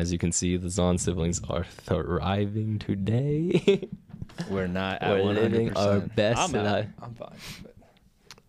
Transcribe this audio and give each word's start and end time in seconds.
As 0.00 0.10
you 0.10 0.16
can 0.16 0.32
see, 0.32 0.56
the 0.56 0.68
Zhan 0.68 0.98
siblings 0.98 1.42
are 1.50 1.62
thriving 1.64 2.78
today. 2.78 3.86
We're 4.50 4.66
not 4.66 5.02
at 5.02 5.10
We're 5.10 5.22
one 5.24 5.34
living 5.34 5.76
our 5.76 6.00
best 6.00 6.40
I'm, 6.40 6.54
out. 6.54 6.64
life. 6.64 6.86
I'm 7.02 7.14
fine. 7.14 7.36
But, 7.62 7.74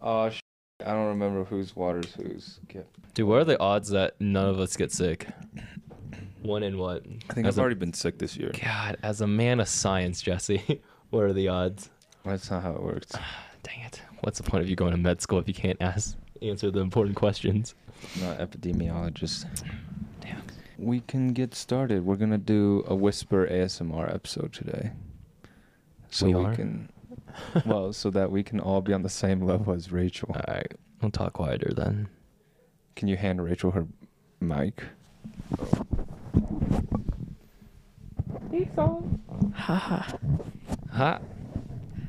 oh, 0.01 0.29
sh- 0.29 0.39
I 0.85 0.93
don't 0.93 1.07
remember 1.07 1.43
whose 1.43 1.75
water's 1.75 2.13
whose. 2.13 2.61
Okay. 2.69 2.85
Dude, 3.13 3.27
what 3.27 3.39
are 3.39 3.43
the 3.43 3.59
odds 3.59 3.89
that 3.89 4.15
none 4.21 4.47
of 4.47 4.61
us 4.61 4.77
get 4.77 4.93
sick? 4.93 5.27
One 6.41 6.63
in 6.63 6.77
what? 6.77 7.03
I 7.29 7.33
think 7.33 7.45
As 7.45 7.55
I've 7.55 7.57
a- 7.57 7.61
already 7.63 7.75
been 7.75 7.91
sick 7.93 8.17
this 8.17 8.37
year. 8.37 8.53
God, 8.63 8.95
as 9.03 9.19
a 9.19 9.27
man 9.27 9.59
of 9.59 9.67
science, 9.67 10.21
Jesse, 10.21 10.81
what 11.09 11.23
are 11.25 11.33
the 11.33 11.49
odds? 11.49 11.89
That's 12.23 12.49
not 12.49 12.63
how 12.63 12.71
it 12.75 12.81
works. 12.81 13.11
Dang 13.63 13.81
it. 13.81 14.01
What's 14.21 14.37
the 14.37 14.49
point 14.49 14.63
of 14.63 14.69
you 14.69 14.77
going 14.77 14.91
to 14.91 14.97
med 14.97 15.19
school 15.21 15.39
if 15.39 15.49
you 15.49 15.53
can't 15.53 15.81
ask 15.81 16.15
answer 16.41 16.71
the 16.71 16.79
important 16.79 17.17
questions? 17.17 17.75
I'm 18.15 18.21
not 18.21 18.37
epidemiologist. 18.39 19.45
Damn. 20.21 20.41
We 20.81 21.01
can 21.01 21.33
get 21.33 21.53
started. 21.53 22.05
We're 22.05 22.15
gonna 22.15 22.39
do 22.39 22.83
a 22.87 22.95
whisper 22.95 23.45
ASMR 23.45 24.11
episode 24.11 24.51
today. 24.51 24.93
So 26.09 26.25
We 26.25 26.33
we, 26.33 26.55
can, 26.55 26.89
well, 27.67 27.93
so 27.93 28.09
that 28.09 28.31
we 28.31 28.41
can 28.41 28.59
all 28.59 28.81
be 28.81 28.91
on 28.91 29.03
the 29.03 29.09
same 29.09 29.41
level 29.41 29.73
as 29.73 29.91
Rachel. 29.91 30.31
All 30.33 30.41
right, 30.47 30.73
we'll 30.99 31.11
talk 31.11 31.33
quieter 31.33 31.71
then. 31.75 32.09
Can 32.95 33.07
you 33.07 33.15
hand 33.15 33.43
Rachel 33.43 33.69
her 33.69 33.85
mic? 34.39 34.83
Haha. 39.53 40.01
Ha. 40.01 40.17
ha 40.91 41.19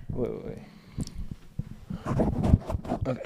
Wait, 0.09 0.31
wait, 0.33 0.59
wait. 2.07 3.19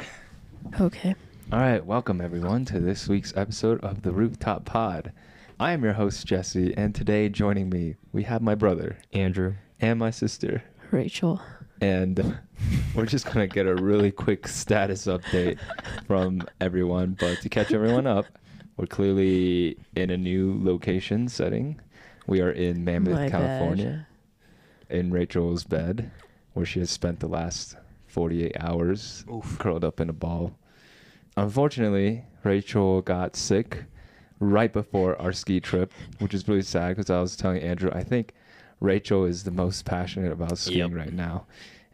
Okay. 0.80 1.15
All 1.52 1.60
right, 1.60 1.87
welcome 1.87 2.20
everyone 2.20 2.65
to 2.65 2.80
this 2.80 3.06
week's 3.06 3.32
episode 3.37 3.80
of 3.84 4.02
the 4.02 4.10
Rooftop 4.10 4.65
Pod. 4.65 5.12
I 5.59 5.73
am 5.73 5.83
your 5.83 5.95
host 5.95 6.27
Jesse, 6.27 6.74
and 6.77 6.95
today 6.95 7.30
joining 7.30 7.70
me 7.70 7.96
we 8.12 8.24
have 8.24 8.42
my 8.42 8.55
brother 8.55 8.98
Andrew. 9.15 9.55
and 9.80 9.98
my 9.98 10.10
sister, 10.10 10.62
Rachel. 10.90 11.40
and 11.80 12.38
we're 12.95 13.07
just 13.07 13.24
gonna 13.24 13.46
get 13.46 13.66
a 13.66 13.74
really 13.74 14.10
quick 14.10 14.49
status 14.49 15.07
update 15.07 15.59
from 16.07 16.43
everyone. 16.60 17.16
But 17.18 17.40
to 17.40 17.49
catch 17.49 17.73
everyone 17.73 18.07
up, 18.07 18.27
we're 18.77 18.87
clearly 18.87 19.79
in 19.95 20.10
a 20.10 20.18
new 20.18 20.62
location 20.62 21.27
setting. 21.27 21.80
We 22.27 22.43
are 22.43 22.51
in 22.51 22.84
Mammoth, 22.84 23.15
My 23.15 23.30
California, 23.30 24.07
in 24.90 25.10
Rachel's 25.10 25.65
bed, 25.65 26.10
where 26.52 26.66
she 26.66 26.80
has 26.80 26.90
spent 26.90 27.21
the 27.21 27.29
last 27.29 27.77
48 28.09 28.52
hours 28.60 29.24
Oof. 29.32 29.59
curled 29.59 29.84
up 29.84 30.01
in 30.01 30.10
a 30.10 30.12
ball. 30.12 30.59
Unfortunately, 31.38 32.24
Rachel 32.45 33.01
got 33.01 33.37
sick 33.37 33.84
right 34.40 34.73
before 34.73 35.20
our 35.20 35.32
ski 35.32 35.60
trip, 35.60 35.92
which 36.18 36.34
is 36.34 36.46
really 36.48 36.62
sad 36.62 36.90
because 36.96 37.10
I 37.10 37.20
was 37.20 37.37
telling 37.37 37.62
Andrew, 37.62 37.90
I 37.92 38.02
think 38.04 38.34
Rachel 38.80 39.24
is 39.24 39.45
the 39.45 39.51
most 39.51 39.84
passionate 39.84 40.32
about 40.32 40.59
skiing 40.59 40.90
Yep. 40.90 40.98
right 40.98 41.12
now. 41.12 41.46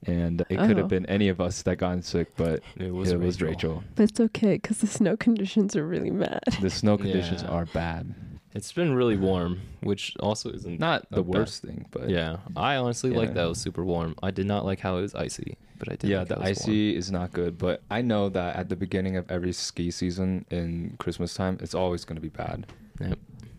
And 0.04 0.40
it 0.50 0.58
could 0.58 0.72
Oh. 0.72 0.76
have 0.78 0.88
been 0.88 1.06
any 1.06 1.28
of 1.28 1.40
us 1.40 1.62
that 1.62 1.76
got 1.76 2.02
sick, 2.04 2.32
but 2.36 2.60
It 2.76 2.92
was 2.92 3.12
it 3.12 3.20
was 3.20 3.40
Rachel. 3.40 3.74
Rachel. 3.76 3.84
But 3.94 4.02
it's 4.10 4.18
okay 4.20 4.54
because 4.54 4.78
the 4.78 4.88
snow 4.88 5.16
conditions 5.16 5.76
are 5.76 5.86
really 5.86 6.10
bad. 6.10 6.40
The 6.60 6.70
snow 6.70 6.98
conditions 7.04 7.42
Yeah. 7.42 7.50
are 7.50 7.66
bad. 7.66 8.12
It's 8.54 8.72
been 8.72 8.94
really 8.94 9.16
warm, 9.16 9.60
which 9.80 10.14
also 10.18 10.50
isn't 10.50 10.80
Not 10.80 11.04
a 11.12 11.14
the 11.16 11.22
bad- 11.22 11.34
worst 11.34 11.62
thing, 11.62 11.86
but 11.92 12.10
Yeah, 12.10 12.38
I 12.56 12.74
honestly 12.76 13.10
like 13.12 13.32
that 13.34 13.44
it 13.44 13.48
was 13.48 13.58
super 13.60 13.84
warm. 13.84 14.16
I 14.22 14.32
did 14.32 14.46
not 14.46 14.64
like 14.66 14.80
how 14.80 14.98
it 14.98 15.02
was 15.02 15.14
icy, 15.14 15.56
but 15.82 15.92
I 15.92 15.96
did. 15.96 16.10
yeah, 16.10 16.22
the 16.22 16.36
how 16.36 16.42
it 16.42 16.50
was 16.50 16.58
warm. 16.60 16.70
icy 16.70 16.96
is 16.96 17.10
not 17.10 17.32
good. 17.32 17.58
But 17.58 17.82
I 17.90 18.02
know 18.02 18.28
that 18.28 18.54
at 18.54 18.68
the 18.68 18.76
beginning 18.76 19.16
of 19.16 19.28
every 19.28 19.52
ski 19.52 19.90
season 19.90 20.44
in 20.50 20.94
Christmas 20.98 21.34
time, 21.34 21.58
it's 21.60 21.74
always 21.74 22.04
going 22.04 22.14
to 22.16 22.22
be 22.22 22.28
bad. 22.28 22.66
Yep. 23.00 23.18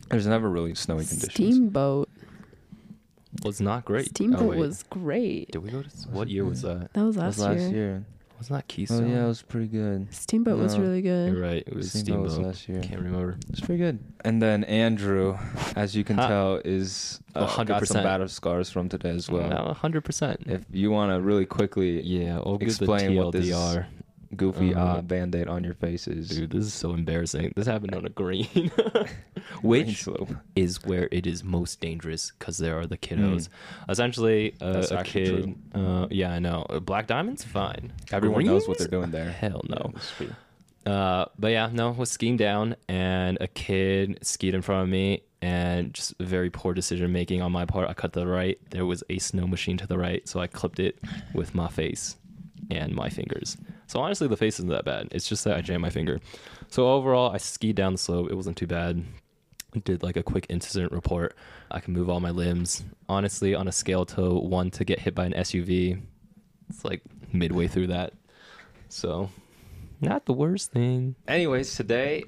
There's 0.10 0.28
never 0.28 0.50
really 0.50 0.74
snowy 0.76 1.06
conditions. 1.06 1.34
Steamboat. 1.34 2.08
was 3.44 3.60
not 3.60 3.84
great. 3.84 4.10
Steamboat 4.10 4.56
Oh, 4.56 4.60
was 4.60 4.84
great. 4.84 5.52
Did 5.52 5.60
we 5.64 5.72
go 5.72 5.82
to? 5.82 5.90
What 6.12 6.30
year 6.30 6.46
was 6.46 6.62
that? 6.62 6.94
That 6.94 7.04
was 7.04 7.16
That 7.16 7.22
last, 7.24 7.38
was 7.40 7.46
last 7.48 7.60
year. 7.62 7.70
year. 7.72 8.06
Wasn't 8.38 8.68
that 8.68 8.91
Oh 8.91 9.06
yeah, 9.06 9.24
it 9.24 9.28
was 9.28 9.41
pretty 9.41 9.68
good. 9.68 10.13
Steamboat 10.13 10.58
was 10.59 10.75
No. 10.75 10.81
really 10.84 11.02
good. 11.02 11.34
You're 11.34 11.41
right. 11.41 11.63
It 11.66 11.74
was 11.75 11.90
Steamboat 11.91 12.30
Steamboat. 12.31 12.38
was 12.40 12.40
last 12.40 12.68
year. 12.69 12.81
Can't 12.81 13.02
remember. 13.02 13.38
It's 13.50 13.62
pretty 13.62 13.78
good. 13.78 14.00
And 14.25 14.41
then 14.41 14.63
Andrew, 14.66 15.38
as 15.75 15.96
you 15.96 16.03
can 16.03 16.18
Ha. 16.18 16.28
tell, 16.28 16.56
is 16.66 17.22
uh, 17.35 17.46
got 17.63 17.81
100%. 17.81 17.88
some 17.88 18.03
battle 18.03 18.28
scars 18.28 18.69
from 18.69 18.90
today 18.90 19.12
as 19.12 19.30
well. 19.30 19.47
Well, 19.50 19.74
hundred 19.74 20.02
percent. 20.03 20.41
If 20.46 20.66
you 20.72 20.91
want 20.91 21.12
to 21.13 21.22
really 21.22 21.46
quickly 21.46 22.02
Yeah, 22.02 22.38
I'll 22.38 22.58
give 22.58 22.78
the 22.78 22.84
explain 22.85 23.16
what 23.16 23.31
this 23.31 23.47
TLDR. 23.47 23.85
Goofy 24.34 24.74
Uh, 24.74 24.86
uh, 24.86 25.02
band-aid 25.02 25.48
on 25.48 25.64
your 25.64 25.74
faces. 25.74 26.30
Dude, 26.30 26.52
this 26.52 26.66
is 26.66 26.74
so 26.74 26.92
embarrassing. 26.94 27.54
This 27.56 27.68
happened 27.68 27.96
on 27.96 28.06
a 28.06 28.10
green, 28.10 28.72
which 29.62 30.08
is 30.56 30.84
where 30.84 31.08
it 31.12 31.26
is 31.28 31.44
most 31.44 31.80
dangerous 31.80 32.32
because 32.38 32.58
there 32.58 32.80
are 32.80 32.88
the 32.88 32.98
kiddos. 32.98 33.50
Essentially, 33.90 34.56
uh, 34.62 34.86
a 34.92 35.04
kid. 35.04 35.56
Uh, 35.74 36.08
yeah, 36.10 36.34
I 36.34 36.40
know. 36.40 36.66
Uh, 36.70 36.80
Black 36.80 37.08
Diamond's 37.08 37.44
fine. 37.44 37.94
Everyone 38.12 38.46
knows 38.46 38.68
what 38.68 38.78
they're 38.78 38.88
doing 38.88 39.12
there. 39.12 39.32
Hell 39.32 39.62
no. 39.68 39.94
true. 40.18 40.32
Uh, 40.86 41.26
but 41.40 41.50
yeah, 41.50 41.70
no, 41.72 41.92
was 41.92 42.12
skiing 42.12 42.36
down 42.36 42.76
and 42.90 43.38
a 43.40 43.48
kid 43.48 44.20
skied 44.22 44.54
in 44.54 44.62
front 44.62 44.84
of 44.84 44.90
me 44.90 45.24
and 45.42 45.94
just 45.94 46.14
very 46.20 46.50
poor 46.50 46.74
decision 46.74 47.12
making 47.14 47.42
on 47.42 47.52
my 47.52 47.66
part. 47.66 47.90
I 47.90 47.94
cut 47.94 48.12
to 48.14 48.20
the 48.20 48.28
right. 48.28 48.60
There 48.72 48.86
was 48.86 49.02
a 49.10 49.18
snow 49.20 49.48
machine 49.48 49.78
to 49.78 49.88
the 49.88 49.98
right, 49.98 50.28
so 50.28 50.42
I 50.42 50.48
clipped 50.48 50.80
it 50.80 51.00
with 51.34 51.56
my 51.56 51.70
face 51.70 52.18
and 52.72 52.94
my 52.94 53.09
fingers. 53.09 53.57
So 53.88 54.00
honestly, 54.00 54.28
the 54.28 54.38
face 54.38 54.56
isn't 54.56 54.69
that 54.69 54.85
bad. 54.85 55.09
It's 55.12 55.28
just 55.28 55.44
that 55.44 55.57
I 55.57 55.62
jammed 55.62 55.81
my 55.81 55.90
finger. 55.90 56.19
So 56.69 56.90
overall, 56.90 57.31
I 57.31 57.38
skied 57.38 57.75
down 57.75 57.94
the 57.94 57.97
slope. 57.97 58.29
It 58.29 58.35
wasn't 58.35 58.57
too 58.57 58.68
bad. 58.68 59.03
Did 59.84 60.03
like 60.03 60.18
a 60.18 60.24
quick 60.24 60.46
incident 60.50 60.91
report. 60.91 61.35
I 61.72 61.79
can 61.79 61.94
move 61.94 62.09
all 62.09 62.19
my 62.19 62.29
limbs. 62.29 62.84
Honestly, 63.09 63.56
on 63.56 63.68
a 63.68 63.72
scale 63.72 64.06
to 64.06 64.34
one 64.35 64.69
to 64.72 64.85
get 64.85 65.00
hit 65.00 65.16
by 65.16 65.25
an 65.25 65.34
SUV, 65.34 66.00
it's 66.69 66.85
like 66.85 67.02
midway 67.31 67.68
through 67.68 67.88
that. 67.88 68.13
So, 68.90 69.29
not 70.00 70.25
the 70.25 70.34
worst 70.34 70.72
thing. 70.72 71.16
Anyways, 71.28 71.75
today 71.75 72.25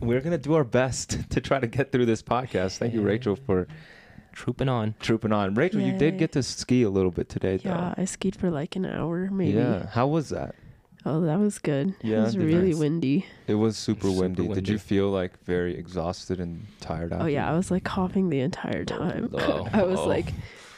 we're 0.00 0.20
gonna 0.20 0.36
do 0.36 0.54
our 0.54 0.64
best 0.64 1.16
to 1.30 1.40
try 1.40 1.58
to 1.58 1.66
get 1.66 1.92
through 1.92 2.06
this 2.06 2.22
podcast. 2.22 2.78
Thank 2.78 2.92
you, 2.92 3.00
Rachel, 3.00 3.36
for 3.36 3.66
Trooping 4.32 4.68
on. 4.68 4.94
trooping 5.00 5.32
on. 5.32 5.54
Rachel, 5.54 5.80
you 5.80 5.96
did 5.96 6.18
get 6.18 6.32
to 6.32 6.42
ski 6.42 6.82
a 6.82 6.90
little 6.90 7.10
bit 7.10 7.28
today, 7.28 7.58
though. 7.58 7.70
Yeah, 7.70 7.94
though. 7.96 8.02
I 8.02 8.04
skied 8.06 8.34
for 8.36 8.50
like 8.50 8.76
an 8.76 8.86
hour, 8.86 9.28
maybe. 9.30 9.52
Yeah. 9.58 9.86
How 9.90 10.06
was 10.06 10.30
that? 10.30 10.54
Oh, 11.04 11.20
that 11.22 11.38
was 11.38 11.58
good. 11.58 11.94
Yeah, 12.02 12.18
it 12.18 12.22
was 12.22 12.38
really 12.38 12.70
nice. 12.70 12.76
windy. 12.78 13.26
It 13.48 13.54
was 13.56 13.76
super, 13.76 14.06
Super 14.08 14.20
windy. 14.20 14.48
Did 14.48 14.68
you 14.68 14.78
feel 14.78 15.10
like 15.10 15.42
very 15.44 15.76
exhausted 15.76 16.38
and 16.38 16.64
tired 16.80 17.12
after? 17.12 17.24
Oh 17.24 17.26
yeah, 17.26 17.50
I 17.50 17.56
was 17.56 17.70
like 17.72 17.82
coughing 17.84 18.30
the 18.30 18.40
entire 18.40 18.84
time. 18.84 19.30
Oh, 19.34 19.68
I 19.72 19.82
was 19.82 19.98
oh. 19.98 20.06
like, 20.06 20.32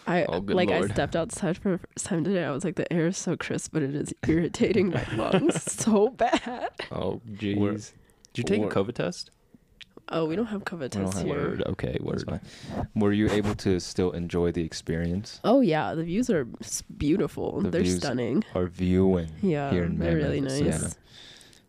I 0.07 0.25
Oh, 0.25 0.39
like 0.39 0.71
lord. 0.71 0.91
I 0.91 0.95
stepped 0.95 1.15
outside 1.15 1.59
for 1.59 1.73
the 1.73 1.79
first 1.79 2.07
time 2.07 2.25
today. 2.25 2.43
I 2.45 2.51
was 2.53 2.65
like, 2.65 2.77
the 2.77 2.91
air 2.93 3.07
is 3.09 3.19
so 3.19 3.37
crisp, 3.37 3.73
but 3.75 3.83
it 3.83 3.95
is 3.95 4.15
irritating 4.27 4.91
my 4.91 5.07
lungs 5.15 5.63
so 5.73 6.09
bad. 6.09 6.71
Oh, 6.91 7.21
We're- 7.27 7.75
jeez. 7.77 7.93
Did 8.33 8.51
you 8.51 8.57
take 8.59 8.63
a 8.65 8.75
COVID 8.75 8.95
test? 8.95 9.31
Oh, 10.11 10.27
we 10.27 10.37
don't 10.37 10.47
have 10.47 10.65
COVID 10.65 10.91
tests 10.91 11.17
have 11.19 11.27
here. 11.27 11.35
Word. 11.35 11.63
Okay, 11.67 11.97
That's 12.05 12.25
word. 12.27 12.41
Were 12.95 13.13
you 13.13 13.31
able 13.31 13.55
to 13.57 13.81
still 13.81 14.13
enjoy 14.13 14.53
the 14.53 14.63
experience? 14.63 15.41
Oh 15.45 15.61
yeah, 15.61 15.95
the 15.95 16.05
views 16.05 16.29
are 16.31 16.47
s- 16.61 16.83
beautiful. 16.83 17.61
The 17.63 17.71
They're 17.71 17.83
views 17.83 17.97
stunning. 17.99 18.45
Or 18.55 18.67
viewing 18.67 19.31
Yeah, 19.43 19.71
here 19.71 19.85
in 19.85 19.99
they're 19.99 20.17
really 20.17 20.41
nice. 20.41 20.61
Yeah. 20.61 20.89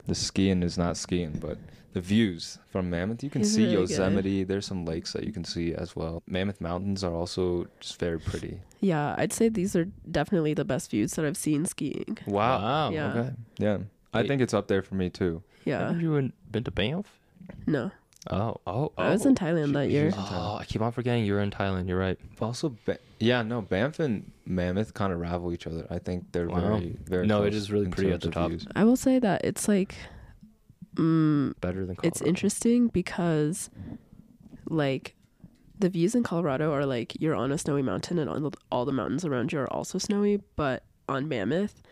The 0.08 0.16
skiing 0.16 0.64
is 0.64 0.78
not 0.78 0.98
skiing, 0.98 1.38
but 1.40 1.58
the 1.94 2.02
views 2.02 2.60
from 2.70 2.90
Mammoth, 2.90 3.24
you 3.24 3.30
can 3.30 3.42
It's 3.42 3.52
see 3.54 3.64
really 3.64 3.76
good. 3.78 3.90
Yosemite. 3.90 4.44
There's 4.44 4.66
some 4.66 4.86
lakes 4.86 5.14
that 5.14 5.24
you 5.24 5.32
can 5.32 5.46
see 5.46 5.74
as 5.74 5.96
well. 5.96 6.22
Mammoth 6.28 6.60
Mountains 6.60 7.04
are 7.06 7.14
also 7.14 7.68
just 7.80 7.98
very 8.00 8.20
pretty. 8.20 8.60
Yeah, 8.82 9.16
I'd 9.18 9.32
say 9.34 9.48
these 9.50 9.76
are 9.78 9.86
definitely 10.12 10.54
the 10.54 10.66
best 10.66 10.92
views 10.92 11.14
that 11.14 11.24
I've 11.26 11.38
seen 11.38 11.66
skiing. 11.66 12.18
Wow. 12.28 12.90
Yeah. 12.92 13.14
Okay. 13.14 13.30
Yeah. 13.58 13.78
I 14.14 14.20
Wait. 14.22 14.28
think 14.28 14.42
it's 14.42 14.54
up 14.54 14.68
there 14.68 14.82
for 14.84 14.96
me 14.96 15.10
too. 15.10 15.42
Yeah, 15.64 15.80
Haven't 15.88 16.02
you 16.02 16.32
been 16.52 16.64
to 16.66 16.72
Banff? 16.72 17.08
no, 17.66 17.92
Oh, 18.32 18.60
oh, 18.66 18.86
oh. 18.86 18.92
I 18.98 19.10
was 19.12 19.26
in 19.26 19.36
Thailand 19.36 19.74
that 19.74 19.90
year. 19.90 20.06
was 20.06 20.16
in 20.16 20.22
Thailand. 20.22 20.54
Oh, 20.56 20.58
I 20.58 20.66
keep 20.66 20.82
on 20.82 20.92
forgetting 20.92 21.26
you 21.26 21.34
were 21.34 21.42
in 21.42 21.52
Thailand. 21.52 21.88
You're 21.88 22.00
right. 22.00 22.18
Also, 22.42 22.76
ba- 22.86 22.98
yeah, 23.20 23.44
no, 23.44 23.62
Banff 23.62 24.00
and 24.00 24.32
Mammoth 24.46 24.94
kind 24.94 25.14
of 25.14 25.20
rival 25.20 25.54
each 25.54 25.68
other. 25.68 25.86
I 25.90 26.00
think 26.00 26.32
they're 26.32 26.48
Wow. 26.50 26.60
very, 26.78 26.98
very. 27.06 27.28
No, 27.28 27.44
it 27.44 27.52
close 27.52 27.62
is 27.62 27.72
really 27.72 27.88
pretty 27.88 28.12
at 28.12 28.22
the 28.22 28.32
top. 28.32 28.50
views. 28.50 28.66
I 28.76 28.84
will 28.84 28.96
say 28.96 29.20
that 29.20 29.46
it's 29.46 29.68
like, 29.68 29.96
mm, 30.96 31.54
Better 31.62 31.86
than 31.86 31.98
it's 32.04 32.22
interesting 32.22 32.88
because, 32.88 33.70
like, 34.70 35.16
the 35.78 35.90
views 35.90 36.16
in 36.16 36.24
Colorado 36.24 36.72
are 36.74 36.86
like 36.86 37.20
you're 37.22 37.36
on 37.36 37.52
a 37.52 37.58
snowy 37.58 37.82
mountain 37.82 38.18
and 38.18 38.30
all 38.30 38.40
the, 38.40 38.52
all 38.72 38.86
the 38.86 38.94
mountains 38.94 39.26
around 39.26 39.52
you 39.52 39.60
are 39.60 39.72
also 39.74 39.98
snowy. 39.98 40.42
But 40.56 40.84
on 41.10 41.28
Mammoth, 41.28 41.84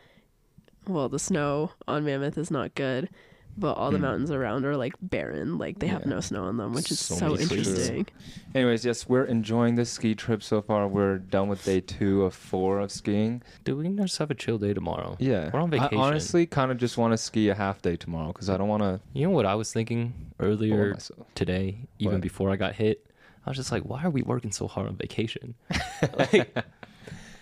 well, 0.88 1.10
the 1.10 1.20
snow 1.20 1.72
on 1.88 2.06
Mammoth 2.06 2.38
is 2.38 2.50
not 2.50 2.76
good, 2.76 3.10
but 3.58 3.74
all 3.78 3.92
the 3.92 3.98
Hmm. 3.98 4.04
mountains 4.04 4.32
around 4.32 4.66
are 4.66 4.76
like 4.76 4.94
barren, 5.02 5.58
like 5.58 5.80
they 5.80 5.88
have 5.88 6.02
Yeah. 6.02 6.10
no 6.16 6.20
snow 6.20 6.44
on 6.46 6.58
them, 6.58 6.74
which 6.74 6.92
is 6.92 7.00
So 7.00 7.16
so, 7.16 7.26
many 7.32 7.46
places. 7.46 7.68
interesting. 7.90 8.08
Anyways, 8.56 8.86
yes, 8.86 9.08
we're 9.08 9.26
enjoying 9.26 9.76
this 9.76 9.90
ski 9.92 10.16
trip 10.16 10.42
so 10.44 10.62
far. 10.62 10.88
We're 10.88 11.18
done 11.18 11.48
with 11.50 11.64
day 11.66 11.80
two 11.82 12.24
of 12.24 12.34
four 12.34 12.80
of 12.80 12.92
skiing. 12.92 13.42
Dude, 13.64 13.78
we 13.78 13.84
can 13.86 13.98
just 13.98 14.18
have 14.18 14.30
a 14.32 14.36
chill 14.36 14.58
day 14.58 14.74
tomorrow. 14.74 15.16
Yeah, 15.20 15.50
We're 15.54 15.60
on 15.62 15.70
vacation. 15.70 15.98
I 15.98 16.02
honestly 16.02 16.46
kind 16.46 16.72
of 16.72 16.78
just 16.78 16.98
want 16.98 17.14
to 17.14 17.18
ski 17.18 17.50
a 17.50 17.56
half 17.56 17.82
day 17.82 17.96
tomorrow 17.96 18.28
because 18.28 18.50
I 18.50 18.58
don't 18.58 18.68
want 18.70 18.84
to 18.84 19.02
You 19.14 19.26
know 19.26 19.32
what 19.32 19.46
I 19.46 19.56
was 19.56 19.72
thinking 19.74 20.14
earlier 20.40 20.92
myself. 20.94 21.28
today, 21.36 21.88
even 22.00 22.14
What? 22.16 22.22
before 22.22 22.50
I 22.52 22.56
got 22.56 22.74
hit? 22.76 23.06
I 23.46 23.50
was 23.50 23.58
just 23.58 23.72
like, 23.72 23.84
why 23.84 24.04
are 24.04 24.10
we 24.10 24.22
working 24.22 24.52
so 24.52 24.68
hard 24.68 24.88
on 24.88 24.96
vacation? 24.96 25.56
like, 26.18 26.56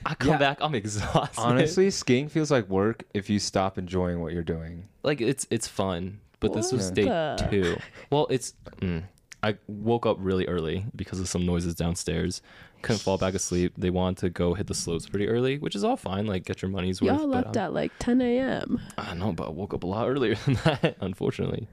I 0.06 0.16
come 0.16 0.32
Yeah. 0.32 0.38
back, 0.38 0.58
I'm 0.62 0.76
exhausted. 0.84 1.40
Honestly, 1.42 1.90
skiing 1.92 2.30
feels 2.30 2.52
like 2.52 2.68
work 2.70 3.04
if 3.14 3.30
you 3.30 3.40
stop 3.40 3.78
enjoying 3.78 4.20
what 4.22 4.34
you're 4.34 4.44
doing. 4.44 4.88
like 5.04 5.22
it's 5.22 5.48
it's 5.50 5.68
fun, 5.68 6.20
but 6.40 6.54
this 6.54 6.72
was 6.72 6.86
What 6.88 6.94
day 6.96 7.04
the- 7.06 7.48
two. 7.50 7.78
Well, 8.10 8.28
it's 8.30 8.54
mm, 8.82 9.04
I 9.44 9.58
woke 9.68 10.06
up 10.06 10.18
really 10.20 10.46
early 10.48 10.86
because 10.96 11.20
of 11.20 11.28
some 11.28 11.46
noises 11.46 11.74
downstairs. 11.76 12.42
Couldn't 12.84 13.02
fall 13.02 13.18
back 13.20 13.36
asleep. 13.36 13.74
They 13.78 13.92
wanted 13.92 14.18
to 14.22 14.30
go 14.32 14.56
hit 14.56 14.66
the 14.68 14.74
slopes 14.74 15.08
pretty 15.08 15.28
early, 15.28 15.60
which 15.60 15.76
is 15.76 15.84
all 15.84 15.98
fine. 15.98 16.26
Like 16.26 16.46
get 16.46 16.62
your 16.64 16.70
money's 16.72 17.00
worth. 17.02 17.20
Y'all 17.20 17.28
left 17.28 17.56
I'm- 17.58 17.66
at 17.66 17.74
like 17.74 17.92
10 18.00 18.22
a.m. 18.22 18.82
I 18.98 19.14
know, 19.14 19.32
but 19.34 19.48
I 19.48 19.52
woke 19.52 19.74
up 19.76 19.84
a 19.84 19.88
lot 19.88 20.08
earlier 20.10 20.34
than 20.46 20.56
that. 20.66 20.98
Unfortunately, 21.00 21.68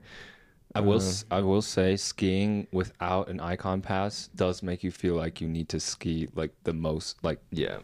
I 0.75 0.81
will. 0.81 0.95
Uh, 1.01 1.13
s 1.13 1.25
I 1.31 1.41
will 1.41 1.63
say, 1.63 1.97
skiing 1.97 2.67
without 2.73 3.29
an 3.31 3.39
Ikon 3.39 3.83
pass 3.83 4.29
does 4.37 4.63
make 4.63 4.85
you 4.85 4.91
feel 4.91 5.15
like 5.15 5.41
you 5.41 5.49
need 5.49 5.69
to 5.71 5.81
ski 5.81 6.29
like 6.35 6.53
the 6.65 6.75
most. 6.75 7.23
Like 7.25 7.41
yeah. 7.51 7.79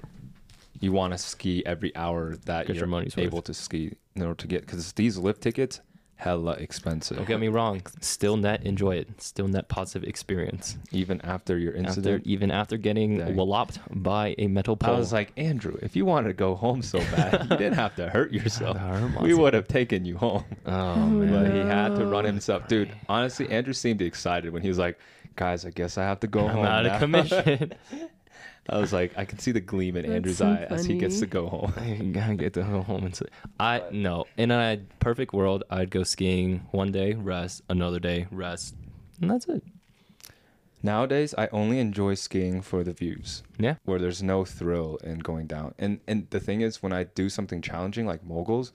You 0.84 0.92
want 0.92 1.12
to 1.12 1.19
ski 1.19 1.64
every 1.66 1.94
hour 1.96 2.36
that 2.44 2.66
Get 2.66 2.76
you're 2.76 2.82
your 2.84 2.86
money's 2.86 3.16
worth. 3.16 3.26
able 3.26 3.42
to 3.42 3.54
ski 3.54 3.94
in 4.14 4.22
order 4.22 4.34
to 4.36 4.46
get 4.46 4.60
because 4.62 4.92
these 4.92 5.16
lift 5.19 5.40
tickets 5.42 5.81
hella 6.16 6.52
expensive. 6.52 7.16
Don't 7.16 7.26
get 7.26 7.40
me 7.40 7.48
wrong. 7.48 7.82
Still 8.00 8.36
net 8.36 8.62
enjoy 8.64 8.94
it. 8.96 9.20
Still 9.20 9.48
net 9.48 9.69
positive 9.69 10.08
experience. 10.08 10.78
Even 10.92 11.20
after 11.22 11.58
your 11.58 11.72
After 11.76 11.88
incident, 11.88 12.26
even 12.26 12.50
after 12.52 12.76
getting 12.76 13.19
Dang. 13.19 13.34
walloped 13.36 13.78
by 13.90 14.34
a 14.38 14.46
metal 14.46 14.76
pole. 14.76 14.94
I 14.94 14.98
was 14.98 15.12
like, 15.12 15.32
Andrew, 15.36 15.76
if 15.82 15.96
you 15.96 16.04
wanted 16.06 16.28
to 16.28 16.34
go 16.34 16.54
home 16.54 16.82
so 16.82 16.98
bad, 17.00 17.42
you 17.50 17.56
didn't 17.62 17.75
have 17.75 17.96
to 17.96 18.08
hurt 18.08 18.32
yourself. 18.32 18.76
hurt 18.76 19.20
We 19.22 19.34
would 19.34 19.54
have 19.54 19.66
taken 19.66 20.04
you 20.04 20.16
home. 20.16 20.44
oh 20.66 20.96
man. 21.06 21.32
But 21.44 21.52
he 21.52 21.58
had 21.60 21.96
to 21.96 22.06
run 22.06 22.25
himself. 22.25 22.62
Oh, 22.66 22.69
Dude, 22.69 22.92
honestly, 23.08 23.48
Andrew 23.50 23.75
seemed 23.75 24.00
excited 24.00 24.52
when 24.52 24.62
he 24.62 24.69
was 24.69 24.78
like, 24.78 24.98
guys, 25.36 25.66
I 25.66 25.70
guess 25.70 25.98
I 25.98 26.04
have 26.04 26.20
to 26.20 26.28
go 26.28 26.46
I'm 26.46 26.54
home. 26.54 26.64
out 26.64 26.84
now." 26.84 26.94
of 26.94 27.00
commission. 27.00 27.72
I 28.69 28.78
was 28.78 28.93
like, 28.94 29.12
I 29.19 29.25
can 29.26 29.38
see 29.38 29.52
the 29.52 29.61
gleam 29.61 29.94
in 29.96 30.02
That's 30.05 30.14
Andrew's 30.14 30.38
so 30.38 30.46
eye 30.46 30.66
as 30.70 30.87
he 30.87 30.96
gets 30.96 31.20
to 31.20 31.26
go 31.26 31.49
home. 31.49 31.75
I 31.76 31.96
gotta 31.96 32.34
get 32.34 32.55
to 32.55 32.62
go 32.62 32.82
home 32.82 33.05
and 33.05 33.14
sleep. 33.14 33.31
I 33.61 33.82
no. 33.90 34.25
In 34.38 34.50
a 34.50 34.81
perfect 35.00 35.32
world, 35.34 35.64
I'd 35.70 35.90
go 35.90 36.02
skiing 36.02 36.66
one 36.70 36.90
day, 36.90 37.12
rest, 37.12 37.62
another 37.69 37.99
day, 38.00 38.26
rest, 38.31 38.75
and 39.20 39.31
that's 39.31 39.46
it. 39.49 39.62
Nowadays, 40.82 41.34
I 41.38 41.49
only 41.49 41.78
enjoy 41.78 42.14
skiing 42.14 42.61
for 42.61 42.84
the 42.84 42.93
views, 42.93 43.43
Yeah. 43.58 43.76
where 43.84 43.99
there's 43.99 44.22
no 44.22 44.44
thrill 44.44 44.96
in 45.02 45.20
going 45.20 45.46
down. 45.46 45.75
And 45.78 46.00
and 46.06 46.28
the 46.31 46.40
thing 46.40 46.60
is, 46.60 46.82
when 46.82 46.93
I 46.93 47.05
do 47.05 47.28
something 47.31 47.62
challenging 47.62 48.06
like 48.06 48.22
moguls, 48.25 48.72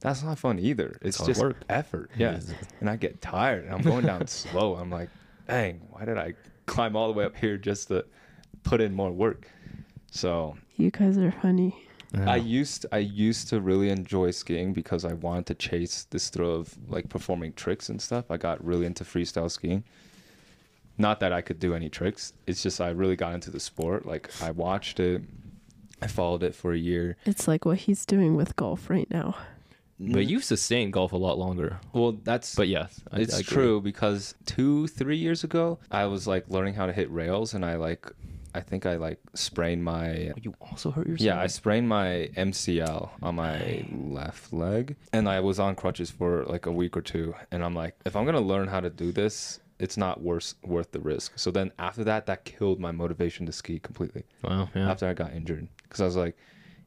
that's 0.00 0.22
not 0.22 0.38
fun 0.38 0.60
either. 0.60 0.96
It's 1.02 1.16
hard 1.16 1.26
just 1.28 1.40
work. 1.40 1.56
effort. 1.68 2.10
Yeah. 2.16 2.38
And 2.80 2.88
I 2.88 2.94
get 2.96 3.20
tired 3.20 3.64
and 3.64 3.74
I'm 3.74 3.82
going 3.82 4.06
down 4.06 4.26
slow. 4.28 4.76
I'm 4.76 4.90
like, 4.90 5.10
dang, 5.48 5.80
why 5.90 6.04
did 6.04 6.16
I 6.16 6.34
climb 6.66 6.94
all 6.94 7.08
the 7.08 7.14
way 7.14 7.24
up 7.24 7.34
here 7.36 7.56
just 7.56 7.88
to 7.88 8.04
put 8.62 8.80
in 8.80 8.94
more 8.94 9.10
work? 9.10 9.46
So 10.10 10.56
You 10.76 10.90
guys 10.90 11.18
are 11.18 11.32
funny. 11.32 11.74
I 12.26 12.36
used 12.36 12.86
I 12.90 12.98
used 12.98 13.48
to 13.50 13.60
really 13.60 13.90
enjoy 13.90 14.30
skiing 14.30 14.72
because 14.72 15.04
I 15.04 15.12
wanted 15.12 15.44
to 15.46 15.54
chase 15.54 16.06
this 16.10 16.30
thrill 16.30 16.54
of 16.54 16.74
like 16.88 17.08
performing 17.10 17.52
tricks 17.52 17.90
and 17.90 18.00
stuff. 18.00 18.30
I 18.30 18.38
got 18.38 18.64
really 18.64 18.86
into 18.86 19.04
freestyle 19.04 19.50
skiing. 19.50 19.84
Not 20.96 21.20
that 21.20 21.32
I 21.32 21.42
could 21.42 21.60
do 21.60 21.74
any 21.74 21.90
tricks. 21.90 22.32
It's 22.46 22.62
just 22.62 22.80
I 22.80 22.88
really 22.90 23.14
got 23.14 23.34
into 23.34 23.50
the 23.50 23.60
sport. 23.60 24.06
Like 24.06 24.30
I 24.42 24.50
watched 24.52 24.98
it, 25.00 25.22
I 26.00 26.06
followed 26.06 26.42
it 26.42 26.54
for 26.54 26.72
a 26.72 26.78
year. 26.78 27.16
It's 27.26 27.46
like 27.46 27.66
what 27.66 27.78
he's 27.78 28.06
doing 28.06 28.36
with 28.36 28.56
golf 28.56 28.88
right 28.88 29.08
now. 29.10 29.36
but 30.00 30.26
you've 30.26 30.44
sustained 30.44 30.94
golf 30.94 31.12
a 31.12 31.16
lot 31.16 31.38
longer. 31.38 31.78
Well, 31.92 32.12
that's 32.24 32.54
But 32.54 32.68
yes, 32.68 33.00
I, 33.12 33.20
it's 33.20 33.38
I 33.38 33.42
true 33.42 33.82
because 33.82 34.34
two 34.46 34.86
three 34.88 35.18
years 35.18 35.44
ago 35.44 35.78
I 35.90 36.06
was 36.06 36.26
like 36.26 36.48
learning 36.48 36.74
how 36.74 36.86
to 36.86 36.92
hit 36.94 37.10
rails 37.10 37.52
and 37.52 37.64
I 37.66 37.76
like 37.76 38.10
I 38.58 38.62
think 38.62 38.86
I 38.86 38.96
like 38.96 39.20
sprained 39.34 39.84
my 39.84 40.32
oh, 40.34 40.38
You 40.42 40.54
also 40.60 40.90
hurt 40.90 41.06
yourself. 41.06 41.24
Yeah, 41.26 41.40
I 41.40 41.46
sprained 41.46 41.88
my 41.88 42.28
MCL 42.36 43.10
on 43.22 43.36
my 43.36 43.86
left 43.92 44.52
leg, 44.52 44.96
and 45.12 45.28
I 45.28 45.38
was 45.40 45.60
on 45.60 45.76
crutches 45.76 46.10
for 46.10 46.44
like 46.46 46.66
a 46.66 46.72
week 46.72 46.96
or 46.96 47.00
two. 47.02 47.34
And 47.52 47.64
I'm 47.64 47.74
like, 47.74 47.94
if 48.04 48.16
I'm 48.16 48.24
gonna 48.26 48.40
learn 48.40 48.66
how 48.66 48.80
to 48.80 48.90
do 48.90 49.12
this, 49.12 49.60
it's 49.78 49.96
not 49.96 50.20
worth 50.22 50.54
worth 50.64 50.90
the 50.90 50.98
risk. 50.98 51.38
So 51.38 51.52
then 51.52 51.70
after 51.78 52.02
that, 52.04 52.26
that 52.26 52.44
killed 52.44 52.80
my 52.80 52.90
motivation 52.90 53.46
to 53.46 53.52
ski 53.52 53.78
completely. 53.78 54.24
Wow. 54.42 54.68
Yeah. 54.74 54.90
After 54.90 55.06
I 55.06 55.14
got 55.14 55.32
injured, 55.32 55.68
because 55.84 56.00
I 56.00 56.04
was 56.04 56.16
like, 56.16 56.36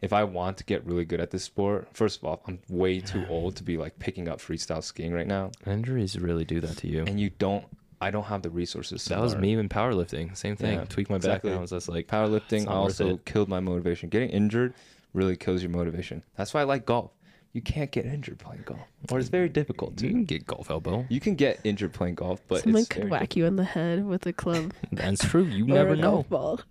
if 0.01 0.11
I 0.11 0.23
want 0.25 0.57
to 0.57 0.65
get 0.65 0.85
really 0.85 1.05
good 1.05 1.21
at 1.21 1.31
this 1.31 1.43
sport, 1.43 1.87
first 1.93 2.19
of 2.19 2.25
all, 2.25 2.41
I'm 2.47 2.59
way 2.67 2.99
too 2.99 3.25
old 3.29 3.55
to 3.57 3.63
be 3.63 3.77
like 3.77 3.97
picking 3.97 4.27
up 4.27 4.39
freestyle 4.39 4.83
skiing 4.83 5.13
right 5.13 5.27
now, 5.27 5.51
Injuries 5.65 6.19
really 6.19 6.43
do 6.43 6.59
that 6.59 6.77
to 6.77 6.87
you. 6.87 7.05
and 7.05 7.19
you 7.19 7.29
don't. 7.29 7.65
I 8.01 8.11
don't 8.11 8.23
have 8.25 8.41
the 8.41 8.49
resources. 8.49 9.03
To 9.05 9.09
that 9.09 9.21
was 9.21 9.33
learn. 9.33 9.41
me 9.41 9.53
in 9.53 9.69
powerlifting. 9.69 10.35
Same 10.35 10.55
thing. 10.55 10.79
Yeah, 10.79 10.85
Tweak 10.85 11.09
my 11.09 11.17
exactly. 11.17 11.49
back. 11.49 11.53
And 11.53 11.59
I 11.59 11.61
was 11.61 11.69
just 11.69 11.87
like, 11.87 12.07
Powerlifting 12.07 12.41
It's 12.57 12.65
not 12.65 12.83
worth 12.83 13.01
also 13.01 13.17
killed 13.25 13.47
my 13.47 13.59
motivation. 13.59 14.09
Getting 14.09 14.29
injured 14.31 14.73
really 15.13 15.35
kills 15.37 15.61
your 15.61 15.71
motivation. 15.71 16.23
That's 16.35 16.53
why 16.53 16.61
I 16.61 16.63
like 16.63 16.85
golf. 16.85 17.11
You 17.53 17.61
can't 17.61 17.91
get 17.91 18.05
injured 18.05 18.39
playing 18.39 18.63
golf, 18.65 18.79
or 19.11 19.19
it's 19.19 19.27
very 19.27 19.49
difficult 19.49 19.97
To. 19.97 20.05
you 20.05 20.09
to. 20.11 20.15
can 20.15 20.23
get 20.25 20.45
golf 20.47 20.71
elbow. 20.71 21.05
You 21.09 21.19
can 21.19 21.35
get 21.35 21.59
injured 21.65 21.91
playing 21.93 22.15
golf, 22.15 22.41
but 22.47 22.63
Someone 22.63 22.79
it's 22.79 22.87
could 22.87 22.99
very 23.01 23.11
whack 23.11 23.35
you 23.35 23.45
in 23.45 23.57
the 23.57 23.65
head 23.65 24.05
with 24.05 24.25
a 24.25 24.31
club. 24.31 24.73
That's 24.93 25.27
true. 25.27 25.43
You 25.43 25.65
or 25.65 25.67
never 25.67 25.89
a 25.91 25.95
know. 25.97 26.11
golf 26.11 26.29
ball. 26.29 26.59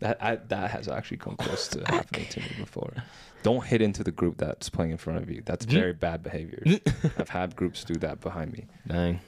That 0.00 0.22
I, 0.22 0.36
that 0.36 0.70
has 0.70 0.86
actually 0.88 1.16
come 1.18 1.36
close 1.36 1.66
to 1.68 1.80
happening 1.88 2.26
to 2.30 2.40
me 2.40 2.46
before. 2.58 2.92
Don't 3.42 3.64
hit 3.64 3.82
into 3.82 4.02
the 4.04 4.12
group 4.12 4.38
that's 4.38 4.68
playing 4.70 4.92
in 4.92 4.96
front 4.96 5.20
of 5.22 5.28
you. 5.28 5.42
That's 5.44 5.64
very 5.66 5.92
bad 5.92 6.22
behavior. 6.22 6.62
I've 7.18 7.28
had 7.28 7.54
groups 7.56 7.82
do 7.84 7.94
that 7.96 8.20
behind 8.20 8.52
me. 8.52 8.66
Dang. 8.86 9.20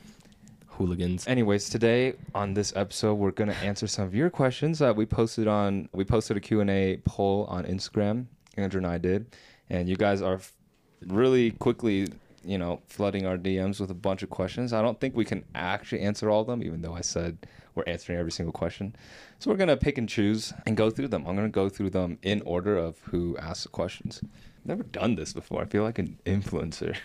Hooligans. 0.80 1.28
Anyways, 1.28 1.68
today 1.68 2.14
on 2.34 2.54
this 2.54 2.72
episode, 2.74 3.16
we're 3.16 3.32
gonna 3.32 3.52
answer 3.52 3.86
some 3.86 4.06
of 4.06 4.14
your 4.14 4.30
questions 4.30 4.78
that 4.78 4.96
we 4.96 5.04
posted 5.04 5.46
on. 5.46 5.90
We 5.92 6.04
posted 6.04 6.38
a 6.38 6.40
Q 6.40 6.62
and 6.62 6.70
A 6.70 6.96
poll 7.04 7.44
on 7.50 7.66
Instagram. 7.66 8.28
Andrew 8.56 8.78
and 8.78 8.86
I 8.86 8.96
did, 8.96 9.36
and 9.68 9.90
you 9.90 9.96
guys 9.96 10.22
are 10.22 10.36
f- 10.36 10.54
really 11.06 11.50
quickly, 11.50 12.08
you 12.42 12.56
know, 12.56 12.80
flooding 12.86 13.26
our 13.26 13.36
DMs 13.36 13.78
with 13.78 13.90
a 13.90 13.94
bunch 13.94 14.22
of 14.22 14.30
questions. 14.30 14.72
I 14.72 14.80
don't 14.80 14.98
think 14.98 15.14
we 15.14 15.26
can 15.26 15.44
actually 15.54 16.00
answer 16.00 16.30
all 16.30 16.40
of 16.40 16.46
them, 16.46 16.62
even 16.62 16.80
though 16.80 16.94
I 16.94 17.02
said 17.02 17.36
we're 17.74 17.84
answering 17.86 18.18
every 18.18 18.32
single 18.32 18.52
question. 18.54 18.96
So 19.38 19.50
we're 19.50 19.58
gonna 19.58 19.76
pick 19.76 19.98
and 19.98 20.08
choose 20.08 20.54
and 20.64 20.78
go 20.78 20.88
through 20.88 21.08
them. 21.08 21.26
I'm 21.26 21.36
gonna 21.36 21.50
go 21.50 21.68
through 21.68 21.90
them 21.90 22.16
in 22.22 22.40
order 22.46 22.78
of 22.78 22.98
who 23.00 23.36
asked 23.36 23.64
the 23.64 23.68
questions. 23.68 24.22
Never 24.64 24.82
done 24.82 25.16
this 25.16 25.34
before. 25.34 25.60
I 25.60 25.66
feel 25.66 25.82
like 25.82 25.98
an 25.98 26.18
influencer. 26.24 26.96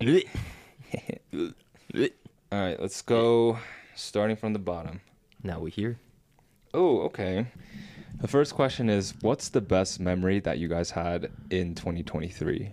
All 2.52 2.60
right, 2.60 2.80
let's 2.80 3.02
go. 3.02 3.58
Starting 3.94 4.36
from 4.36 4.52
the 4.52 4.58
bottom. 4.58 5.00
now 5.42 5.60
we 5.60 5.70
here. 5.70 5.98
Oh, 6.74 7.00
okay. 7.02 7.46
The 8.20 8.28
first 8.28 8.54
question 8.54 8.88
is 8.88 9.14
What's 9.20 9.48
the 9.50 9.60
best 9.60 10.00
memory 10.00 10.40
that 10.40 10.58
you 10.58 10.68
guys 10.68 10.90
had 10.90 11.30
in 11.50 11.74
2023? 11.74 12.72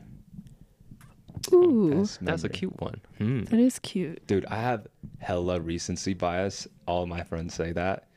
Ooh, 1.54 1.92
Best 2.02 2.24
That's 2.26 2.44
a 2.44 2.48
memory. 2.48 2.58
cute 2.58 2.82
one. 2.82 3.02
Hmm. 3.18 3.44
that 3.44 3.60
is 3.60 3.80
cute. 3.80 4.26
Dude, 4.28 4.46
I 4.46 4.58
have 4.58 4.88
hella 5.20 5.60
recency 5.62 6.14
bias. 6.14 6.68
All 6.88 7.06
my 7.06 7.24
friends 7.24 7.54
say 7.54 7.72
that. 7.74 8.08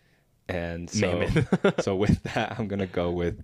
And 0.49 0.91
so, 0.91 1.21
Name 1.21 1.47
so 1.81 1.95
with 1.95 2.23
that, 2.25 2.59
I'm 2.59 2.67
going 2.67 2.81
to 2.81 2.87
go 2.87 3.11
with 3.13 3.43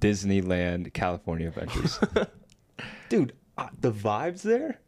Disneyland 0.00 0.92
California 0.92 1.48
Adventures. 1.48 1.98
Dude, 3.08 3.32
uh, 3.56 3.68
the 3.80 3.90
vibes 3.92 4.42
there? 4.42 4.80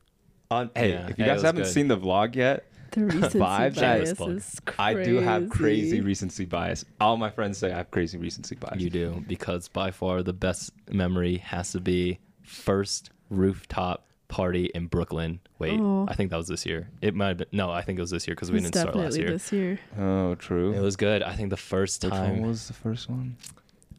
On, 0.50 0.70
hey, 0.76 0.90
Yeah, 0.90 1.08
if 1.08 1.18
you 1.18 1.24
hey, 1.24 1.30
guys 1.30 1.36
was 1.36 1.42
haven't 1.44 1.62
good. 1.64 1.72
seen 1.72 1.88
the 1.88 1.96
vlog 1.98 2.34
yet, 2.36 2.64
The 2.92 3.04
recency 3.06 3.38
Vibes, 3.38 3.74
bias 3.74 3.74
that 3.76 4.00
is 4.00 4.20
is 4.20 4.60
I 4.78 4.94
do 4.94 5.16
have 5.16 5.48
crazy 5.50 5.90
crazy. 5.90 6.00
recency 6.02 6.44
bias. 6.44 6.84
All 7.00 7.16
my 7.16 7.30
friends 7.30 7.58
say 7.58 7.72
I 7.72 7.76
have 7.78 7.90
crazy 7.90 8.16
recency 8.18 8.54
bias. 8.54 8.80
You 8.80 8.90
do 8.90 9.24
because 9.26 9.68
by 9.68 9.90
far 9.90 10.22
the 10.22 10.32
best 10.32 10.72
memory 10.90 11.38
has 11.38 11.72
to 11.72 11.80
be 11.80 12.18
first 12.42 13.10
rooftop 13.30 14.06
party 14.28 14.66
in 14.74 14.86
Brooklyn. 14.86 15.40
Wait, 15.58 15.78
Oh. 15.80 16.06
I 16.08 16.14
think 16.14 16.30
that 16.30 16.36
was 16.36 16.48
this 16.48 16.64
year. 16.66 16.88
It 17.00 17.14
might 17.14 17.28
have 17.28 17.36
been 17.38 17.46
no, 17.52 17.70
I 17.70 17.82
think 17.82 17.98
it 17.98 18.02
was 18.02 18.10
this 18.10 18.26
year 18.26 18.34
because 18.34 18.50
we 18.52 18.60
didn't 18.60 18.74
start 18.74 18.94
last 18.94 19.16
year. 19.16 19.30
this 19.30 19.52
year. 19.52 19.78
Oh, 19.98 20.34
true. 20.36 20.72
It 20.72 20.80
was 20.80 20.96
good. 20.96 21.22
I 21.22 21.34
think 21.34 21.50
the 21.50 21.56
first 21.56 22.02
Which 22.04 22.12
time 22.12 22.40
one 22.40 22.48
was 22.50 22.68
the 22.68 22.74
first 22.74 23.08
one? 23.10 23.36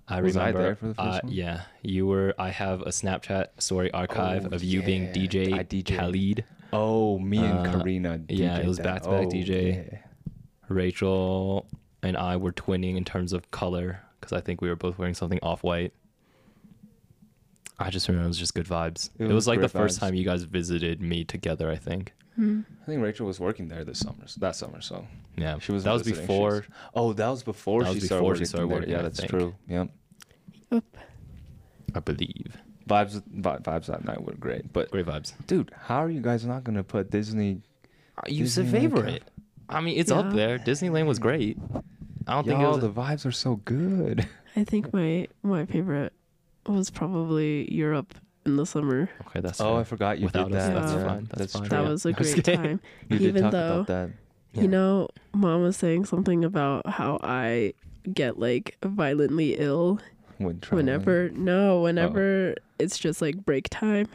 I 0.07 0.21
Was 0.21 0.37
I 0.37 0.47
remember. 0.47 0.61
there 0.63 0.75
for 0.75 0.87
the 0.87 0.93
first 0.95 1.17
uh, 1.17 1.19
one? 1.23 1.31
Yeah, 1.33 1.61
you 1.81 2.07
were. 2.07 2.33
I 2.39 2.49
have 2.49 2.81
a 2.81 2.89
Snapchat 2.89 3.47
story 3.59 3.91
archive 3.91 4.47
Oh, 4.51 4.55
of 4.55 4.63
you 4.63 4.81
being. 4.81 5.07
DJ 5.11 5.53
I 5.53 5.63
DJ. 5.63 5.97
Khalid, 5.97 6.45
Oh, 6.73 7.19
me 7.19 7.37
and 7.39 7.67
Uh, 7.67 7.71
Karina. 7.79 8.21
yeah, 8.29 8.57
it 8.57 8.67
was 8.67 8.79
back-to-back 8.79 9.25
Oh, 9.27 9.29
DJ. 9.29 9.89
yeah. 9.91 9.97
Rachel, 10.69 11.65
and 12.03 12.15
I 12.17 12.37
were 12.37 12.51
twinning 12.51 12.95
in 12.97 13.03
terms 13.05 13.33
of 13.33 13.51
color 13.51 14.01
because 14.19 14.31
I 14.33 14.41
think 14.41 14.61
we 14.61 14.69
were 14.69 14.75
both 14.75 14.97
wearing 14.97 15.13
something 15.13 15.39
off 15.41 15.63
white. 15.63 15.93
I 17.79 17.89
just 17.89 18.07
remember 18.07 18.25
it 18.25 18.29
was 18.29 18.39
just 18.39 18.53
good 18.55 18.65
vibes. 18.65 19.09
It 19.19 19.23
It, 19.23 19.27
was 19.27 19.33
was 19.35 19.47
like 19.47 19.57
the 19.61 19.67
great 19.67 19.71
first 19.83 19.99
time 19.99 20.13
you 20.15 20.23
guys 20.25 20.43
visited 20.43 21.01
me 21.01 21.23
together. 21.23 21.69
I 21.69 21.75
think. 21.75 22.13
Hmm. 22.37 22.61
I 22.83 22.85
think 22.85 23.01
Rachel 23.01 23.25
was 23.27 23.39
working 23.39 23.67
there 23.67 23.83
this 23.83 23.99
summer, 23.99 24.23
that 24.37 24.55
summer. 24.55 24.79
So 24.79 25.05
Yeah, 25.35 25.57
she 25.59 25.71
was. 25.73 25.83
That 25.83 25.91
was 25.93 26.03
visiting. 26.03 26.21
She 26.23 26.27
before. 26.27 26.49
was- 26.51 26.63
oh, 26.93 27.13
that 27.13 27.27
was 27.29 27.43
before 27.43 27.83
That 27.83 27.89
she 27.89 27.95
was 27.95 28.05
started 28.05 28.21
before 28.21 28.29
working. 28.29 28.39
she 28.41 28.45
started 28.45 28.69
there. 28.69 28.77
working, 28.77 28.91
Yeah, 28.91 28.99
I 28.99 29.01
that's 29.01 29.19
think. 29.19 29.29
true. 29.31 29.55
Yep. 29.67 29.89
I 31.95 31.99
believe. 31.99 32.57
Vibes, 32.87 33.21
vi- 33.27 33.57
vibes 33.57 33.85
that 33.87 34.05
night 34.05 34.23
were 34.23 34.33
great. 34.35 34.71
But 34.71 34.91
Great 34.91 35.05
vibes. 35.05 35.33
dude, 35.47 35.71
how 35.77 35.97
are 36.03 36.09
you 36.09 36.21
guys 36.21 36.45
not 36.45 36.63
gonna 36.63 36.83
put 36.83 37.09
Disney? 37.11 37.61
You 38.27 38.47
said 38.47 38.65
Disneyland 38.67 38.71
favorite. 38.71 39.23
I 39.69 39.81
mean, 39.81 39.97
it's 39.97 40.11
Yeah. 40.11 40.19
up 40.19 40.33
there. 40.33 40.57
Disneyland 40.59 41.07
was 41.07 41.19
great. 41.19 41.57
I 42.27 42.33
don't 42.35 42.45
think 42.45 42.59
it 42.59 42.61
Y'all, 42.63 42.73
was. 42.73 42.81
the 42.81 42.89
vibes 42.91 43.25
are 43.25 43.31
so 43.31 43.57
good. 43.65 44.27
I 44.55 44.63
think 44.63 44.93
my 44.93 45.27
my 45.43 45.65
favorite 45.65 46.13
was 46.65 46.89
probably 46.89 47.73
Europe 47.73 48.13
in 48.47 48.55
the 48.55 48.65
summer. 48.65 49.09
okay, 49.27 49.41
that's 49.41 49.61
Oh, 49.61 49.75
I 49.77 49.83
forgot 49.83 50.17
you 50.19 50.25
Without 50.25 50.47
did 50.49 50.57
us, 50.57 50.67
that. 50.67 50.73
that's 50.73 50.93
yeah, 50.93 51.05
fine, 51.07 51.27
that's 51.35 51.53
fine. 51.53 51.61
true. 51.63 51.69
That 51.69 51.87
was 51.89 52.05
a 52.05 52.09
I'm 52.13 52.15
just 52.15 52.33
great 52.33 52.45
time. 52.57 52.79
You 53.09 53.19
did 53.19 53.27
even 53.27 53.43
talk 53.43 53.51
though- 53.51 53.73
about 53.81 53.87
that. 53.87 54.09
Yeah. 54.53 54.61
You 54.63 54.67
know, 54.69 55.09
mom 55.33 55.61
was 55.61 55.77
saying 55.77 56.05
something 56.05 56.43
about 56.43 56.87
how 56.87 57.19
I 57.21 57.73
get 58.11 58.39
like 58.39 58.77
violently 58.83 59.55
ill 59.59 59.99
When 60.39 60.61
whenever 60.69 61.29
no, 61.29 61.81
whenever 61.81 62.55
oh. 62.57 62.61
it's 62.79 62.97
just 62.97 63.21
like 63.21 63.43
break 63.45 63.67
time 63.69 64.07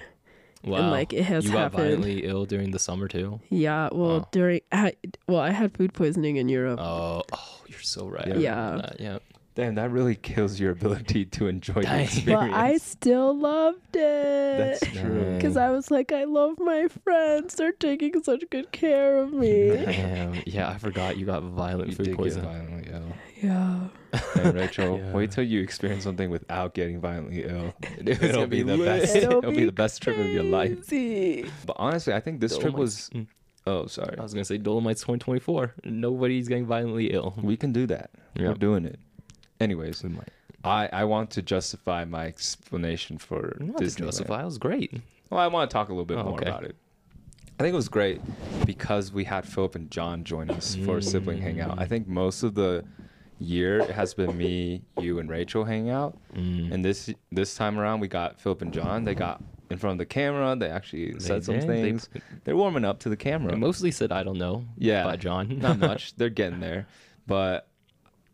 wow. 0.65 0.79
and 0.79 0.91
like 0.91 1.13
it 1.13 1.25
has 1.25 1.45
you 1.45 1.53
got 1.53 1.59
happened. 1.73 1.83
violently 1.83 2.25
ill 2.25 2.47
during 2.47 2.71
the 2.73 2.79
summer 2.79 3.07
too. 3.09 3.41
Yeah, 3.51 3.91
well, 3.93 4.21
Wow. 4.21 4.29
during 4.33 4.61
I, 4.73 4.95
well, 5.29 5.41
I 5.41 5.51
had 5.51 5.77
food 5.77 5.93
poisoning 5.93 6.37
in 6.37 6.49
Europe. 6.49 6.81
Oh, 6.81 7.23
oh, 7.33 7.61
you're 7.69 7.81
so 7.81 8.09
right. 8.09 8.37
Yeah. 8.39 8.59
Uh, 8.59 8.91
yeah. 8.99 9.05
yeah. 9.13 9.19
Damn, 9.55 9.75
that 9.75 9.91
really 9.91 10.15
kills 10.15 10.59
your 10.59 10.71
ability 10.71 11.27
to 11.27 11.47
enjoy 11.47 11.83
the 11.83 12.03
experience. 12.05 12.53
but 12.53 12.59
I 12.59 12.79
still 12.79 13.37
loved 13.39 13.95
it. 13.97 14.59
That's 14.81 14.81
true. 14.99 15.35
because 15.37 15.59
I 15.59 15.69
was 15.71 15.91
like, 15.91 16.11
I 16.11 16.25
love 16.25 16.59
my 16.59 16.89
friends. 17.05 17.55
They're 17.57 17.73
taking 17.73 18.23
such 18.23 18.45
good 18.51 18.73
care 18.73 19.19
of 19.19 19.33
me. 19.35 19.69
Damn. 19.69 20.41
Yeah, 20.47 20.71
I 20.71 20.79
forgot 20.79 21.19
you 21.19 21.27
got 21.27 21.43
violent 21.43 21.91
You 21.91 21.97
food 21.97 22.05
did 22.05 22.11
get 22.13 22.19
poisoning. 22.19 22.51
violently 22.51 22.93
ill. 22.93 23.13
yeah. 23.43 23.81
And 24.43 24.55
Rachel, 24.55 24.99
Yeah. 24.99 25.13
wait 25.13 25.31
till 25.33 25.45
you 25.45 25.61
experience 25.61 26.05
something 26.05 26.31
without 26.31 26.73
getting 26.73 26.99
violently 27.01 27.45
ill. 27.45 27.75
It'll 27.99 28.33
gonna 28.33 28.47
be 28.47 28.63
be 28.63 28.77
the 28.77 28.83
best. 28.83 29.15
It'll 29.17 29.39
It'll 29.39 29.51
be 29.51 29.59
be 29.59 29.65
the 29.67 29.73
best 29.73 30.03
trip 30.03 30.17
of 30.19 30.27
your 30.31 30.45
life. 30.45 30.89
But 31.67 31.77
honestly, 31.77 32.15
I 32.15 32.21
think 32.21 32.41
this 32.41 32.57
trip 32.57 32.73
was. 32.75 33.11
Mm, 33.15 33.27
Oh, 33.65 33.87
sorry. 33.87 34.17
I 34.19 34.23
was 34.23 34.35
gonna 34.35 34.45
say 34.45 34.59
Dolomites 34.59 35.03
2024. 35.03 35.75
Nobody's 35.85 36.49
getting 36.49 36.67
violently 36.67 37.13
ill. 37.13 37.33
We 37.41 37.57
can 37.57 37.71
do 37.73 37.87
that. 37.87 38.11
We're 38.37 38.47
Yeah. 38.49 38.55
doing 38.55 38.85
it. 38.87 38.99
Anyways. 39.63 40.05
I, 40.65 40.89
I 40.93 41.05
want 41.05 41.31
to 41.33 41.43
justify 41.43 42.05
my 42.05 42.27
explanation 42.27 43.19
for 43.19 43.57
Not 43.59 43.79
to 43.79 43.85
Disneyland. 43.85 44.05
justify. 44.07 44.43
It 44.43 44.45
was 44.45 44.59
great. 44.59 44.93
Well, 45.31 45.41
I 45.41 45.47
want 45.49 45.69
to 45.71 45.73
talk 45.73 45.89
a 45.89 45.93
little 45.93 46.05
bit 46.05 46.19
Oh, 46.19 46.25
more 46.25 46.35
okay. 46.35 46.49
about 46.49 46.65
it. 46.65 46.77
I 47.59 47.63
think 47.65 47.73
it 47.73 47.77
was 47.77 47.89
great 47.89 48.21
because 48.65 49.13
we 49.13 49.25
had 49.25 49.47
Philip 49.47 49.75
and 49.75 49.91
John 49.91 50.25
join 50.25 50.51
us 50.51 50.75
for 50.85 50.99
a 50.99 51.03
sibling 51.03 51.39
hangout. 51.41 51.79
I 51.79 51.87
think 51.87 52.07
most 52.09 52.43
of 52.43 52.55
the 52.55 52.85
year 53.39 53.81
it 53.81 53.91
has 53.91 54.15
been 54.15 54.37
me, 54.37 54.83
you, 55.01 55.19
and 55.19 55.29
Rachel 55.29 55.65
hang 55.65 55.91
out. 55.91 56.17
Mm. 56.35 56.73
And 56.73 56.85
this 56.85 57.11
this 57.31 57.55
time 57.55 57.79
around, 57.79 58.01
we 58.01 58.09
got 58.09 58.41
Philip 58.41 58.63
and 58.63 58.73
John. 58.73 59.05
They 59.05 59.15
got 59.15 59.43
in 59.71 59.79
front 59.79 59.93
of 59.95 59.99
the 59.99 60.07
camera. 60.07 60.57
They 60.57 60.71
actually 60.71 61.19
said 61.21 61.45
some 61.45 61.59
did. 61.59 61.69
They- 61.69 61.83
things. 61.83 62.09
They, 62.45 62.53
are 62.53 62.57
warming 62.57 62.85
up 62.85 63.01
to 63.01 63.09
the 63.09 63.17
camera. 63.17 63.53
They 63.53 63.59
mostly 63.59 63.91
said 63.91 64.13
I 64.13 64.23
don't 64.23 64.39
know. 64.39 64.65
Yeah. 64.79 65.05
By 65.05 65.17
John. 65.17 65.59
Not 65.59 65.79
much. 65.79 66.15
They're 66.17 66.31
getting 66.31 66.61
there, 66.61 66.87
but 67.27 67.69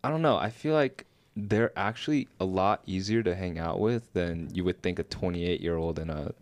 I 0.04 0.10
don't 0.10 0.22
know. 0.22 0.36
I 0.36 0.50
feel 0.50 0.74
like 0.74 1.06
they're 1.46 1.72
actually 1.78 2.26
a 2.40 2.44
lot 2.44 2.82
easier 2.84 3.22
to 3.22 3.34
hang 3.34 3.58
out 3.58 3.78
with 3.78 4.12
than 4.12 4.52
you 4.52 4.64
would 4.64 4.82
think 4.82 4.98
a 4.98 5.04
28 5.04 5.60
year 5.60 5.76
old 5.76 5.98
and 5.98 6.10
a 6.10 6.34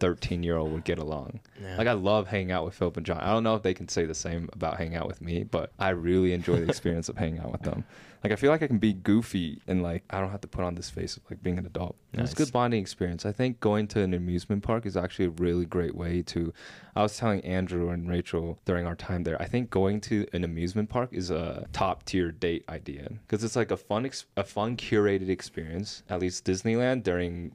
13 0.00 0.42
year 0.42 0.56
old 0.56 0.72
would 0.72 0.84
get 0.84 0.98
along. 0.98 1.40
Yeah. 1.60 1.76
Like 1.76 1.86
I 1.86 1.92
love 1.92 2.28
hanging 2.28 2.52
out 2.52 2.64
with 2.64 2.74
Philip 2.74 2.96
and 2.96 3.06
John. 3.06 3.18
I 3.18 3.30
don't 3.32 3.44
know 3.44 3.54
if 3.54 3.62
they 3.62 3.74
can 3.74 3.88
say 3.88 4.04
the 4.04 4.14
same 4.14 4.48
about 4.52 4.76
hanging 4.76 4.96
out 4.96 5.06
with 5.06 5.20
me, 5.20 5.44
but 5.44 5.72
I 5.78 5.90
really 5.90 6.32
enjoy 6.32 6.56
the 6.60 6.68
experience 6.68 7.08
of 7.08 7.16
hanging 7.16 7.40
out 7.40 7.52
with 7.52 7.62
them. 7.62 7.84
Like 8.22 8.32
I 8.32 8.36
feel 8.36 8.50
like 8.50 8.62
I 8.62 8.66
can 8.66 8.78
be 8.78 8.94
goofy 8.94 9.60
and 9.66 9.82
like 9.82 10.02
I 10.08 10.18
don't 10.18 10.30
have 10.30 10.40
to 10.40 10.48
put 10.48 10.64
on 10.64 10.74
this 10.74 10.88
face 10.88 11.18
of 11.18 11.22
like 11.30 11.42
being 11.42 11.58
an 11.58 11.66
adult. 11.66 11.96
It's 12.14 12.32
a 12.32 12.36
good 12.36 12.52
bonding 12.52 12.80
experience. 12.80 13.26
I 13.26 13.32
think 13.32 13.60
going 13.60 13.86
to 13.88 14.00
an 14.00 14.14
amusement 14.14 14.62
park 14.62 14.86
is 14.86 14.96
actually 14.96 15.26
a 15.26 15.30
really 15.30 15.66
great 15.66 15.94
way 15.94 16.22
to. 16.22 16.52
I 16.96 17.02
was 17.02 17.18
telling 17.18 17.42
Andrew 17.44 17.90
and 17.90 18.08
Rachel 18.08 18.58
during 18.64 18.86
our 18.86 18.94
time 18.94 19.24
there. 19.24 19.40
I 19.42 19.46
think 19.46 19.68
going 19.68 20.00
to 20.02 20.26
an 20.32 20.42
amusement 20.42 20.88
park 20.88 21.10
is 21.12 21.30
a 21.30 21.66
top 21.74 22.04
tier 22.04 22.32
date 22.32 22.64
idea 22.70 23.10
because 23.26 23.44
it's 23.44 23.56
like 23.56 23.70
a 23.70 23.76
fun, 23.76 24.06
ex- 24.06 24.24
a 24.38 24.44
fun 24.44 24.76
curated 24.78 25.28
experience. 25.28 26.02
At 26.08 26.20
least 26.20 26.46
Disneyland 26.46 27.02
during 27.02 27.54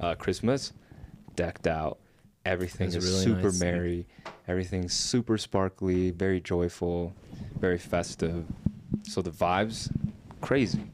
uh, 0.00 0.16
Christmas, 0.16 0.72
decked 1.40 1.66
out. 1.66 1.98
Everything 2.44 2.88
is 2.88 2.96
really 2.96 3.24
super 3.24 3.50
nice. 3.50 3.60
merry. 3.60 4.06
Everything's 4.46 4.92
super 4.92 5.38
sparkly, 5.38 6.10
very 6.10 6.40
joyful, 6.40 7.14
very 7.58 7.78
festive. 7.78 8.44
So 9.04 9.22
the 9.22 9.30
vibes, 9.30 9.90
crazy. 10.42 10.84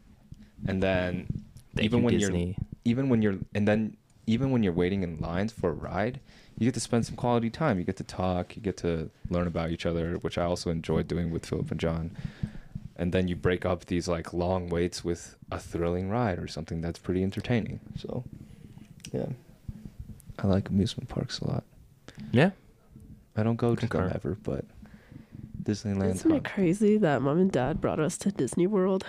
And 0.68 0.80
then 0.80 1.26
Thank 1.74 1.84
even 1.86 1.98
you, 1.98 2.04
when 2.04 2.18
Disney. 2.18 2.46
you're 2.46 2.66
even 2.84 3.08
when 3.08 3.22
you're 3.22 3.38
and 3.56 3.66
then 3.66 3.96
even 4.28 4.50
when 4.52 4.62
you're 4.62 4.72
waiting 4.72 5.02
in 5.02 5.18
lines 5.18 5.52
for 5.52 5.70
a 5.70 5.72
ride, 5.72 6.20
you 6.58 6.64
get 6.66 6.74
to 6.74 6.80
spend 6.80 7.06
some 7.06 7.16
quality 7.16 7.50
time. 7.50 7.78
You 7.78 7.84
get 7.84 7.96
to 7.96 8.04
talk. 8.04 8.54
You 8.56 8.62
get 8.62 8.76
to 8.78 9.10
learn 9.28 9.46
about 9.48 9.70
each 9.70 9.86
other, 9.86 10.14
which 10.16 10.38
I 10.38 10.44
also 10.44 10.70
enjoyed 10.70 11.08
doing 11.08 11.30
with 11.30 11.44
Philip 11.46 11.70
and 11.72 11.80
John. 11.80 12.16
And 12.96 13.12
then 13.12 13.26
you 13.28 13.36
break 13.36 13.66
up 13.66 13.86
these 13.86 14.06
like 14.08 14.32
long 14.32 14.68
waits 14.68 15.04
with 15.04 15.36
a 15.50 15.58
thrilling 15.58 16.08
ride 16.08 16.38
or 16.38 16.48
something 16.48 16.80
that's 16.80 16.98
pretty 16.98 17.22
entertaining. 17.22 17.80
So, 17.96 18.24
yeah, 19.12 19.26
I 20.38 20.46
like 20.46 20.68
amusement 20.68 21.08
parks 21.08 21.38
a 21.40 21.48
lot. 21.48 21.64
Yeah. 22.32 22.50
I 23.36 23.42
don't 23.42 23.56
go 23.56 23.74
to 23.74 23.86
them 23.86 24.10
ever, 24.14 24.36
but 24.42 24.64
Disneyland. 25.62 26.14
Isn't 26.14 26.30
huh? 26.30 26.36
it 26.38 26.44
crazy 26.44 26.96
that 26.98 27.22
mom 27.22 27.38
and 27.38 27.50
dad 27.52 27.80
brought 27.80 28.00
us 28.00 28.16
to 28.18 28.30
Disney 28.32 28.66
World 28.66 29.04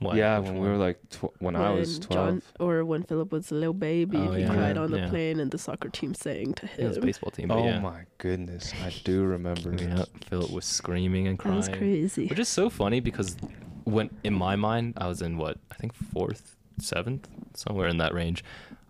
What? 0.00 0.16
Yeah, 0.16 0.38
when 0.38 0.58
we 0.58 0.68
were 0.68 0.76
like 0.76 0.98
tw- 1.10 1.32
when, 1.40 1.56
I 1.56 1.70
was 1.70 1.98
John 1.98 2.40
twelve. 2.40 2.42
or 2.60 2.84
when 2.84 3.02
Philip 3.04 3.32
was 3.32 3.50
a 3.50 3.54
little 3.54 3.72
baby, 3.72 4.18
Oh, 4.18 4.32
he 4.32 4.42
yeah. 4.42 4.52
cried 4.52 4.76
on 4.76 4.90
the 4.90 4.98
Yeah. 4.98 5.08
plane 5.08 5.40
and 5.40 5.50
the 5.50 5.56
soccer 5.58 5.88
team 5.88 6.14
sang 6.14 6.52
to 6.54 6.68
It 6.76 6.86
was 6.86 6.96
a 6.98 7.00
him. 7.00 7.06
baseball 7.06 7.30
team. 7.30 7.48
But 7.48 7.58
Oh 7.58 7.64
yeah. 7.64 7.80
my 7.80 8.02
goodness, 8.18 8.72
I 8.84 8.92
do 9.04 9.24
remember. 9.24 9.72
Yeah. 9.80 10.04
Philip 10.28 10.50
was 10.50 10.64
screaming 10.66 11.26
and 11.26 11.38
That 11.38 11.42
crying. 11.42 11.56
was 11.56 11.68
crazy. 11.68 12.26
Which 12.26 12.38
is 12.38 12.48
so 12.48 12.68
funny 12.68 13.00
because 13.00 13.36
when 13.84 14.10
in 14.24 14.34
my 14.34 14.56
mind 14.56 14.94
I 14.98 15.06
was 15.08 15.22
in 15.22 15.38
what 15.38 15.58
I 15.70 15.74
think 15.76 15.94
fourth, 15.94 16.56
seventh, 16.78 17.28
somewhere 17.54 17.88
in 17.88 17.96
that 17.98 18.12
range. 18.12 18.44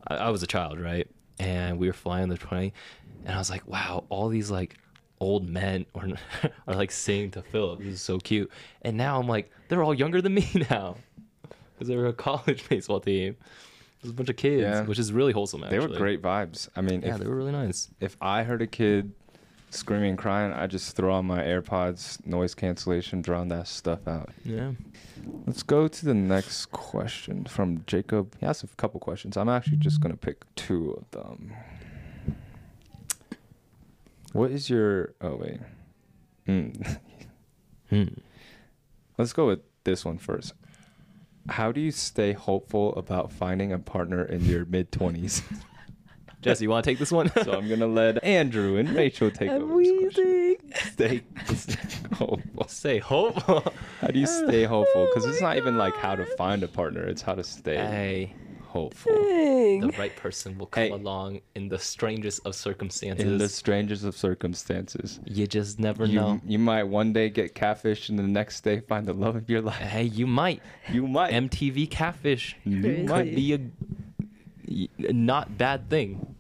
I, 0.09 0.17
I 0.17 0.31
was 0.31 0.43
a 0.43 0.47
child, 0.47 0.81
right? 0.81 1.07
And 1.39 1.79
we 1.79 1.87
were 1.87 1.93
flying 1.93 2.29
the 2.29 2.37
plane, 2.37 2.73
and 3.25 3.35
I 3.35 3.39
was 3.39 3.51
like, 3.51 3.67
"Wow, 3.67 4.05
all 4.09 4.29
these 4.29 4.51
like 4.51 4.77
old 5.21 5.49
men 5.49 5.87
are 5.95 6.09
are 6.69 6.75
like 6.75 6.91
singing 6.93 7.31
to 7.33 7.43
Philip. 7.43 7.81
This 7.81 7.95
is 7.95 8.01
so 8.03 8.19
cute." 8.19 8.51
And 8.83 8.97
now 8.97 9.19
I'm 9.19 9.27
like, 9.29 9.51
they're 9.69 9.83
all 9.83 9.95
younger 9.95 10.21
than 10.23 10.35
me 10.35 10.49
now 10.71 10.97
because 11.75 11.89
they 11.89 11.97
were 11.97 12.07
a 12.07 12.13
college 12.13 12.67
baseball 12.69 13.01
team. 13.01 13.37
There's 14.03 14.13
a 14.13 14.15
bunch 14.15 14.29
of 14.29 14.37
kids, 14.37 14.61
Yeah. 14.63 14.83
which 14.85 14.99
is 14.99 15.13
really 15.13 15.33
wholesome. 15.33 15.65
They 15.69 15.79
were 15.79 15.89
great 15.89 16.21
vibes. 16.21 16.69
I 16.77 16.83
mean, 16.83 17.01
Yeah, 17.03 17.15
if, 17.15 17.21
they 17.21 17.27
were 17.27 17.35
really 17.37 17.53
nice. 17.53 17.89
if 18.01 18.17
I 18.21 18.43
heard 18.43 18.61
a 18.61 18.67
kid 18.67 19.13
screaming 19.75 20.11
and 20.11 20.19
crying, 20.19 20.53
I 20.53 20.67
just 20.67 20.97
throw 20.97 21.13
on 21.15 21.27
my 21.27 21.43
AirPods, 21.43 22.25
noise 22.27 22.55
cancellation, 22.55 23.23
drown 23.23 23.49
that 23.49 23.67
stuff 23.69 24.07
out. 24.07 24.31
Yeah. 24.45 24.73
Let's 25.47 25.63
go 25.63 25.89
to 25.89 26.05
the 26.05 26.15
next 26.15 26.67
question 26.67 27.45
from 27.45 27.85
Jacob. 27.87 28.35
He 28.41 28.47
asked 28.47 28.65
a 28.65 28.69
couple 28.69 29.01
questions. 29.01 29.37
I'm 29.37 29.49
actually 29.49 29.79
just 29.79 30.01
gonna 30.01 30.17
pick 30.17 30.45
two 30.55 30.93
of 30.93 31.11
them. 31.11 31.53
What 34.33 34.51
is 34.51 34.69
your? 34.69 35.15
Oh 35.21 35.37
wait. 35.37 35.61
Mm. 36.49 36.99
Hmm. 37.91 38.05
Let's 39.19 39.35
go 39.35 39.47
with 39.47 39.61
this 39.85 40.07
one 40.07 40.17
first. 40.17 40.55
How 41.51 41.71
do 41.71 41.83
you 41.83 41.91
stay 41.91 42.33
hopeful 42.33 42.95
about 42.97 43.31
finding 43.31 43.73
a 43.73 43.79
partner 43.79 44.25
in 44.25 44.45
your 44.47 44.65
mid 44.65 44.91
twenties? 44.91 45.43
Jesse, 46.45 46.65
you 46.65 46.71
want 46.71 46.85
to 46.85 46.91
take 46.91 46.99
this 46.99 47.11
one? 47.11 47.31
so 47.43 47.53
I'm 47.55 47.69
gonna 47.69 47.87
let 47.87 48.23
Andrew 48.23 48.77
and 48.77 48.89
Rachel 48.91 49.31
take 49.31 49.51
I'm 49.51 49.63
over 49.63 49.83
this 49.83 49.99
question. 50.15 50.25
wheezing. 50.25 50.57
Stay, 50.93 51.23
stay 51.55 52.15
hopeful. 52.15 52.69
say 52.69 52.99
hope. 52.99 53.41
How 54.01 54.09
do 54.13 54.19
you 54.19 54.27
stay 54.27 54.65
hopeful? 54.65 55.07
Because 55.07 55.27
Oh 55.27 55.31
it's 55.31 55.41
my 55.41 55.49
not 55.51 55.57
even 55.57 55.77
like 55.77 55.95
how 55.97 56.15
to 56.15 56.25
find 56.37 56.63
a 56.63 56.69
partner; 56.69 57.03
it's 57.03 57.23
how 57.23 57.35
to 57.35 57.43
stay 57.45 57.77
hey. 57.77 58.35
hopeful 58.63 59.13
Dang. 59.15 59.81
the 59.81 59.89
right 59.99 60.15
person 60.17 60.59
will 60.59 60.67
come 60.67 60.83
Hey. 60.85 60.91
along 60.91 61.41
in 61.55 61.69
the 61.69 61.79
strangest 61.79 62.45
of 62.45 62.55
circumstances. 62.57 63.25
in 63.25 63.39
the 63.39 63.49
strangest 63.49 64.05
of 64.05 64.17
circumstances. 64.17 65.21
you 65.25 65.47
just 65.47 65.79
never 65.79 66.05
You, 66.07 66.21
know. 66.21 66.41
you 66.45 66.59
might 66.59 66.85
one 66.85 67.13
day 67.13 67.31
get 67.31 67.55
catfish, 67.55 68.09
and 68.09 68.19
the 68.19 68.23
next 68.25 68.63
day 68.63 68.81
find 68.81 69.07
the 69.07 69.13
love 69.15 69.37
of 69.37 69.49
your 69.49 69.61
life. 69.63 69.77
Hey, 69.77 70.03
you 70.05 70.27
might. 70.27 70.61
You 70.93 71.07
might. 71.07 71.33
MTV 71.33 71.89
catfish 71.91 72.57
you 72.65 73.05
might 73.09 73.35
be 73.35 73.55
a 73.55 73.61
not 75.13 75.57
bad 75.59 75.89
thing. 75.91 76.34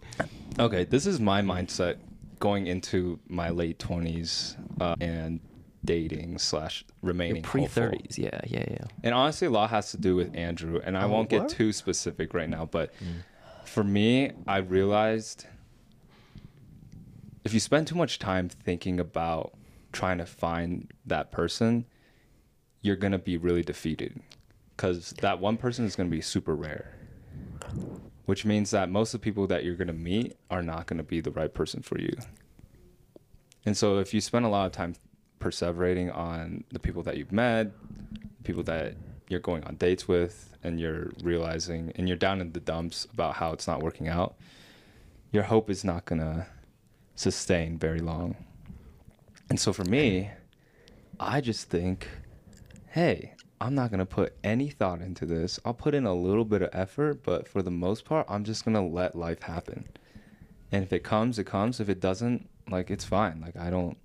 Okay, 0.58 0.84
this 0.84 1.06
is 1.06 1.18
my 1.20 1.42
mindset 1.42 1.98
going 2.38 2.66
into 2.66 3.18
my 3.28 3.50
late 3.50 3.78
twenties 3.78 4.56
uh, 4.80 4.94
and 5.00 5.40
dating 5.84 6.38
slash 6.38 6.84
remaining 7.02 7.42
pre 7.42 7.66
thirties. 7.66 8.18
Yeah, 8.18 8.40
yeah, 8.46 8.64
yeah. 8.70 8.84
And 9.02 9.14
honestly, 9.14 9.46
a 9.46 9.50
lot 9.50 9.70
has 9.70 9.90
to 9.90 9.96
do 9.98 10.14
with 10.16 10.34
Andrew, 10.34 10.80
and 10.84 10.96
I 10.96 11.04
Oh, 11.04 11.08
won't 11.08 11.28
get 11.28 11.48
too 11.48 11.72
specific 11.72 12.34
right 12.34 12.48
now, 12.48 12.66
but 12.66 12.92
For 13.64 13.82
me, 13.82 14.30
I 14.46 14.58
realized 14.58 15.46
if 17.44 17.52
you 17.52 17.60
spend 17.60 17.86
too 17.86 17.94
much 17.96 18.18
time 18.18 18.48
thinking 18.48 19.00
about 19.00 19.54
trying 19.92 20.18
to 20.18 20.26
find 20.26 20.92
that 21.06 21.32
person, 21.32 21.86
you're 22.82 22.96
going 22.96 23.12
to 23.12 23.18
be 23.18 23.36
really 23.36 23.62
defeated 23.62 24.20
because 24.76 25.12
that 25.22 25.40
one 25.40 25.56
person 25.56 25.84
is 25.84 25.96
going 25.96 26.08
to 26.08 26.14
be 26.14 26.20
super 26.20 26.54
rare. 26.54 26.96
Which 28.26 28.44
means 28.44 28.70
that 28.70 28.90
most 28.90 29.12
of 29.12 29.20
the 29.20 29.24
people 29.24 29.46
that 29.48 29.64
you're 29.64 29.76
going 29.76 29.88
to 29.88 29.92
meet 29.92 30.36
are 30.50 30.62
not 30.62 30.86
going 30.86 30.96
to 30.96 31.04
be 31.04 31.20
the 31.20 31.30
right 31.30 31.52
person 31.52 31.82
for 31.82 31.98
you. 31.98 32.12
And 33.66 33.76
so 33.76 33.98
if 33.98 34.14
you 34.14 34.20
spend 34.20 34.44
a 34.44 34.48
lot 34.48 34.66
of 34.66 34.72
time 34.72 34.94
perseverating 35.40 36.14
on 36.14 36.64
the 36.72 36.78
people 36.78 37.02
that 37.02 37.16
you've 37.18 37.32
met, 37.32 37.70
people 38.44 38.62
that 38.62 38.94
you're 39.28 39.40
going 39.40 39.64
on 39.64 39.76
dates 39.76 40.08
with, 40.08 40.54
and 40.64 40.80
you're 40.80 41.12
realizing 41.22 41.92
and 41.96 42.08
you're 42.08 42.16
down 42.16 42.40
in 42.40 42.52
the 42.52 42.60
dumps 42.60 43.06
about 43.12 43.34
how 43.34 43.52
it's 43.52 43.66
not 43.66 43.82
working 43.82 44.08
out, 44.08 44.34
your 45.30 45.44
hope 45.44 45.68
is 45.68 45.84
not 45.84 46.06
going 46.06 46.20
to 46.20 46.46
sustain 47.14 47.78
very 47.78 48.00
long. 48.00 48.34
And 49.50 49.60
so 49.60 49.72
for 49.72 49.84
me, 49.84 50.30
I 51.20 51.40
just 51.40 51.68
think, 51.68 52.08
hey, 52.88 53.34
I'm 53.64 53.74
not 53.74 53.90
to 54.00 54.06
put 54.06 54.34
any 54.44 54.68
thought 54.68 55.00
into 55.00 55.24
this. 55.24 55.58
I'll 55.64 55.72
put 55.72 55.94
in 55.94 56.04
a 56.04 56.12
little 56.12 56.44
bit 56.44 56.60
of 56.60 56.68
effort, 56.74 57.22
but 57.22 57.48
for 57.48 57.62
the 57.62 57.70
most 57.70 58.04
part, 58.04 58.26
I'm 58.28 58.44
just 58.44 58.62
to 58.74 58.82
let 58.82 59.16
life 59.16 59.40
happen. 59.40 59.88
And 60.70 60.84
if 60.84 60.92
it 60.92 61.02
comes, 61.02 61.38
it 61.38 61.44
comes. 61.44 61.80
If 61.80 61.88
it 61.88 61.98
doesn't, 61.98 62.46
like 62.70 62.90
it's 62.90 63.06
fine. 63.06 63.40
Like 63.40 63.56
I 63.56 63.70
don't 63.70 63.96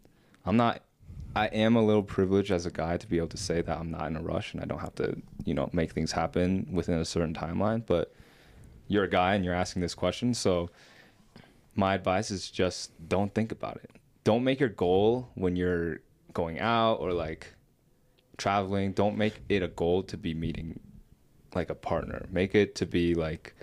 I'm 0.46 0.56
not 0.56 0.82
I 1.36 1.48
am 1.48 1.76
a 1.76 1.84
little 1.84 2.04
privileged 2.04 2.52
as 2.52 2.66
a 2.66 2.72
guy 2.72 2.96
to 2.96 3.06
be 3.06 3.18
able 3.18 3.28
to 3.28 3.38
say 3.38 3.62
that 3.62 3.78
I'm 3.78 3.92
not 3.92 4.08
in 4.08 4.16
a 4.16 4.22
rush 4.22 4.54
and 4.54 4.64
I 4.64 4.66
don't 4.66 4.80
have 4.80 4.96
to, 4.96 5.22
you 5.44 5.54
know, 5.54 5.70
make 5.74 5.92
things 5.92 6.14
happen 6.14 6.70
within 6.72 6.98
a 6.98 7.06
certain 7.06 7.34
timeline, 7.34 7.86
but 7.86 8.14
you're 8.88 9.04
a 9.04 9.10
guy 9.10 9.36
and 9.36 9.44
you're 9.44 9.54
asking 9.54 9.82
this 9.82 9.94
question, 9.94 10.34
so 10.34 10.70
my 11.76 11.96
advice 11.96 12.32
is 12.32 12.50
just 12.50 12.92
don't 13.10 13.36
think 13.36 13.52
about 13.52 13.76
it. 13.76 13.92
Don't 14.24 14.44
make 14.44 14.62
your 14.62 14.70
goal 14.70 15.30
when 15.36 15.58
you're 15.58 16.00
going 16.34 16.60
out 16.60 16.96
or 16.96 17.12
like 17.12 17.54
traveling, 18.40 18.94
don't 18.94 19.18
make 19.18 19.42
it 19.50 19.62
a 19.62 19.68
goal 19.68 20.02
to 20.04 20.18
be 20.18 20.34
meeting 20.34 20.80
like 21.54 21.70
a 21.70 21.76
partner. 21.76 22.26
Make 22.32 22.56
it 22.56 22.76
to 22.76 22.86
be 22.86 23.14
like 23.14 23.54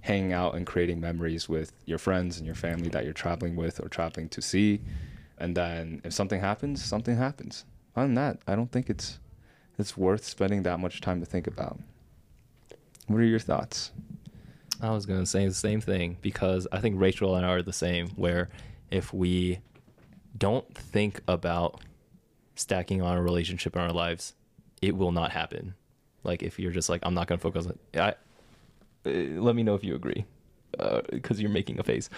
hanging 0.00 0.32
out 0.32 0.54
and 0.54 0.66
creating 0.66 1.00
memories 1.00 1.48
with 1.48 1.72
your 1.86 1.98
friends 1.98 2.36
and 2.36 2.46
your 2.46 2.56
family 2.56 2.88
that 2.90 3.04
you're 3.04 3.12
traveling 3.12 3.56
with 3.56 3.80
or 3.80 3.88
traveling 3.88 4.28
to 4.30 4.42
see. 4.42 4.80
And 5.38 5.56
then 5.56 6.02
if 6.04 6.12
something 6.12 6.40
happens, 6.40 6.84
something 6.84 7.16
happens. 7.16 7.64
Other 7.96 8.06
than 8.06 8.14
that, 8.16 8.38
I 8.46 8.54
don't 8.54 8.70
think 8.70 8.90
it's 8.90 9.18
it's 9.78 9.96
worth 9.96 10.24
spending 10.24 10.64
that 10.64 10.80
much 10.80 11.00
time 11.00 11.20
to 11.20 11.26
think 11.26 11.46
about. 11.46 11.78
What 13.06 13.20
are 13.20 13.24
your 13.24 13.38
thoughts? 13.38 13.90
I 14.80 14.90
was 14.90 15.06
gonna 15.06 15.26
say 15.26 15.46
the 15.46 15.54
same 15.54 15.80
thing 15.80 16.18
because 16.20 16.66
I 16.72 16.80
think 16.80 17.00
Rachel 17.00 17.36
and 17.36 17.46
I 17.46 17.50
are 17.50 17.62
the 17.62 17.72
same. 17.72 18.08
Where 18.10 18.48
if 18.90 19.12
we 19.12 19.60
don't 20.36 20.74
think 20.76 21.20
about 21.28 21.80
stacking 22.62 23.02
on 23.02 23.16
a 23.18 23.22
relationship 23.22 23.74
in 23.76 23.82
our 23.82 23.92
lives, 23.92 24.34
it 24.80 24.96
will 24.96 25.12
not 25.12 25.30
happen. 25.32 25.74
Like 26.24 26.42
if 26.42 26.58
you're 26.58 26.72
just 26.72 26.88
like, 26.88 27.00
I'm 27.04 27.14
not 27.14 27.26
gonna 27.26 27.38
focus 27.40 27.66
on. 27.66 27.78
I 27.94 28.10
uh, 29.04 29.10
let 29.40 29.54
me 29.56 29.62
know 29.62 29.74
if 29.74 29.82
you 29.84 29.94
agree, 29.94 30.24
because 31.10 31.40
you're 31.40 31.50
making 31.50 31.78
a 31.80 31.82
face. 31.82 32.08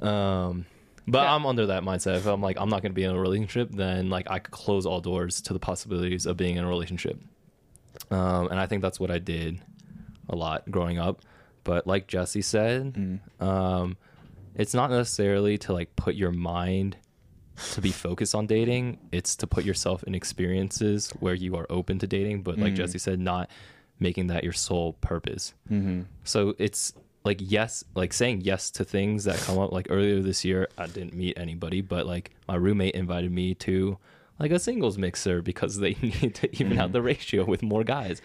Um, 0.00 0.66
but 1.06 1.22
Yeah. 1.22 1.34
I'm 1.34 1.46
under 1.46 1.66
that 1.66 1.82
mindset. 1.82 2.16
If 2.16 2.26
I'm 2.26 2.40
like, 2.40 2.56
I'm 2.60 2.68
not 2.68 2.82
gonna 2.82 2.94
be 2.94 3.04
in 3.04 3.10
a 3.14 3.20
relationship, 3.20 3.70
then 3.70 4.10
like 4.10 4.30
I 4.30 4.38
could 4.38 4.52
close 4.52 4.86
all 4.86 5.00
doors 5.00 5.40
to 5.42 5.52
the 5.52 5.58
possibilities 5.58 6.26
of 6.26 6.36
being 6.36 6.56
in 6.56 6.64
a 6.64 6.68
relationship. 6.68 7.18
Um, 8.10 8.48
and 8.48 8.58
I 8.60 8.66
think 8.66 8.82
that's 8.82 9.00
what 9.00 9.10
I 9.10 9.18
did 9.18 9.60
a 10.28 10.36
lot 10.36 10.70
growing 10.70 10.98
up. 10.98 11.22
But 11.64 11.86
like 11.86 12.06
Jesse 12.06 12.42
said, 12.42 12.94
Mm. 12.94 13.42
um, 13.42 13.96
it's 14.54 14.74
not 14.74 14.90
necessarily 14.90 15.58
to 15.58 15.72
like 15.72 15.94
put 15.96 16.14
your 16.14 16.30
mind 16.32 16.96
to 17.72 17.80
be 17.80 17.90
focused 17.90 18.34
on 18.34 18.46
dating. 18.46 18.98
It's 19.12 19.36
to 19.36 19.46
put 19.46 19.64
yourself 19.64 20.02
in 20.04 20.14
experiences 20.14 21.10
where 21.20 21.34
you 21.34 21.56
are 21.56 21.66
open 21.70 21.98
to 22.00 22.06
dating, 22.06 22.42
but 22.42 22.58
like 22.58 22.72
Mm. 22.74 22.76
Jesse 22.76 22.98
said, 22.98 23.18
not 23.18 23.50
making 24.00 24.28
that 24.28 24.44
your 24.44 24.52
sole 24.52 24.92
purpose. 24.94 25.54
Mm-hmm. 25.70 26.02
So 26.24 26.54
it's 26.58 26.92
like 27.24 27.38
yes, 27.40 27.84
like 27.94 28.12
saying 28.12 28.42
yes 28.42 28.70
to 28.72 28.84
things 28.84 29.24
that 29.24 29.38
come 29.38 29.58
up. 29.58 29.72
Like 29.72 29.88
earlier 29.90 30.20
this 30.22 30.44
year, 30.44 30.68
I 30.78 30.86
didn't 30.86 31.14
meet 31.14 31.38
anybody, 31.38 31.80
but 31.80 32.06
like 32.06 32.30
my 32.46 32.54
roommate 32.54 32.94
invited 32.94 33.32
me 33.32 33.54
to 33.56 33.98
like 34.38 34.50
a 34.50 34.58
singles 34.58 34.98
mixer 34.98 35.42
because 35.42 35.78
they 35.78 35.94
need 36.02 36.34
to 36.36 36.48
even 36.60 36.78
out 36.78 36.90
Mhm. 36.90 36.92
the 36.92 37.02
ratio 37.02 37.44
with 37.44 37.62
more 37.62 37.84
guys. 37.84 38.20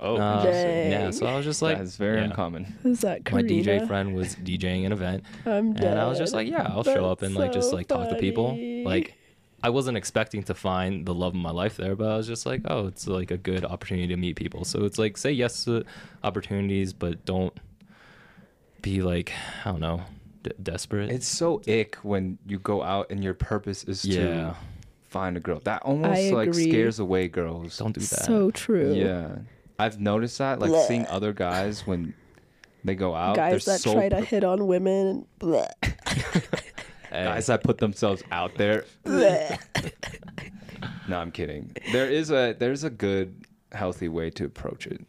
Oh, 0.00 0.16
Uh, 0.16 0.42
yeah, 0.44 1.10
so 1.10 1.24
I 1.26 1.36
was 1.36 1.44
just 1.44 1.62
like, 1.62 1.78
that 1.78 1.84
is 1.84 1.96
very 1.96 2.18
yeah. 2.18 2.24
uncommon. 2.24 2.74
Is 2.84 3.00
that 3.02 3.30
My 3.32 3.42
DJ 3.42 3.86
friend 3.86 4.14
was 4.14 4.34
DJing 4.34 4.84
an 4.84 4.92
event, 4.92 5.22
I'm 5.46 5.72
dead. 5.72 5.92
and 5.92 6.00
I 6.00 6.06
was 6.08 6.18
just 6.18 6.34
like, 6.34 6.48
yeah, 6.48 6.62
I'll 6.68 6.82
show 6.82 7.08
up 7.10 7.20
That's 7.20 7.28
and 7.30 7.36
like 7.40 7.52
just 7.52 7.70
so 7.70 7.76
like 7.76 7.86
talk 7.86 8.08
to 8.08 8.16
people. 8.16 8.58
Like 8.84 9.14
I 9.62 9.70
wasn't 9.70 9.96
expecting 9.96 10.42
to 10.42 10.54
find 10.54 11.06
the 11.06 11.14
love 11.14 11.32
of 11.34 11.40
my 11.40 11.52
life 11.52 11.76
there, 11.76 11.94
but 11.94 12.08
I 12.10 12.16
was 12.16 12.26
just 12.26 12.44
like, 12.44 12.62
oh, 12.66 12.88
it's 12.88 13.06
like 13.06 13.30
a 13.30 13.38
good 13.38 13.64
opportunity 13.64 14.08
to 14.08 14.16
meet 14.16 14.34
people. 14.36 14.64
So 14.64 14.84
it's 14.84 14.98
like 14.98 15.16
say 15.16 15.30
yes 15.30 15.64
to 15.64 15.84
opportunities, 16.24 16.92
but 16.92 17.24
don't 17.24 17.54
be 18.82 19.00
like 19.00 19.32
I 19.64 19.70
don't 19.70 19.80
know, 19.80 20.02
d- 20.42 20.50
desperate. 20.62 21.10
It's 21.10 21.26
so 21.28 21.62
ick 21.68 21.96
when 22.02 22.38
you 22.46 22.58
go 22.58 22.82
out 22.82 23.10
and 23.10 23.22
your 23.24 23.32
purpose 23.34 23.84
is 23.84 24.04
Yeah. 24.04 24.24
to 24.24 24.56
find 25.14 25.36
a 25.36 25.40
girl. 25.40 25.60
That 25.62 25.82
almost 25.82 26.32
like 26.32 26.52
scares 26.52 26.98
away 26.98 27.28
girls. 27.28 27.78
don't 27.78 27.94
do 27.94 28.00
that. 28.00 28.24
so 28.24 28.50
true. 28.50 28.92
Yeah, 28.92 29.36
I've 29.78 30.00
noticed 30.00 30.38
that. 30.38 30.58
Like 30.58 30.72
Blech. 30.72 30.88
seeing 30.88 31.06
other 31.06 31.32
guys 31.32 31.86
when 31.86 32.14
they 32.82 32.96
go 32.96 33.14
out, 33.14 33.36
Guys 33.36 33.64
they're 33.64 33.74
that 33.74 33.80
so 33.80 33.94
try 33.94 34.08
to 34.08 34.20
hit 34.20 34.42
on 34.42 34.66
women. 34.66 35.26
Bleh. 35.38 35.68
Hey, 37.10 37.22
guys 37.26 37.46
that 37.46 37.62
put 37.62 37.78
themselves 37.78 38.24
out 38.32 38.56
there. 38.56 38.86
Bleh. 39.04 39.56
No, 41.06 41.20
I'm 41.20 41.30
kidding. 41.30 41.76
There 41.92 42.10
is 42.10 42.32
a 42.32 42.56
there's 42.58 42.82
a 42.82 42.90
good 42.90 43.44
healthy 43.70 44.08
way 44.08 44.30
to 44.30 44.44
approach 44.44 44.88
it. 44.88 45.00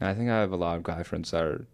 And 0.00 0.08
I 0.08 0.14
think 0.14 0.28
I 0.28 0.40
have 0.40 0.50
a 0.50 0.56
lot 0.56 0.76
of 0.76 0.82
guy 0.82 1.04
friends 1.04 1.30
that 1.30 1.44
are 1.44 1.64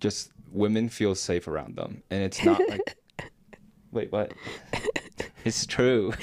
just 0.00 0.32
women 0.52 0.90
feel 0.90 1.14
safe 1.14 1.48
around 1.48 1.76
them. 1.76 2.02
And 2.10 2.22
it's 2.22 2.44
not 2.44 2.60
like 2.68 2.98
Wait, 3.90 4.12
what? 4.12 4.32
It's 5.44 5.66
true. 5.66 6.12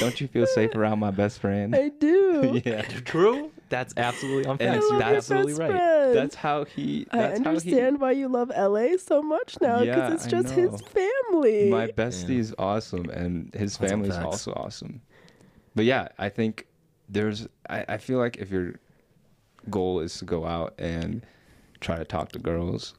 Don't 0.00 0.18
you 0.20 0.28
feel 0.28 0.46
safe 0.46 0.74
around 0.74 0.98
my 0.98 1.10
best 1.10 1.40
friend? 1.40 1.74
I 1.76 1.90
do. 1.90 2.60
yeah. 2.64 2.82
true. 2.82 3.52
That's 3.68 3.92
absolutely 3.96 4.46
on 4.46 4.56
And 4.60 4.74
facts. 4.74 4.86
I 4.86 4.88
love 4.94 5.00
your 5.08 5.16
absolutely 5.16 5.52
best 5.52 5.60
right. 5.60 5.70
friend. 5.70 6.16
That's 6.16 6.34
how 6.34 6.64
he 6.64 7.06
I 7.10 7.16
that's 7.18 7.40
understand 7.40 8.00
why 8.00 8.12
you 8.12 8.28
love 8.28 8.50
LA 8.56 8.96
so 8.98 9.22
much 9.22 9.56
now 9.60 9.80
because 9.80 9.86
Yeah, 9.86 10.14
it's 10.14 10.26
just 10.26 10.50
his 10.50 10.80
family. 10.80 11.68
my 11.68 11.88
bestie 11.88 12.38
is 12.38 12.54
awesome 12.58 13.10
and 13.10 13.52
his 13.54 13.76
family 13.76 14.08
is 14.08 14.16
also 14.16 14.52
awesome. 14.52 15.02
But 15.74 15.84
yeah, 15.84 16.08
I 16.18 16.28
think 16.28 16.66
there's 17.08 17.46
I, 17.68 17.84
I 17.88 17.96
feel 17.98 18.18
like 18.18 18.36
if 18.38 18.50
your 18.50 18.74
goal 19.70 20.00
is 20.00 20.16
to 20.18 20.24
go 20.24 20.46
out 20.46 20.74
and 20.78 21.24
try 21.80 21.96
to 21.96 22.04
talk 22.04 22.30
to 22.32 22.38
girls, 22.38 22.94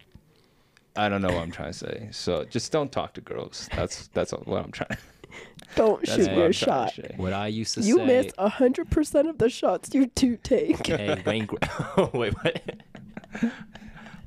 I 0.95 1.09
don't 1.09 1.21
know 1.21 1.27
what 1.29 1.41
I'm 1.43 1.51
trying 1.51 1.71
to 1.73 1.77
say. 1.77 2.07
So 2.11 2.45
just 2.45 2.71
don't 2.71 2.91
talk 2.91 3.13
to 3.15 3.21
girls. 3.21 3.69
That's 3.75 4.07
that's 4.09 4.31
what 4.31 4.63
I'm 4.63 4.71
trying. 4.71 4.97
Don't 5.75 5.99
That's 6.05 6.15
shoot 6.15 6.27
what 6.27 6.31
what 6.31 6.37
your 6.37 6.45
I'm 6.45 6.53
trying 6.53 6.87
shot. 6.87 6.93
to 6.95 7.01
say. 7.01 7.13
What 7.17 7.33
I 7.33 7.47
used 7.47 7.73
to 7.73 7.81
You 7.81 7.97
say. 7.97 8.05
miss 8.05 8.31
a 8.37 8.47
hundred 8.47 8.89
percent 8.89 9.27
of 9.27 9.37
the 9.37 9.49
shots 9.49 9.93
you 9.93 10.05
do 10.15 10.37
take. 10.37 10.87
Hey, 10.87 11.21
Wayne. 11.25 11.45
Gr- 11.47 11.57
oh, 11.97 12.09
wait, 12.13 12.33
what? 12.35 12.63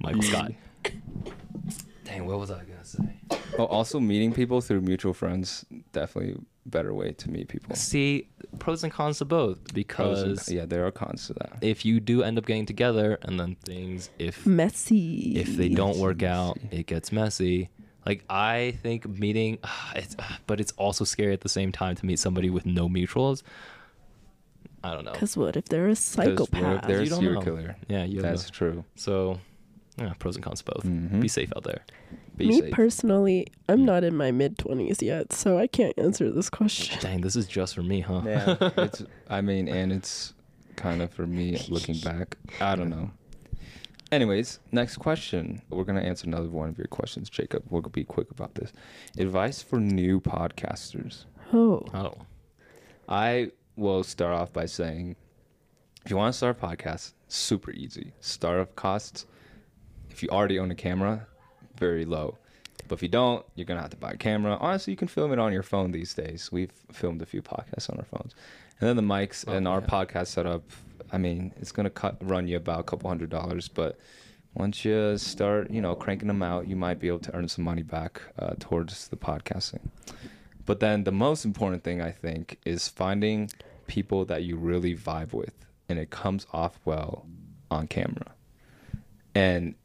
Michael 0.00 0.22
Scott. 0.22 0.52
Dang, 2.04 2.26
what 2.26 2.38
was 2.38 2.50
I 2.50 2.58
gonna 2.64 2.84
say? 2.84 3.20
Oh, 3.58 3.64
also 3.66 4.00
meeting 4.00 4.32
people 4.34 4.60
through 4.60 4.82
mutual 4.82 5.14
friends 5.14 5.64
definitely 5.92 6.36
better 6.66 6.92
way 6.92 7.12
to 7.12 7.30
meet 7.30 7.48
people. 7.48 7.74
See, 7.74 8.28
pros 8.58 8.82
and 8.82 8.92
cons 8.92 9.18
to 9.18 9.24
both 9.24 9.72
because 9.74 10.22
and- 10.48 10.56
yeah, 10.56 10.64
there 10.64 10.86
are 10.86 10.90
cons 10.90 11.26
to 11.28 11.34
that. 11.34 11.58
if 11.60 11.84
you 11.84 12.00
do 12.00 12.22
end 12.22 12.38
up 12.38 12.46
getting 12.46 12.66
together 12.66 13.18
and 13.22 13.38
then 13.38 13.56
things, 13.64 14.10
if 14.18 14.46
Messy. 14.46 15.36
if 15.36 15.56
they 15.56 15.68
don't 15.68 15.98
work 15.98 16.22
out, 16.22 16.56
Messy. 16.62 16.76
it 16.78 16.86
gets 16.86 17.12
messy. 17.12 17.70
Like 18.06 18.24
I 18.30 18.78
think 18.82 19.06
meeting, 19.06 19.58
it's, 19.94 20.16
but 20.46 20.60
it's 20.60 20.72
also 20.72 21.04
scary 21.04 21.32
at 21.34 21.42
the 21.42 21.48
same 21.48 21.72
time 21.72 21.94
to 21.96 22.06
meet 22.06 22.18
somebody 22.18 22.48
with 22.50 22.64
no 22.66 22.88
mutuals. 22.88 23.42
I 24.82 24.94
don't 24.94 25.04
know. 25.04 25.12
Because 25.12 25.36
what 25.36 25.56
if 25.56 25.64
they're 25.66 25.86
a 25.88 25.90
'Cause 25.90 26.16
what 26.16 26.26
if 26.28 26.36
psychopath? 26.38 26.86
they're 26.86 27.00
a 27.00 27.04
You 27.04 27.10
don't 27.10 27.18
serial 27.20 27.40
know. 27.40 27.44
killer? 27.44 27.76
Yeah, 27.88 28.04
you 28.04 28.22
That's 28.22 28.44
no- 28.44 28.50
true. 28.52 28.84
so. 28.94 29.40
Yeah, 29.98 30.12
pros 30.18 30.36
and 30.36 30.44
cons 30.44 30.62
to 30.62 30.72
both. 30.72 30.84
Mhm. 30.84 31.20
Be 31.20 31.28
safe 31.28 31.52
out 31.56 31.64
there. 31.64 31.82
Be 32.36 32.46
Me 32.48 32.60
safe. 32.60 32.72
personally, 32.72 33.46
I'm 33.68 33.80
Mm. 33.80 33.84
not 33.84 34.04
in 34.04 34.16
my 34.16 34.30
mid 34.30 34.58
twenties 34.58 35.02
yet, 35.02 35.32
so 35.32 35.58
I 35.58 35.66
can't 35.66 35.98
answer 35.98 36.30
this 36.30 36.48
question. 36.50 36.98
Dang, 37.02 37.20
this 37.22 37.34
is 37.36 37.46
just 37.46 37.74
for 37.74 37.82
me, 37.82 38.00
huh? 38.00 38.22
Yeah, 38.24 38.56
it's. 38.76 39.02
I 39.28 39.40
mean, 39.40 39.66
and 39.68 39.92
it's 39.92 40.34
kind 40.76 41.02
of 41.02 41.10
for 41.12 41.26
me 41.26 41.58
looking 41.68 41.98
back. 41.98 42.36
I 42.60 42.76
don't 42.76 42.90
know. 42.90 43.10
Anyways, 44.10 44.58
next 44.72 44.96
question. 44.96 45.60
We're 45.68 45.84
gonna 45.84 46.00
answer 46.00 46.26
another 46.26 46.48
one 46.48 46.68
of 46.70 46.78
your 46.78 46.86
questions, 46.86 47.28
Jacob. 47.28 47.64
We'll 47.68 47.82
be 47.82 48.04
quick 48.04 48.30
about 48.30 48.54
this. 48.54 48.72
Advice 49.18 49.60
for 49.62 49.78
new 49.80 50.20
podcasters. 50.20 51.24
Oh, 51.52 51.84
oh, 51.92 52.14
I 53.08 53.50
will 53.76 54.02
start 54.04 54.34
off 54.34 54.52
by 54.52 54.66
saying, 54.66 55.16
if 56.04 56.10
you 56.10 56.16
want 56.16 56.32
to 56.32 56.36
start 56.36 56.56
a 56.62 56.66
podcast, 56.66 57.12
super 57.26 57.70
easy. 57.72 58.12
Startup 58.20 58.74
costs 58.76 59.26
If 60.18 60.24
you 60.24 60.30
already 60.30 60.58
own 60.58 60.72
a 60.72 60.74
camera, 60.74 61.28
very 61.76 62.04
low. 62.04 62.38
But 62.88 62.96
if 62.96 63.02
you 63.04 63.08
don't, 63.08 63.46
you're 63.54 63.66
gonna 63.66 63.82
have 63.82 63.90
to 63.90 63.96
buy 63.96 64.10
a 64.10 64.16
camera. 64.16 64.58
Honestly, 64.60 64.92
you 64.92 64.96
can 64.96 65.06
film 65.06 65.32
it 65.32 65.38
on 65.38 65.52
your 65.52 65.62
phone 65.62 65.92
these 65.92 66.12
days. 66.12 66.50
We've 66.50 66.72
filmed 66.90 67.22
a 67.22 67.24
few 67.24 67.40
podcasts 67.40 67.88
on 67.88 67.98
our 67.98 68.04
phones, 68.04 68.34
and 68.80 68.88
then 68.88 68.96
the 68.96 69.02
mics 69.02 69.44
Oh, 69.46 69.52
and 69.52 69.68
our 69.68 69.80
yeah. 69.80 69.86
podcast 69.86 70.26
setup. 70.26 70.64
I 71.12 71.18
mean, 71.18 71.52
it's 71.60 71.70
gonna 71.70 71.88
cut 71.88 72.16
run 72.20 72.48
you 72.48 72.56
about 72.56 72.80
a 72.80 72.82
couple 72.82 73.08
hundred 73.08 73.30
dollars, 73.30 73.68
but 73.68 73.96
once 74.54 74.84
you 74.84 75.16
start, 75.18 75.70
you 75.70 75.80
know, 75.80 75.94
cranking 75.94 76.26
them 76.26 76.42
out, 76.42 76.66
you 76.66 76.74
might 76.74 76.98
be 76.98 77.06
able 77.06 77.20
to 77.20 77.36
earn 77.36 77.46
some 77.46 77.64
money 77.64 77.84
back 77.84 78.20
uh, 78.40 78.54
towards 78.58 79.06
the 79.06 79.16
podcasting. 79.16 79.88
But 80.66 80.80
then 80.80 81.04
the 81.04 81.12
most 81.12 81.44
important 81.44 81.84
thing 81.84 82.02
I 82.02 82.10
think 82.10 82.58
is 82.64 82.88
finding 82.88 83.50
people 83.86 84.24
that 84.24 84.42
you 84.42 84.56
really 84.56 84.96
vibe 84.96 85.32
with, 85.32 85.54
and 85.88 85.96
it 85.96 86.10
comes 86.10 86.44
off 86.52 86.80
well 86.84 87.24
on 87.70 87.86
camera, 87.86 88.32
and 89.32 89.76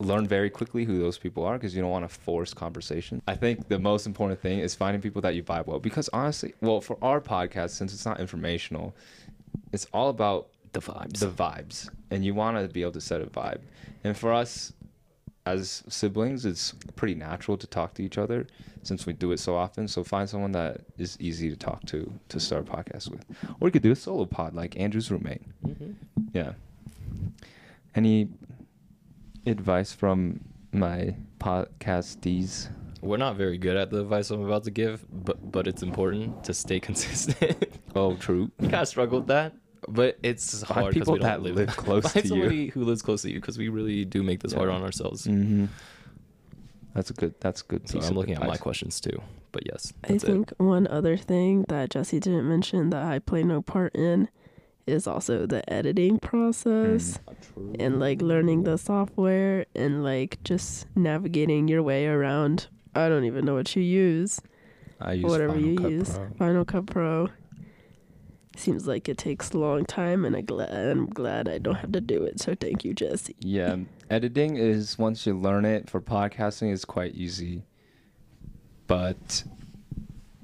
learn 0.00 0.26
very 0.28 0.48
quickly 0.50 0.84
who 0.84 0.98
those 1.00 1.18
people 1.18 1.44
are 1.44 1.54
because 1.58 1.74
you 1.74 1.82
don't 1.82 1.90
want 1.90 2.08
to 2.08 2.14
force 2.14 2.54
conversation. 2.54 3.20
I 3.26 3.34
think 3.34 3.68
the 3.68 3.78
most 3.80 4.06
important 4.06 4.40
thing 4.40 4.60
is 4.60 4.74
finding 4.74 5.02
people 5.02 5.20
that 5.22 5.34
you 5.34 5.42
vibe 5.42 5.66
well 5.66 5.80
because 5.80 6.08
honestly, 6.12 6.54
well, 6.60 6.80
for 6.80 6.96
our 7.02 7.20
podcast, 7.20 7.70
since 7.70 7.92
it's 7.92 8.06
not 8.06 8.20
informational, 8.20 8.94
it's 9.72 9.86
all 9.92 10.08
about 10.08 10.48
The 10.72 10.80
vibes. 10.80 11.18
the 11.18 11.26
vibes, 11.30 11.88
and 12.10 12.24
you 12.24 12.32
want 12.34 12.56
to 12.58 12.72
be 12.72 12.82
able 12.82 12.92
to 12.92 13.00
set 13.00 13.20
a 13.20 13.26
vibe. 13.26 13.60
And 14.04 14.16
for 14.16 14.32
us 14.32 14.72
as 15.46 15.82
siblings, 15.88 16.44
it's 16.44 16.74
pretty 16.94 17.14
natural 17.14 17.56
to 17.56 17.66
talk 17.66 17.94
to 17.94 18.02
each 18.04 18.18
other 18.18 18.46
since 18.84 19.04
we 19.06 19.12
do 19.14 19.32
it 19.32 19.40
so 19.40 19.56
often. 19.56 19.88
So 19.88 20.04
find 20.04 20.28
someone 20.28 20.52
that 20.52 20.82
is 20.98 21.16
easy 21.20 21.50
to 21.50 21.56
talk 21.56 21.84
to 21.86 22.12
to 22.28 22.38
start 22.38 22.68
a 22.68 22.70
podcast 22.70 23.10
with, 23.10 23.24
or 23.58 23.66
you 23.68 23.72
could 23.72 23.82
do 23.82 23.90
a 23.90 23.96
solo 23.96 24.26
pod 24.26 24.54
like 24.54 24.78
Andrew's 24.78 25.10
roommate. 25.10 25.42
Mhm. 25.66 25.94
Yeah. 26.32 26.52
Any 27.94 28.28
advice 29.48 29.92
from 29.92 30.40
my 30.72 31.14
podcastees? 31.40 32.68
We're 33.00 33.16
not 33.16 33.36
very 33.36 33.58
good 33.58 33.76
at 33.76 33.90
the 33.90 34.00
advice 34.00 34.30
I'm 34.30 34.44
about 34.44 34.64
to 34.64 34.70
give, 34.70 35.04
but 35.10 35.50
but 35.52 35.66
it's 35.68 35.82
important 35.82 36.44
to 36.44 36.54
stay 36.54 36.80
consistent. 36.88 37.56
Oh, 37.94 38.16
true. 38.16 38.50
we 38.58 38.68
kind 38.68 38.82
of 38.82 38.88
struggle 38.88 39.20
with 39.20 39.28
that, 39.28 39.54
but 39.88 40.18
it's 40.22 40.62
Find 40.64 40.80
hard 40.82 40.94
because 40.94 41.06
people 41.06 41.12
we 41.14 41.18
don't 41.20 41.28
that 41.28 41.42
live, 41.42 41.56
live 41.56 41.68
close 41.76 42.02
Find 42.04 42.12
to 42.14 42.22
you. 42.22 42.28
somebody 42.28 42.66
who 42.68 42.84
lives 42.84 43.02
close 43.02 43.22
to 43.22 43.30
you 43.30 43.40
because 43.40 43.56
we 43.56 43.68
really 43.68 44.04
do 44.04 44.22
make 44.22 44.40
this 44.40 44.52
hard 44.52 44.68
on 44.68 44.82
ourselves. 44.82 45.26
Mm-hmm. 45.26 45.66
That's 46.94 47.10
a 47.10 47.14
good. 47.14 47.34
That's 47.40 47.60
a 47.62 47.64
good. 47.64 47.88
So 47.88 47.98
piece 47.98 48.06
I'm 48.06 48.12
of 48.12 48.16
looking 48.16 48.34
at 48.34 48.42
my 48.46 48.56
questions 48.56 49.00
too. 49.00 49.22
But 49.52 49.62
yes, 49.66 49.92
I 50.04 50.08
that's 50.08 50.24
it. 50.24 50.26
think 50.26 50.52
one 50.58 50.86
other 50.88 51.16
thing 51.16 51.64
that 51.68 51.90
Jesse 51.90 52.18
didn't 52.20 52.48
mention 52.48 52.90
that 52.90 53.04
I 53.04 53.18
play 53.20 53.42
no 53.44 53.62
part 53.62 53.94
in 53.94 54.28
is 54.88 55.06
also 55.06 55.46
the 55.46 55.68
editing 55.72 56.18
process 56.18 57.18
mm. 57.58 57.76
and 57.78 58.00
like 58.00 58.22
learning 58.22 58.64
the 58.64 58.78
software 58.78 59.66
and 59.74 60.02
like 60.02 60.42
just 60.44 60.86
navigating 60.96 61.68
your 61.68 61.82
way 61.82 62.06
around. 62.06 62.68
I 62.94 63.08
don't 63.08 63.24
even 63.24 63.44
know 63.44 63.54
what 63.54 63.76
you 63.76 63.82
use. 63.82 64.40
I 65.00 65.12
use 65.14 65.24
whatever 65.24 65.52
Final 65.52 65.68
you 65.68 65.76
Cut 65.76 65.90
use. 65.90 66.10
Pro. 66.10 66.30
Final 66.38 66.64
Cut 66.64 66.86
Pro. 66.86 67.28
Seems 68.56 68.88
like 68.88 69.08
it 69.08 69.18
takes 69.18 69.52
a 69.52 69.58
long 69.58 69.84
time, 69.84 70.24
and 70.24 70.34
I 70.34 70.40
glad 70.40 70.70
I'm 70.70 71.06
glad 71.06 71.48
I 71.48 71.58
don't 71.58 71.76
have 71.76 71.92
to 71.92 72.00
do 72.00 72.24
it. 72.24 72.40
So 72.40 72.56
thank 72.56 72.84
you, 72.84 72.92
Jesse. 72.92 73.36
Yeah, 73.38 73.76
editing 74.10 74.56
is 74.56 74.98
once 74.98 75.24
you 75.26 75.38
learn 75.38 75.64
it 75.64 75.88
for 75.88 76.00
podcasting 76.00 76.72
is 76.72 76.84
quite 76.84 77.14
easy. 77.14 77.62
But 78.88 79.44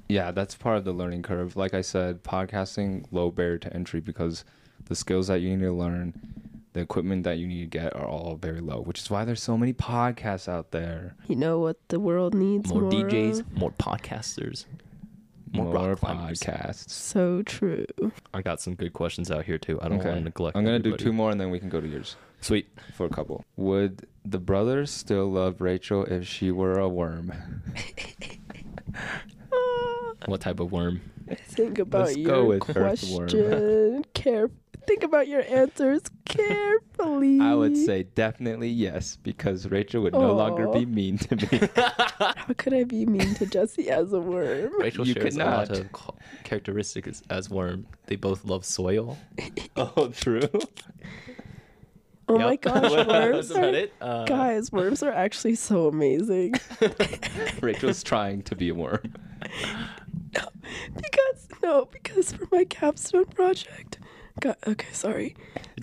yeah, 0.09 0.31
that's 0.31 0.55
part 0.55 0.77
of 0.77 0.85
the 0.85 0.93
learning 0.93 1.23
curve. 1.23 1.57
Like 1.57 1.75
I 1.75 1.81
said, 1.81 2.23
podcasting 2.23 3.05
low 3.11 3.31
barrier 3.31 3.59
to 3.59 3.73
entry 3.75 4.01
because 4.01 4.45
the 4.87 4.95
skills 4.95 5.29
that 5.29 5.41
you 5.41 5.57
need 5.57 5.65
to 5.65 5.73
learn, 5.73 6.13
the 6.75 6.81
equipment 6.81 7.25
that 7.25 7.39
you 7.39 7.47
need 7.47 7.61
to 7.61 7.79
get 7.79 7.95
are 7.97 8.07
all 8.07 8.37
very 8.37 8.61
low, 8.61 8.81
which 8.83 9.01
is 9.01 9.11
why 9.11 9.25
there's 9.25 9.43
so 9.43 9.57
many 9.57 9.73
podcasts 9.73 10.49
out 10.49 10.73
there. 10.73 11.15
You 11.29 11.37
know 11.37 11.59
what 11.59 11.77
the 11.89 12.01
world 12.01 12.35
needs 12.35 12.69
more 12.69 12.83
more, 12.83 12.91
DJs, 12.91 13.41
of? 13.41 13.53
more 13.53 13.71
podcasters, 13.73 14.67
more, 15.53 15.73
rock 15.73 16.01
climbers. 16.01 16.41
podcasts. 16.41 16.91
So 16.91 17.43
true. 17.43 17.87
I 18.35 18.43
got 18.43 18.61
some 18.61 18.75
good 18.75 18.93
questions 18.93 19.31
out 19.31 19.45
here 19.45 19.59
too. 19.59 19.81
I 19.81 19.89
don't 19.89 20.05
want 20.05 20.19
to 20.19 20.21
neglect. 20.21 20.57
I'm 20.57 20.65
gonna 20.65 20.79
do 20.81 20.97
two 20.97 21.13
more 21.13 21.31
and 21.31 21.41
then 21.41 21.51
we 21.51 21.59
can 21.59 21.69
go 21.71 21.81
to 21.81 21.87
yours 21.89 22.17
Sweet. 22.41 22.69
for 22.95 23.07
a 23.07 23.11
couple. 23.11 23.45
Would 23.57 24.07
the 24.25 24.39
brothers 24.39 24.91
still 24.91 25.31
love 25.31 25.61
Rachel 25.61 26.05
if 26.05 26.27
she 26.27 26.51
were 26.51 26.79
a 26.79 26.89
worm? 26.89 27.33
What 30.27 30.41
type 30.41 30.61
of 30.61 30.73
worm? 30.73 31.01
Think 31.49 31.79
about 31.79 32.07
Let's 32.07 32.17
your 32.17 32.27
go 32.27 32.45
with 32.47 32.61
question. 32.61 34.05
Care. 34.15 34.51
Think 34.87 35.03
about 35.03 35.29
your 35.29 35.43
answers 35.49 36.03
carefully. 36.27 37.41
I 37.41 37.55
would 37.55 37.77
say 37.77 38.03
definitely 38.03 38.69
yes, 38.69 39.17
because 39.23 39.67
Rachel 39.71 40.03
would 40.03 40.13
no 40.13 40.35
longer 40.35 40.69
be 40.69 40.85
mean 40.85 41.17
to 41.19 41.37
me. 41.37 41.69
How 42.19 42.53
could 42.59 42.75
I 42.75 42.85
be 42.85 43.07
mean 43.07 43.35
to 43.37 43.47
Jesse 43.47 43.89
as 43.89 44.13
a 44.13 44.21
worm? 44.21 44.73
Rachel 44.79 45.07
You 45.07 45.15
shares 45.15 45.37
a 45.37 45.45
lot 45.45 45.71
not. 45.71 45.79
of 45.79 45.89
characteristics 46.45 47.23
as 47.31 47.49
worm. 47.49 47.87
They 48.07 48.17
both 48.17 48.45
love 48.45 48.65
soil. 48.67 49.17
oh, 49.77 50.09
true. 50.09 50.43
Oh 52.35 52.39
my 52.39 52.57
gosh, 52.57 52.91
worms 53.07 53.51
are, 53.53 53.65
it? 53.65 53.93
Uh, 54.01 54.25
guys, 54.25 54.71
worms 54.73 55.03
are 55.03 55.13
actually 55.13 55.55
so 55.55 55.87
amazing. 55.89 56.55
Rachel's 57.61 58.03
trying 58.03 58.43
to 58.43 58.57
be 58.57 58.69
a 58.71 58.75
worm. 58.75 59.15
No, 60.35 60.49
because 60.97 61.49
no, 61.63 61.85
because 61.87 62.33
for 62.33 62.49
my 62.51 62.65
capstone 62.65 63.27
project, 63.27 63.99
God, 64.41 64.57
okay, 64.67 64.89
sorry. 64.93 65.37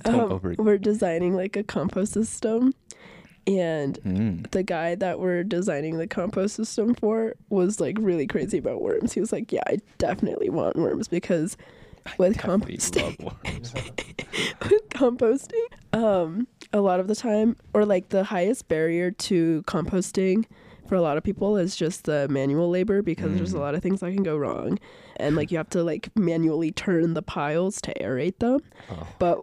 Um, 0.06 0.16
over. 0.20 0.56
we're 0.58 0.78
designing 0.78 1.36
like 1.36 1.56
a 1.56 1.64
compost 1.64 2.14
system, 2.14 2.74
and 3.48 3.98
Mm. 4.04 4.52
the 4.52 4.64
guy 4.64 4.96
that 4.96 5.20
we're 5.20 5.44
designing 5.44 5.98
the 5.98 6.08
compost 6.08 6.56
system 6.56 6.94
for 6.96 7.36
was 7.50 7.80
like 7.80 7.98
really 8.00 8.28
crazy 8.28 8.58
about 8.58 8.82
worms. 8.82 9.14
He 9.14 9.20
was 9.20 9.32
like, 9.32 9.52
"Yeah, 9.52 9.64
I 9.68 9.80
definitely 9.98 10.50
want 10.50 10.76
worms 10.76 11.08
because 11.08 11.56
with 12.18 12.38
composting, 12.38 13.18
with 14.70 14.90
composting, 14.90 15.66
um, 15.94 16.48
a 16.74 16.80
lot 16.82 17.00
of 17.00 17.08
the 17.08 17.16
time, 17.16 17.56
or 17.74 17.86
like 17.86 18.10
the 18.10 18.24
highest 18.24 18.68
barrier 18.68 19.12
to 19.12 19.64
composting 19.64 20.46
for 20.88 20.96
a 20.96 21.02
lot 21.02 21.16
of 21.18 21.24
people 21.24 21.56
is 21.56 21.76
just 21.78 22.04
the 22.04 22.28
manual 22.28 22.70
labor 22.70 23.02
because 23.02 23.34
there's 23.38 23.54
a 23.54 23.58
Mm. 23.58 23.62
lot 23.62 23.76
of 23.76 23.82
things 23.82 24.02
that 24.02 24.14
can 24.14 24.24
go 24.24 24.36
wrong, 24.36 24.78
and 25.18 25.36
like 25.38 25.50
you 25.52 25.58
have 25.58 25.70
to 25.70 25.84
like 25.84 26.10
manually 26.18 26.72
turn 26.72 27.14
the 27.14 27.22
piles 27.22 27.80
to 27.82 27.94
aerate 28.02 28.40
them. 28.40 28.60
Oh, 28.90 29.08
But 29.18 29.40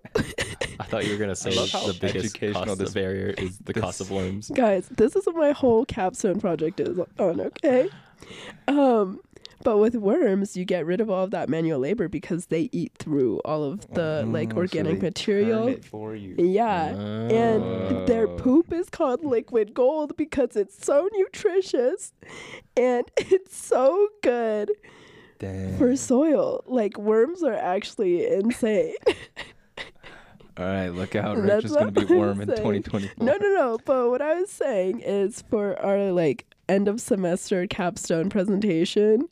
I 0.79 0.85
thought 0.85 1.07
you 1.07 1.13
were 1.13 1.19
gonna 1.19 1.35
say 1.37 1.55
love 1.55 1.71
the 1.73 1.97
biggest 1.99 2.37
educational 2.37 2.65
cost 2.67 2.79
this- 2.81 2.89
of 2.91 2.95
barrier 2.95 3.29
is 3.39 3.59
the 3.59 3.73
cost 3.73 4.01
of 4.03 4.11
worms. 4.11 4.51
guys, 4.55 4.89
this 4.91 5.17
is 5.17 5.25
what 5.27 5.37
my 5.37 5.53
whole 5.53 5.87
capstone 5.87 6.39
project 6.41 6.81
is 6.81 6.99
on. 7.19 7.41
Okay, 7.41 7.89
um, 8.67 9.21
but 9.65 9.79
with 9.79 9.95
worms, 9.97 10.57
you 10.57 10.65
get 10.65 10.87
rid 10.87 11.01
of 11.01 11.11
all 11.11 11.25
of 11.25 11.31
that 11.33 11.49
manual 11.49 11.79
labor 11.81 12.09
because 12.09 12.47
they 12.47 12.69
eat 12.73 12.93
through 12.99 13.39
all 13.45 13.65
of 13.65 13.81
the 13.93 14.23
mm, 14.27 14.33
like 14.33 14.51
Oh, 14.51 14.55
so 14.55 14.59
organic 14.59 15.01
they 15.01 15.07
material. 15.07 15.75
for 15.83 16.15
you. 16.15 16.35
Yeah. 16.39 16.89
And 16.89 18.07
their 18.07 18.29
Oh. 18.29 18.37
poop 18.37 18.73
is 18.73 18.89
called 18.89 19.25
liquid 19.25 19.75
gold 19.75 20.17
because 20.17 20.57
it's 20.57 20.85
so 20.85 21.09
nutritious 21.13 22.13
and 22.77 23.05
it's 23.17 23.57
so 23.57 24.09
good 24.23 24.71
for 25.79 25.97
soil. 25.97 26.63
Like 26.67 26.97
worms 26.99 27.43
are 27.43 27.55
actually 27.55 28.27
insane. 28.27 28.95
All 30.57 30.65
right, 30.65 30.89
look 30.89 31.15
out. 31.15 31.37
That's 31.37 31.65
Rachel's 31.67 31.77
gonna 31.77 31.93
be 31.93 32.01
what 32.03 32.11
I'm 32.11 32.19
worm 32.19 32.41
in 32.41 32.49
saying. 32.49 32.83
2024. 32.83 33.25
no, 33.25 33.37
no, 33.37 33.49
no. 33.55 33.79
But 33.85 34.11
what 34.11 34.21
I 34.21 34.41
was 34.41 34.51
saying 34.51 35.01
is 35.01 35.43
for 35.49 35.81
our 35.81 36.11
like 36.11 36.47
end 36.69 36.89
of 36.89 37.01
semester 37.01 37.67
capstone 37.69 38.29
presentation, 38.29 39.29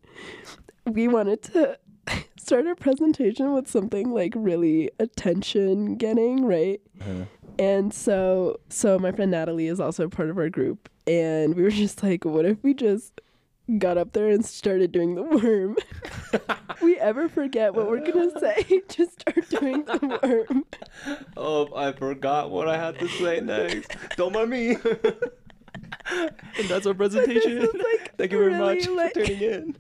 we 0.85 1.09
wanted 1.09 1.43
to 1.43 1.79
start 2.39 2.67
our 2.67 2.75
presentation 2.75 3.53
with 3.53 3.69
something 3.69 4.11
like 4.13 4.33
really 4.37 4.91
attention 5.01 5.97
getting, 5.97 6.45
right? 6.45 6.81
Uh, 7.01 7.25
And 7.59 7.93
so 7.95 8.61
so 8.69 8.99
my 8.99 9.13
friend 9.13 9.31
Natalie 9.31 9.67
is 9.67 9.81
also 9.81 10.09
part 10.09 10.29
of 10.31 10.37
our 10.39 10.51
group 10.51 10.89
and 11.07 11.55
we 11.55 11.63
were 11.63 11.71
just 11.71 12.03
like, 12.03 12.25
what 12.25 12.45
if 12.45 12.63
we 12.63 12.75
just 12.75 13.21
got 13.79 13.99
up 13.99 14.13
there 14.13 14.29
and 14.29 14.45
started 14.45 14.93
doing 14.93 15.15
the 15.17 15.23
worm? 15.23 15.77
we 16.83 16.97
ever 16.99 17.29
forget 17.29 17.75
what 17.75 17.89
we're 17.89 18.05
gonna 18.05 18.31
say, 18.41 18.83
just 18.89 19.21
start 19.21 19.49
doing 19.49 19.85
the 19.85 20.19
worm. 20.23 20.65
oh, 21.37 21.69
I 21.75 21.93
forgot 21.93 22.51
what 22.51 22.69
I 22.69 22.77
had 22.77 22.99
to 23.01 23.09
say 23.09 23.41
next. 23.41 23.91
Don't 24.17 24.33
mind 24.35 24.51
me. 24.51 24.77
and 26.07 26.69
that's 26.69 26.87
our 26.87 26.95
presentation. 26.95 27.61
Like, 27.63 28.15
Thank 28.17 28.33
you 28.33 28.39
very 28.39 28.53
really, 28.53 28.77
much 28.77 28.89
like- 28.89 29.15
for 29.15 29.25
tuning 29.25 29.43
in. 29.43 29.77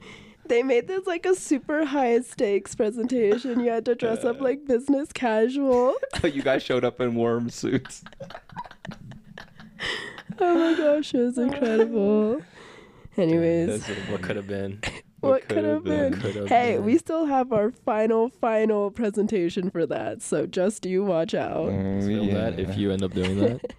They 0.48 0.62
made 0.62 0.86
this 0.88 1.06
like 1.06 1.26
a 1.26 1.34
super 1.34 1.84
high 1.84 2.20
stakes 2.20 2.74
presentation. 2.74 3.60
You 3.60 3.70
had 3.70 3.84
to 3.86 3.94
dress 3.94 4.24
up 4.24 4.40
like 4.40 4.64
business 4.66 5.12
casual. 5.12 5.94
you 6.24 6.42
guys 6.42 6.62
showed 6.62 6.84
up 6.84 7.00
in 7.00 7.14
warm 7.14 7.50
suits. 7.50 8.02
Oh 10.38 10.54
my 10.54 10.76
gosh, 10.76 11.14
it 11.14 11.18
was 11.18 11.38
incredible. 11.38 12.42
Anyways, 13.16 13.86
That's 13.86 14.10
what 14.10 14.20
could 14.20 14.36
have 14.36 14.46
been? 14.46 14.80
what 15.20 15.48
could 15.48 15.64
have 15.64 15.82
been? 15.82 16.12
Could've 16.20 16.48
Hey, 16.48 16.74
been. 16.74 16.84
we 16.84 16.98
still 16.98 17.24
have 17.24 17.54
our 17.54 17.70
final, 17.70 18.28
final 18.28 18.90
presentation 18.90 19.70
for 19.70 19.86
that. 19.86 20.20
So 20.20 20.44
just 20.46 20.84
you 20.84 21.04
watch 21.04 21.32
out. 21.32 21.68
Oh, 21.68 22.00
Film 22.02 22.34
that 22.34 22.60
if 22.60 22.76
you 22.76 22.92
end 22.92 23.02
up 23.02 23.14
doing 23.14 23.38
that. 23.38 23.72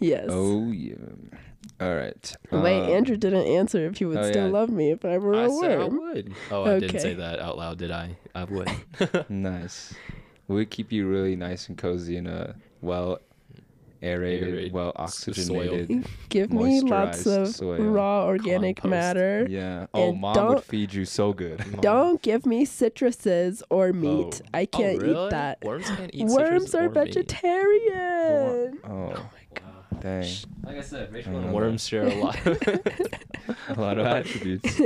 Yes. 0.00 0.28
Oh 0.30 0.70
yeah. 0.70 0.94
All 1.80 1.94
right. 1.94 2.36
Wait, 2.50 2.80
Uh, 2.80 2.94
Andrew 2.94 3.16
didn't 3.16 3.46
answer 3.46 3.84
if 3.86 3.98
he 3.98 4.06
would 4.06 4.16
oh, 4.16 4.30
still 4.30 4.46
yeah. 4.46 4.52
love 4.52 4.70
me 4.70 4.90
if 4.92 5.04
I 5.04 5.18
were 5.18 5.34
a 5.34 5.44
I 5.44 5.60
said 5.60 5.78
I 5.80 5.84
would. 5.84 6.32
Oh, 6.50 6.64
I 6.64 6.78
didn't 6.80 7.00
say 7.00 7.14
that 7.14 7.38
out 7.38 7.58
loud, 7.58 7.76
did 7.78 7.90
I? 7.90 8.16
I 8.34 8.44
would. 8.54 8.68
Nice. 9.28 9.94
We 10.48 10.64
keep 10.64 10.90
you 10.92 11.06
really 11.06 11.36
nice 11.36 11.68
and 11.68 11.76
cozy 11.76 12.16
in 12.16 12.26
a 12.26 12.54
well 12.80 13.18
aerated, 14.02 14.48
Aerated 14.48 14.72
well 14.72 14.92
s- 14.98 15.26
oxygenated. 15.28 16.06
Give 16.28 16.52
me 16.52 16.80
lots 16.82 17.26
of 17.26 17.48
soil. 17.48 17.78
raw 17.82 18.24
organic 18.26 18.76
Compost. 18.76 18.90
matter. 18.90 19.46
Yeah. 19.50 19.86
Oh, 19.92 20.10
And 20.10 20.20
mom 20.20 20.34
don't- 20.34 20.54
would 20.54 20.64
feed 20.64 20.94
you 20.94 21.04
so 21.04 21.32
good. 21.32 21.62
Don't 21.80 22.22
give 22.22 22.46
me 22.46 22.64
citruses 22.64 23.62
or 23.70 23.92
meat. 23.92 24.40
Oh. 24.44 24.48
I 24.54 24.62
Oh, 24.62 24.78
can't 24.78 25.02
really? 25.02 25.26
eat 25.26 25.30
that. 25.30 25.58
Worms 25.64 25.88
can't 25.90 26.10
eat 26.14 26.26
Worms 26.26 26.70
citrus 26.70 26.74
are 26.74 26.84
or 26.84 26.88
meat. 26.88 26.94
vegetarian. 27.14 28.78
Oh, 28.84 29.28
dang. 30.00 30.28
Like 30.64 30.76
I 30.78 30.80
said, 30.80 31.12
Rachel 31.12 31.36
and 31.36 31.44
don't 31.46 31.52
worms 31.52 31.86
share 31.86 32.06
a 32.06 32.14
lot. 32.14 32.38
A 33.68 33.74
lot 33.80 33.98
of 33.98 34.06
attributes. 34.06 34.80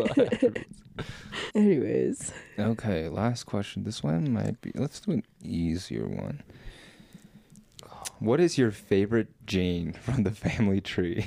Anyways, 1.54 2.32
Okay, 2.58 3.08
last 3.08 3.44
question. 3.44 3.84
This 3.84 4.02
one 4.02 4.32
might 4.32 4.60
be. 4.60 4.72
Let's 4.74 5.00
do 5.00 5.12
an 5.12 5.24
easier 5.42 6.06
one. 6.06 6.42
What 8.18 8.38
is 8.40 8.58
your 8.58 8.70
favorite 8.70 9.28
gene 9.46 9.92
from 10.02 10.24
the 10.24 10.30
family 10.30 10.80
tree? 10.80 11.26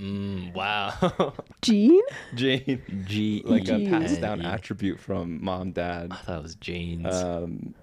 mm, 0.00 0.52
wow. 0.54 1.34
Gene? 1.62 2.02
Gene. 2.34 2.82
G 3.06 3.42
Like 3.44 3.68
a 3.68 3.88
passed 3.88 4.20
down 4.20 4.40
N 4.40 4.46
attribute 4.46 4.98
from 4.98 5.42
mom, 5.42 5.70
dad. 5.72 6.08
I 6.10 6.16
thought 6.16 6.38
it 6.38 6.42
was 6.42 6.54
Jane's. 6.56 7.14
Um. 7.14 7.74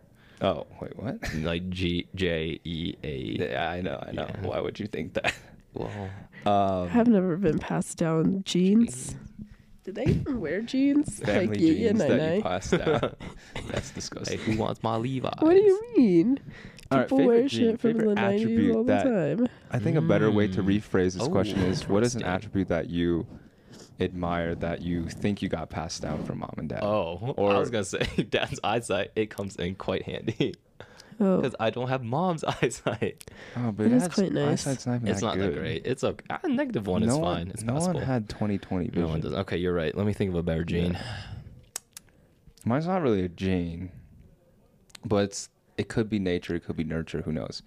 Oh 0.41 0.65
wait, 0.82 0.97
what? 0.97 1.17
like 1.36 1.69
G 1.69 2.08
J 2.15 2.60
E 2.63 2.95
A. 3.04 3.38
Yeah, 3.52 3.69
I 3.69 3.82
know, 3.82 4.02
I 4.08 4.12
know. 4.12 4.28
Yeah. 4.30 4.47
Why 4.47 4.60
would 4.60 4.80
you 4.80 4.88
think 4.88 5.13
that? 5.15 5.34
Well, 5.73 5.91
Um, 6.45 6.89
I've 6.93 7.08
never 7.10 7.36
been 7.36 7.60
passed 7.60 7.97
down 7.97 8.43
jeans. 8.45 9.15
Did 9.84 9.95
they 9.95 10.06
even 10.06 10.39
wear 10.39 10.62
jeans? 10.62 11.19
family 11.19 11.47
like 11.47 11.60
Yee 11.60 11.75
genes 11.80 12.02
and 12.02 12.12
that 12.12 12.36
you 12.38 12.41
passed 12.43 12.71
down. 12.71 13.15
That's 13.67 13.89
hey, 13.89 13.95
disgusting. 13.95 14.39
who 14.39 14.58
wants 14.58 14.82
my 14.82 14.95
Levi's? 14.95 15.34
What 15.39 15.52
do 15.52 15.62
you 15.62 15.82
mean? 15.97 16.39
People 16.91 17.17
favorite 17.17 17.25
wear 17.28 17.47
gene, 17.47 17.49
shit 17.71 17.80
from 17.82 17.93
favorite 17.99 18.15
the 18.15 18.21
90s 18.21 18.36
attribute 18.39 18.75
all 18.75 18.84
the 18.86 18.93
that- 18.93 19.04
time. 19.04 19.47
I 19.71 19.80
think 19.80 19.97
a 19.97 20.02
better 20.02 20.32
way 20.32 20.47
to 20.47 20.63
Mm. 20.63 20.80
rephrase 20.80 21.17
this 21.17 21.28
question 21.28 21.60
Oh, 21.62 21.67
is: 21.67 21.88
What 21.89 22.04
is 22.04 22.15
an 22.15 22.23
attribute 22.23 22.69
that 22.69 22.89
you 22.89 23.28
admire 23.99 24.55
that 24.55 24.81
you 24.81 25.07
think 25.09 25.41
you 25.41 25.49
got 25.49 25.69
passed 25.69 26.01
down 26.01 26.23
from 26.23 26.39
mom 26.39 26.53
and 26.57 26.69
dad? 26.69 26.83
Oh, 26.83 27.33
Or- 27.38 27.51
I 27.55 27.59
was 27.59 27.69
gonna 27.69 27.83
say 27.85 27.99
dad's 28.29 28.59
eyesight. 28.63 29.12
It 29.15 29.29
comes 29.29 29.55
in 29.57 29.75
quite 29.75 30.03
handy 30.03 30.55
Oh, 31.21 31.38
because 31.41 31.53
I 31.59 31.69
don't 31.69 31.89
have 31.89 32.01
mom's 32.01 32.43
eyesight. 32.62 33.29
Oh, 33.57 33.71
but 33.71 33.89
That 33.89 33.91
is 33.95 34.01
that's 34.03 34.15
quite 34.15 34.31
nice. 34.31 34.65
eyesight's 34.65 34.88
not 34.88 34.95
even 34.95 35.07
It's 35.09 35.19
that 35.19 35.25
not 35.25 35.35
good. 35.35 35.53
that 35.53 35.59
great. 35.59 35.85
It's 35.85 36.03
a, 36.03 36.15
a 36.43 36.47
negative 36.47 36.88
one 36.88 37.01
no 37.05 37.07
is 37.13 37.17
one, 37.19 37.38
fine. 37.38 37.47
It's 37.49 37.63
no 37.63 37.73
possible. 37.73 37.95
one 37.95 38.03
had 38.03 38.29
20/20 38.29 38.85
vision. 38.88 39.01
no 39.01 39.07
one 39.09 39.19
does. 39.21 39.33
Okay, 39.33 39.57
you're 39.57 39.73
right. 39.73 39.93
Let 39.95 40.05
me 40.07 40.13
think 40.13 40.29
of 40.29 40.35
a 40.35 40.43
better 40.43 40.63
gene. 40.63 40.97
Mine's 42.65 42.88
not 42.88 43.01
really 43.01 43.23
a 43.23 43.29
gene, 43.29 43.91
but 45.05 45.25
it's, 45.25 45.49
it 45.77 45.88
could 45.89 46.09
be 46.09 46.19
nature, 46.19 46.55
it 46.55 46.65
could 46.65 46.75
be 46.75 46.83
nurture, 46.83 47.21
who 47.21 47.31
knows. 47.31 47.63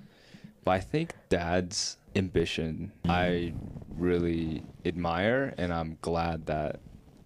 But 0.64 0.72
I 0.72 0.80
think 0.80 1.14
dad's 1.28 1.96
ambition, 2.14 2.92
I 3.06 3.52
really 3.96 4.62
admire, 4.84 5.54
and 5.58 5.72
I'm 5.72 5.98
glad 6.00 6.46
that 6.46 6.80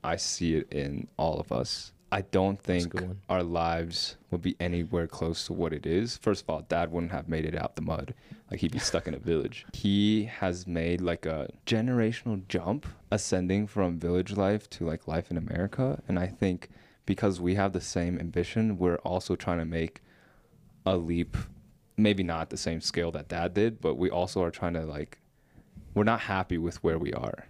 I 0.05 0.17
see 0.17 0.55
it 0.57 0.73
in 0.73 1.09
all 1.17 1.41
of 1.41 1.51
us. 1.53 1.93
I 2.13 2.21
don't 2.21 2.61
think 2.63 2.95
our 3.29 3.43
lives 3.43 4.17
would 4.31 4.43
be 4.43 4.55
anywhere 4.61 5.09
close 5.09 5.45
to 5.47 5.53
what 5.53 5.73
it 5.73 5.85
is. 5.85 6.17
First 6.19 6.45
of 6.45 6.51
all, 6.51 6.61
dad 6.63 6.93
wouldn't 6.93 7.11
have 7.13 7.29
made 7.29 7.45
it 7.45 7.57
out 7.57 7.75
the 7.75 7.83
mud. 7.83 8.15
Like 8.51 8.61
he'd 8.61 8.73
be 8.73 8.79
stuck 8.79 9.09
in 9.09 9.15
a 9.15 9.19
village. 9.33 9.67
He 9.73 10.25
has 10.25 10.67
made 10.67 11.01
like 11.01 11.27
a 11.27 11.51
generational 11.67 12.47
jump 12.49 12.87
ascending 13.11 13.67
from 13.67 13.99
village 13.99 14.37
life 14.37 14.71
to 14.71 14.87
like 14.87 15.09
life 15.09 15.31
in 15.33 15.37
America. 15.37 16.01
And 16.07 16.19
I 16.19 16.29
think 16.29 16.69
because 17.07 17.41
we 17.41 17.57
have 17.57 17.73
the 17.73 17.81
same 17.81 18.19
ambition, 18.19 18.79
we're 18.79 18.97
also 18.97 19.35
trying 19.35 19.59
to 19.59 19.65
make 19.65 20.01
a 20.85 20.97
leap, 20.97 21.37
maybe 21.97 22.23
not 22.23 22.51
the 22.51 22.57
same 22.57 22.81
scale 22.81 23.11
that 23.13 23.29
dad 23.29 23.55
did, 23.55 23.81
but 23.81 23.97
we 23.97 24.11
also 24.11 24.43
are 24.43 24.51
trying 24.51 24.75
to 24.75 24.85
like, 24.85 25.19
we're 25.97 26.05
not 26.05 26.21
happy 26.21 26.59
with 26.59 26.77
where 26.85 26.99
we 26.99 27.13
are. 27.13 27.47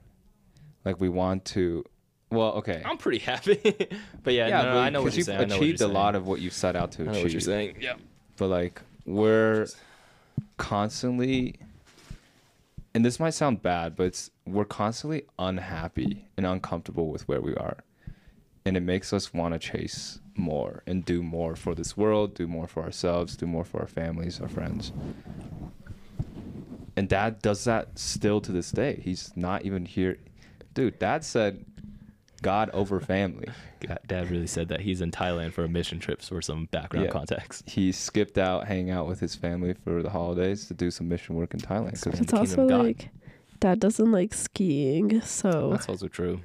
Like 0.85 1.01
we 1.01 1.09
want 1.09 1.45
to, 1.47 1.85
well, 2.31 2.53
okay. 2.53 2.81
I'm 2.85 2.97
pretty 2.97 3.19
happy, 3.19 3.61
but 4.23 4.33
yeah, 4.35 4.49
no, 4.49 4.57
no, 4.63 4.63
but 4.75 4.79
I 4.79 4.89
know 4.91 5.03
what 5.03 5.09
'cause 5.13 5.17
you're 5.17 5.19
you've 5.19 5.27
saying. 5.27 5.41
I 5.41 5.45
know 5.47 5.57
what 5.57 5.63
achieved 5.65 5.81
a 5.81 5.89
lot 5.89 6.15
of 6.15 6.27
what 6.27 6.41
you 6.41 6.49
set 6.51 6.77
out 6.77 6.93
to 6.93 7.03
I 7.03 7.05
know 7.07 7.11
achieve. 7.11 7.23
what 7.25 7.33
you're 7.33 7.41
saying. 7.41 7.77
Yeah. 7.81 7.95
But 8.39 8.47
like 8.49 8.81
we're 9.05 9.67
constantly 10.59 11.57
and 12.95 13.05
this 13.05 13.21
might 13.21 13.31
sound 13.35 13.63
bad, 13.63 13.95
but 13.97 14.05
it's 14.07 14.31
we're 14.47 14.65
constantly 14.65 15.25
unhappy 15.39 16.27
and 16.37 16.47
uncomfortable 16.47 17.09
with 17.11 17.29
where 17.29 17.41
we 17.43 17.55
are. 17.57 17.79
And 18.65 18.77
it 18.77 18.81
makes 18.81 19.13
us 19.13 19.35
want 19.35 19.53
to 19.55 19.59
chase 19.61 20.19
more 20.35 20.83
and 20.87 21.05
do 21.05 21.23
more 21.23 21.57
for 21.57 21.75
this 21.75 21.97
world, 21.97 22.35
do 22.35 22.47
more 22.47 22.67
for 22.67 22.83
ourselves, 22.83 23.37
do 23.37 23.47
more 23.47 23.65
for 23.65 23.81
our 23.81 23.87
families, 23.87 24.41
our 24.41 24.49
friends. 24.49 24.93
And 26.97 27.09
dad 27.09 27.43
does 27.43 27.65
that 27.65 27.99
still 27.99 28.41
to 28.41 28.53
this 28.53 28.71
day. 28.71 29.01
He's 29.03 29.31
not 29.37 29.65
even 29.65 29.85
here. 29.85 30.17
Dude, 30.75 30.99
dad 30.99 31.25
said 31.25 31.65
God 32.43 32.71
over 32.73 33.01
family. 33.01 33.49
God, 33.81 33.99
Dad 34.07 34.31
really 34.31 34.47
said 34.47 34.69
that 34.69 34.81
he's 34.81 35.01
in 35.03 35.11
Thailand 35.11 35.53
for 35.53 35.65
a 35.65 35.69
mission 35.69 35.99
trip 35.99 36.23
for 36.23 36.41
some 36.41 36.67
background 36.67 37.07
Yeah. 37.07 37.13
context. 37.13 37.69
he 37.69 37.93
skipped 37.93 38.39
out 38.39 38.67
hanging 38.67 38.91
out 38.91 39.07
with 39.07 39.21
his 39.21 39.35
family 39.35 39.75
for 39.85 40.03
the 40.03 40.11
holidays 40.11 40.67
to 40.69 40.75
do 40.75 40.91
some 40.91 41.09
mission 41.09 41.35
work 41.37 41.53
in 41.55 41.61
Thailand. 41.61 41.91
'cause- 41.91 42.07
Expand 42.07 42.21
it's 42.23 42.31
the 42.33 42.37
kingdom 42.39 42.61
also 42.61 42.69
God. 42.69 42.85
like 42.87 43.09
dad 43.61 43.81
doesn't 43.81 44.11
like 44.13 44.33
skiing, 44.35 45.21
so 45.23 45.71
That's 45.71 45.89
also 45.89 46.09
true. 46.09 46.41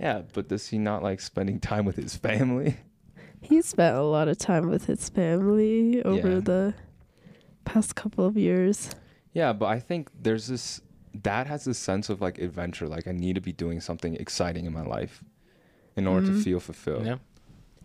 yeah, 0.00 0.22
but 0.32 0.48
does 0.48 0.68
he 0.68 0.78
not 0.78 1.02
like 1.02 1.20
spending 1.20 1.58
time 1.60 1.84
with 1.84 1.96
his 1.96 2.16
family? 2.16 2.76
he 3.40 3.60
spent 3.62 3.96
a 3.96 4.02
lot 4.02 4.26
of 4.28 4.38
time 4.38 4.68
with 4.68 4.86
his 4.86 5.08
family 5.08 6.02
over 6.04 6.34
Yeah. 6.34 6.40
the 6.40 6.74
past 7.64 7.94
couple 7.96 8.24
of 8.26 8.36
years. 8.36 8.90
Yeah, 9.38 9.52
but 9.52 9.66
I 9.66 9.78
think 9.78 10.10
there's 10.20 10.48
this. 10.48 10.80
Dad 11.22 11.46
has 11.46 11.64
this 11.64 11.78
sense 11.78 12.08
of 12.10 12.20
like 12.20 12.38
adventure. 12.38 12.88
Like 12.88 13.06
I 13.06 13.12
need 13.12 13.36
to 13.36 13.40
be 13.40 13.52
doing 13.52 13.80
something 13.80 14.16
exciting 14.16 14.66
in 14.66 14.72
my 14.72 14.82
life, 14.82 15.22
in 15.96 16.08
order 16.08 16.26
to 16.26 16.32
Mhm. 16.32 16.42
feel 16.42 16.58
fulfilled. 16.60 17.06
Yeah. 17.06 17.18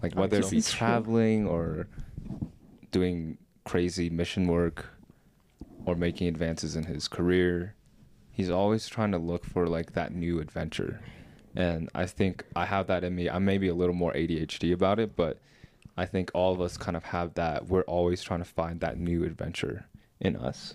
Like 0.01 0.15
whether 0.15 0.39
it 0.39 0.49
be 0.49 0.61
traveling 0.63 1.45
or 1.47 1.87
doing 2.91 3.37
crazy 3.65 4.09
mission 4.09 4.47
work 4.47 4.77
or 5.85 5.95
making 5.95 6.27
advances 6.27 6.75
in 6.75 6.85
his 6.85 7.07
career, 7.07 7.75
he's 8.31 8.49
always 8.49 8.87
trying 8.87 9.11
to 9.11 9.19
look 9.19 9.45
for 9.45 9.67
like 9.67 9.93
that 9.93 10.13
new 10.13 10.39
adventure. 10.39 10.99
And 11.55 11.87
I 11.93 12.07
think 12.07 12.45
I 12.55 12.65
have 12.65 12.87
that 12.87 13.03
in 13.03 13.13
me. 13.15 13.29
I'm 13.29 13.45
maybe 13.45 13.67
a 13.67 13.75
little 13.75 13.93
more 13.95 14.11
ADHD 14.15 14.71
about 14.73 14.99
it, 14.99 15.15
but 15.15 15.39
I 15.95 16.07
think 16.07 16.31
all 16.33 16.51
of 16.51 16.59
us 16.59 16.77
kind 16.77 16.97
of 16.97 17.03
have 17.03 17.35
that. 17.35 17.67
We're 17.67 17.83
always 17.97 18.23
trying 18.23 18.39
to 18.39 18.51
find 18.61 18.79
that 18.79 18.97
new 18.97 19.23
adventure 19.23 19.85
in 20.19 20.35
us. 20.35 20.73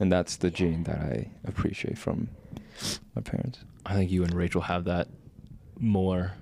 And 0.00 0.10
that's 0.10 0.36
the 0.36 0.50
gene 0.50 0.84
that 0.84 0.98
I 0.98 1.30
appreciate 1.46 1.98
from 1.98 2.28
my 3.14 3.22
parents. 3.22 3.60
I 3.86 3.94
think 3.94 4.10
you 4.10 4.24
and 4.24 4.34
Rachel 4.34 4.62
have 4.62 4.84
that 4.84 5.08
more. 5.78 6.32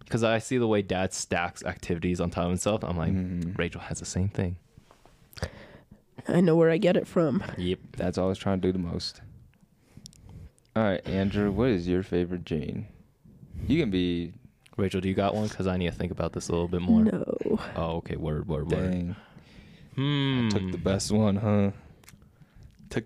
Because 0.00 0.22
I 0.24 0.38
see 0.38 0.58
the 0.58 0.66
way 0.66 0.82
dad 0.82 1.12
stacks 1.12 1.64
activities 1.64 2.20
on 2.20 2.30
top 2.30 2.44
of 2.44 2.50
himself. 2.50 2.84
I'm 2.84 2.96
like, 2.96 3.12
Mhm. 3.12 3.56
Rachel 3.58 3.80
has 3.82 3.98
the 4.00 4.04
same 4.06 4.28
thing. 4.28 4.56
I 6.28 6.40
know 6.40 6.54
where 6.56 6.70
I 6.70 6.76
get 6.76 6.96
it 6.96 7.06
from. 7.06 7.42
Yep. 7.56 7.78
Dad's 7.96 8.18
always 8.18 8.38
trying 8.38 8.60
to 8.60 8.68
do 8.68 8.72
the 8.72 8.78
most. 8.78 9.20
All 10.76 10.82
right, 10.84 11.04
Andrew, 11.08 11.50
what 11.50 11.70
is 11.70 11.88
your 11.88 12.02
favorite 12.02 12.44
gene? 12.44 12.86
You 13.66 13.80
can 13.80 13.90
be 13.90 14.32
Rachel, 14.76 15.00
do 15.00 15.08
you 15.08 15.14
got 15.14 15.34
one? 15.34 15.48
Because 15.48 15.66
I 15.66 15.76
need 15.76 15.86
to 15.90 15.96
think 15.96 16.10
about 16.12 16.32
this 16.32 16.48
a 16.48 16.52
little 16.52 16.68
bit 16.68 16.80
more. 16.80 17.02
No. 17.04 17.58
Oh, 17.76 17.96
okay. 17.96 18.16
Word, 18.16 18.48
word, 18.48 18.70
word. 18.70 18.90
dang. 18.92 19.16
Hmm. 19.96 20.48
Took 20.48 20.70
the 20.72 20.78
best 20.78 21.10
one, 21.12 21.36
huh? 21.36 21.70
Took 22.90 23.04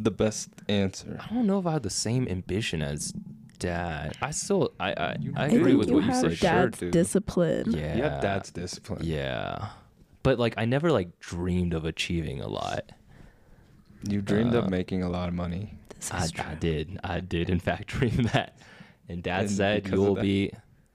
the 0.00 0.10
best 0.10 0.50
answer. 0.68 1.18
I 1.20 1.32
don't 1.34 1.46
know 1.46 1.58
if 1.58 1.66
I 1.66 1.72
had 1.72 1.82
the 1.82 1.90
same 1.90 2.26
ambition 2.28 2.82
as 2.82 3.12
dad. 3.58 4.16
I 4.22 4.30
still, 4.30 4.72
I, 4.80 4.90
I, 4.92 4.92
I 4.94 5.16
I 5.36 5.46
agree 5.46 5.64
think 5.64 5.78
with 5.78 5.88
you 5.88 5.94
what 5.96 6.04
you 6.04 6.10
have 6.10 6.20
said. 6.20 6.36
sure 6.38 6.50
dad's 6.50 6.78
do. 6.78 6.90
discipline. 6.90 7.72
Yeah. 7.72 7.96
You 7.96 8.02
have 8.04 8.22
dad's 8.22 8.50
discipline. 8.50 9.00
Yeah. 9.04 9.68
But 10.22 10.38
like, 10.38 10.54
I 10.56 10.64
never 10.64 10.90
like 10.92 11.18
dreamed 11.20 11.74
of 11.74 11.84
achieving 11.84 12.40
a 12.40 12.48
lot. 12.48 12.92
You 14.08 14.22
dreamed 14.22 14.54
Uh, 14.54 14.60
of 14.60 14.70
making 14.70 15.02
a 15.02 15.08
lot 15.10 15.28
of 15.28 15.34
money. 15.34 15.74
This 15.96 16.10
I, 16.12 16.24
is. 16.24 16.32
I 16.38 16.54
did. 16.54 16.98
I 17.04 17.20
did, 17.20 17.50
in 17.50 17.58
fact, 17.68 17.88
dream 17.88 18.22
that. 18.32 18.56
And 19.08 19.22
dad 19.22 19.40
And 19.42 19.50
said 19.50 19.82
because 19.82 19.98
you'll 19.98 20.14
be 20.14 20.52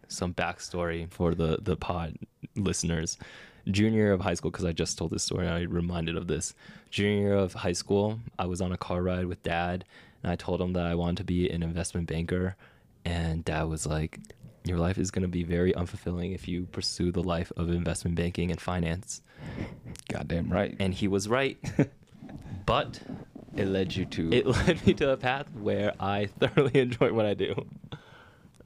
some 0.07 0.33
backstory 0.33 1.11
for 1.11 1.35
the, 1.35 1.59
the 1.61 1.75
pod 1.75 2.17
listeners. 2.55 3.17
Junior 3.69 4.11
of 4.11 4.21
high 4.21 4.33
school, 4.35 4.51
because 4.51 4.65
I 4.65 4.71
just 4.71 4.97
told 4.97 5.11
this 5.11 5.23
story, 5.23 5.47
I 5.47 5.61
reminded 5.61 6.17
of 6.17 6.27
this. 6.27 6.53
Junior 6.91 7.33
of 7.33 7.53
high 7.53 7.73
school, 7.73 8.19
I 8.37 8.45
was 8.45 8.61
on 8.61 8.71
a 8.71 8.77
car 8.77 9.01
ride 9.01 9.25
with 9.25 9.41
dad, 9.43 9.85
and 10.23 10.31
I 10.31 10.35
told 10.35 10.61
him 10.61 10.73
that 10.73 10.85
I 10.85 10.95
wanted 10.95 11.17
to 11.17 11.23
be 11.23 11.49
an 11.49 11.63
investment 11.63 12.07
banker. 12.07 12.55
And 13.03 13.43
dad 13.45 13.63
was 13.63 13.85
like, 13.85 14.19
Your 14.63 14.77
life 14.77 14.97
is 14.97 15.11
going 15.11 15.23
to 15.23 15.27
be 15.27 15.43
very 15.43 15.73
unfulfilling 15.73 16.33
if 16.33 16.47
you 16.47 16.65
pursue 16.71 17.11
the 17.11 17.21
life 17.23 17.51
of 17.57 17.69
investment 17.69 18.15
banking 18.17 18.51
and 18.51 18.59
finance. 18.59 19.21
Goddamn 20.09 20.49
right. 20.51 20.75
And 20.79 20.93
he 20.93 21.07
was 21.07 21.27
right. 21.27 21.57
but 22.65 22.99
It 23.55 23.65
led 23.67 23.95
you 23.95 24.05
to. 24.05 24.33
it 24.33 24.45
led 24.67 24.85
me 24.85 24.93
to 24.95 25.11
a 25.11 25.17
path 25.17 25.47
where 25.53 25.93
I 25.99 26.27
thoroughly 26.27 26.79
enjoy 26.81 27.13
what 27.13 27.25
I 27.25 27.33
do. 27.33 27.65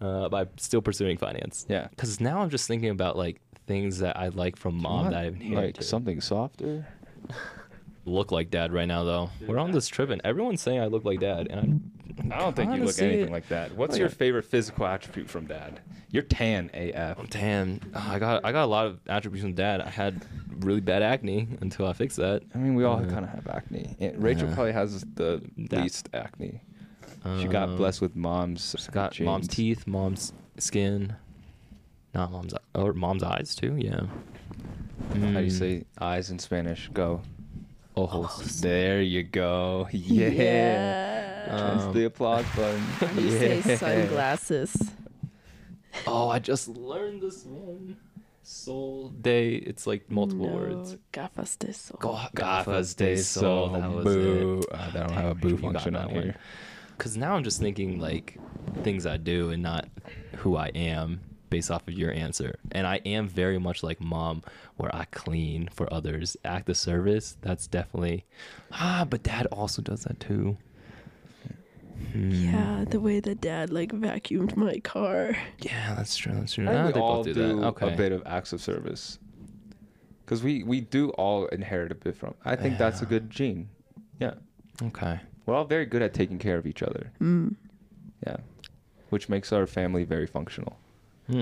Uh, 0.01 0.29
by 0.29 0.47
still 0.55 0.81
pursuing 0.81 1.17
finance. 1.17 1.65
yeah. 1.67 1.87
Because 1.89 2.21
now 2.21 2.39
I'm 2.41 2.49
just 2.49 2.69
thinking 2.69 2.89
about 2.89 3.17
like 3.17 3.41
things 3.69 3.99
that 3.99 4.17
I 4.17 4.27
like 4.29 4.57
from 4.57 4.75
mom 4.81 5.05
What? 5.05 5.11
that 5.11 5.19
I've 5.25 5.35
inherited. 5.35 5.77
like 5.77 5.83
something 5.83 6.19
softer. 6.21 6.85
look 8.05 8.31
like 8.31 8.49
dad 8.49 8.73
right 8.73 8.87
now 8.87 9.03
though. 9.03 9.29
We're 9.47 9.59
on 9.59 9.71
this 9.71 9.87
trip 9.87 10.09
and 10.09 10.19
everyone's 10.25 10.61
saying 10.61 10.79
I 10.81 10.87
look 10.87 11.05
like 11.05 11.19
dad, 11.19 11.47
and 11.51 11.91
I, 12.31 12.35
I 12.35 12.39
don't 12.39 12.55
think 12.55 12.69
you 12.71 12.77
look 12.77 12.83
Honestly, 12.85 13.07
anything 13.07 13.31
like 13.31 13.47
that. 13.49 13.75
What's 13.75 13.91
like 13.93 13.99
your 13.99 14.07
a- 14.07 14.11
favorite 14.11 14.43
physical 14.45 14.85
attribute 14.87 15.29
from 15.29 15.45
dad? 15.45 15.79
You're 16.11 16.23
tan 16.23 16.71
AF. 16.73 17.19
I'm 17.19 17.27
tan. 17.27 17.79
Oh, 17.93 18.07
I 18.09 18.17
got 18.17 18.43
I 18.43 18.51
got 18.51 18.63
a 18.65 18.71
lot 18.71 18.87
of 18.87 18.99
attributes 19.07 19.43
from 19.43 19.53
dad. 19.53 19.79
I 19.81 19.89
had 19.89 20.25
really 20.65 20.81
bad 20.81 21.03
acne 21.03 21.47
until 21.61 21.85
I 21.85 21.93
fixed 21.93 22.17
that. 22.17 22.41
I 22.55 22.57
mean, 22.57 22.73
we 22.73 22.83
all 22.83 22.97
Uh, 22.97 23.05
kind 23.05 23.23
of 23.23 23.29
have 23.29 23.47
acne. 23.47 23.95
And 23.99 24.21
Rachel 24.21 24.49
yeah. 24.49 24.55
probably 24.55 24.73
has 24.73 25.05
the 25.13 25.41
That- 25.69 25.81
least 25.83 26.09
acne. 26.13 26.61
she 27.39 27.47
got 27.47 27.69
Um, 27.69 27.77
blessed 27.77 28.01
with 28.01 28.15
mom's. 28.15 28.75
She 28.79 28.91
got 28.91 29.19
mom's 29.19 29.47
teeth, 29.47 29.85
mom's 29.85 30.33
skin, 30.57 31.13
not 32.13 32.31
mom's 32.31 32.53
or 32.75 32.93
mom's 32.93 33.23
eyes 33.23 33.55
too. 33.55 33.75
Yeah. 33.77 34.01
How 35.09 35.13
do 35.15 35.19
you 35.45 35.51
Mm. 35.51 35.59
say 35.59 35.83
eyes 35.99 36.29
in 36.31 36.39
Spanish? 36.39 36.89
Go. 36.93 37.21
Ojos. 37.95 38.61
There 38.61 39.01
you 39.01 39.23
go. 39.23 39.87
Yeah. 39.91 40.27
Yeah. 40.29 41.45
Press 41.47 41.83
Um, 41.83 41.93
the 41.93 42.05
applause 42.05 42.45
button. 42.55 42.83
you 43.23 43.31
say 43.31 43.61
Yeah. 43.65 43.77
sunglasses. 43.77 44.75
Oh, 46.05 46.29
I 46.29 46.39
just 46.39 46.67
learned 46.67 47.21
this 47.21 47.43
one. 47.45 47.97
Soul 48.43 49.09
day. 49.09 49.55
It's 49.55 49.85
like 49.85 50.09
multiple 50.09 50.47
no, 50.49 50.55
words. 50.55 50.97
Gafas 51.13 51.57
de 51.59 51.71
sol. 51.73 51.97
Ga- 51.99 52.29
Gafas 52.35 52.95
de 52.95 53.17
sol. 53.17 53.69
That 53.69 53.91
was 53.91 54.03
Boo. 54.05 54.59
it. 54.59 54.65
Uh, 54.73 54.91
they 54.91 54.99
don't 54.99 55.11
have 55.11 55.31
a 55.31 55.35
boo 55.35 55.57
function 55.57 55.95
on 55.95 56.05
one. 56.13 56.23
here. 56.23 56.35
Because 56.97 57.15
now 57.15 57.35
I'm 57.35 57.43
just 57.43 57.59
thinking 57.59 57.99
like 57.99 58.37
things 58.83 59.05
I 59.05 59.17
do 59.17 59.49
and 59.51 59.61
not 59.63 59.87
who 60.37 60.55
I 60.55 60.67
am 60.69 61.21
based 61.49 61.71
off 61.71 61.87
of 61.87 61.93
your 61.93 62.11
answer. 62.11 62.59
And 62.71 62.85
I 62.85 62.97
am 63.05 63.27
very 63.27 63.57
much 63.57 63.83
like 63.83 63.99
mom, 63.99 64.43
where 64.77 64.93
I 64.95 65.05
clean 65.05 65.69
for 65.71 65.91
others, 65.93 66.37
act 66.45 66.69
of 66.69 66.77
service. 66.77 67.37
That's 67.41 67.67
definitely 67.67 68.25
ah, 68.71 69.05
but 69.09 69.23
dad 69.23 69.47
also 69.47 69.81
does 69.81 70.03
that 70.03 70.19
too. 70.19 70.57
Hmm. 72.11 72.31
Yeah, 72.31 72.85
the 72.89 72.99
way 72.99 73.19
that 73.19 73.41
dad 73.41 73.71
like 73.71 73.91
vacuumed 73.91 74.55
my 74.55 74.79
car. 74.79 75.35
yeah, 75.59 75.95
that's 75.95 76.15
true. 76.15 76.33
That's 76.33 76.53
true. 76.53 76.67
I 76.67 76.73
think 76.73 76.85
we 76.87 76.91
they 76.93 76.99
all 76.99 77.23
both 77.23 77.25
do, 77.25 77.33
that. 77.33 77.65
Okay. 77.67 77.93
a 77.93 77.97
bit 77.97 78.11
of 78.11 78.23
acts 78.25 78.53
of 78.53 78.61
service. 78.61 79.19
Because 80.25 80.43
we, 80.43 80.63
we 80.63 80.81
do 80.81 81.09
all 81.11 81.47
inherit 81.47 81.91
a 81.91 81.95
bit 81.95 82.15
from. 82.15 82.35
I 82.45 82.55
think 82.55 82.77
that's 82.77 83.01
a 83.01 83.05
good 83.05 83.31
gene. 83.31 83.67
Yeah. 84.19 84.35
okay. 84.83 85.19
We're 85.45 85.55
all 85.55 85.65
very 85.65 85.87
good 85.87 86.03
at 86.03 86.13
taking 86.13 86.37
care 86.37 86.57
of 86.57 86.67
each 86.67 86.83
other. 86.83 87.11
Mm. 87.19 87.55
Yeah. 88.27 88.37
Which 89.09 89.27
makes 89.27 89.51
our 89.51 89.65
family 89.65 90.03
very 90.03 90.27
functional. 90.27 90.77
Hmm. 91.29 91.41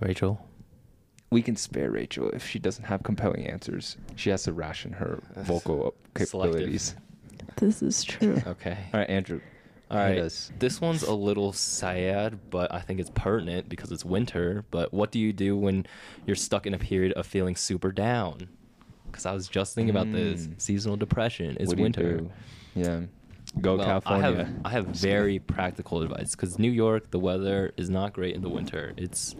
Rachel. 0.00 0.44
We 1.30 1.42
can 1.42 1.56
spare 1.56 1.90
Rachel 1.90 2.30
if 2.30 2.46
she 2.46 2.58
doesn't 2.58 2.84
have 2.84 3.02
compelling 3.02 3.46
answers. 3.46 3.96
She 4.16 4.30
has 4.30 4.44
to 4.44 4.52
ration 4.52 4.92
her 4.94 5.20
vocal 5.36 5.94
Selective. 6.16 6.54
capabilities. 6.54 6.94
This 7.56 7.82
is 7.82 8.02
true. 8.04 8.40
Okay. 8.46 8.78
All 8.94 9.00
right, 9.00 9.10
Andrew. 9.10 9.40
All 9.90 9.96
right. 9.98 10.14
hit 10.14 10.24
us. 10.24 10.50
This 10.58 10.80
one's 10.80 11.02
a 11.02 11.12
little 11.14 11.52
sad, 11.52 12.38
but 12.50 12.72
I 12.72 12.80
think 12.80 13.00
it's 13.00 13.10
pertinent 13.14 13.68
because 13.68 13.90
it's 13.92 14.04
winter. 14.04 14.64
But 14.70 14.92
what 14.94 15.10
do 15.10 15.18
you 15.18 15.32
do 15.32 15.56
when 15.56 15.86
you're 16.26 16.36
stuck 16.36 16.66
in 16.66 16.74
a 16.74 16.78
period 16.78 17.12
of 17.14 17.26
feeling 17.26 17.56
super 17.56 17.90
down? 17.92 18.48
Because 19.06 19.24
I 19.26 19.32
was 19.32 19.48
just 19.48 19.74
thinking 19.74 19.90
about 19.90 20.12
this 20.12 20.46
Mm. 20.46 20.60
seasonal 20.60 20.96
depression. 20.98 21.56
It's 21.58 21.68
What 21.68 21.76
do 21.76 21.80
you 21.80 21.84
winter. 21.84 22.26
Yeah. 22.74 23.00
Go 23.60 23.76
Well, 23.76 23.86
California. 23.86 24.26
I 24.26 24.36
have 24.36 24.60
I 24.64 24.68
have 24.70 24.86
very 24.86 25.38
practical 25.38 26.02
advice 26.02 26.32
because 26.34 26.58
New 26.58 26.70
York, 26.70 27.10
the 27.10 27.18
weather 27.18 27.72
is 27.76 27.90
not 27.90 28.12
great 28.12 28.34
in 28.34 28.42
the 28.42 28.48
winter. 28.48 28.92
It's 28.96 29.34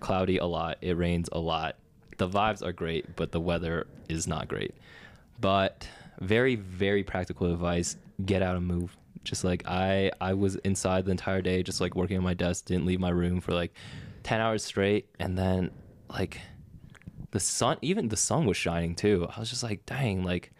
cloudy 0.00 0.38
a 0.38 0.46
lot. 0.46 0.78
It 0.80 0.96
rains 0.96 1.28
a 1.32 1.38
lot. 1.38 1.76
The 2.18 2.28
vibes 2.28 2.64
are 2.64 2.72
great, 2.72 3.16
but 3.16 3.32
the 3.32 3.40
weather 3.40 3.86
is 4.08 4.26
not 4.26 4.48
great. 4.48 4.74
But 5.40 5.88
very 6.20 6.56
very 6.56 7.02
practical 7.02 7.52
advice: 7.52 7.96
get 8.24 8.42
out 8.42 8.56
and 8.56 8.66
move. 8.66 8.96
Just 9.24 9.44
like 9.44 9.66
I 9.66 10.10
I 10.20 10.34
was 10.34 10.56
inside 10.56 11.04
the 11.04 11.10
entire 11.10 11.42
day, 11.42 11.62
just 11.62 11.80
like 11.80 11.94
working 11.94 12.16
on 12.16 12.24
my 12.24 12.34
desk, 12.34 12.66
didn't 12.66 12.86
leave 12.86 13.00
my 13.00 13.10
room 13.10 13.40
for 13.40 13.52
like 13.52 13.74
ten 14.22 14.40
hours 14.40 14.64
straight, 14.64 15.08
and 15.18 15.36
then 15.36 15.70
like 16.08 16.40
the 17.32 17.40
sun 17.40 17.76
even 17.82 18.08
the 18.08 18.16
sun 18.16 18.46
was 18.46 18.56
shining 18.56 18.94
too 18.94 19.26
i 19.36 19.40
was 19.40 19.50
just 19.50 19.62
like 19.62 19.84
dang 19.84 20.22
like 20.22 20.52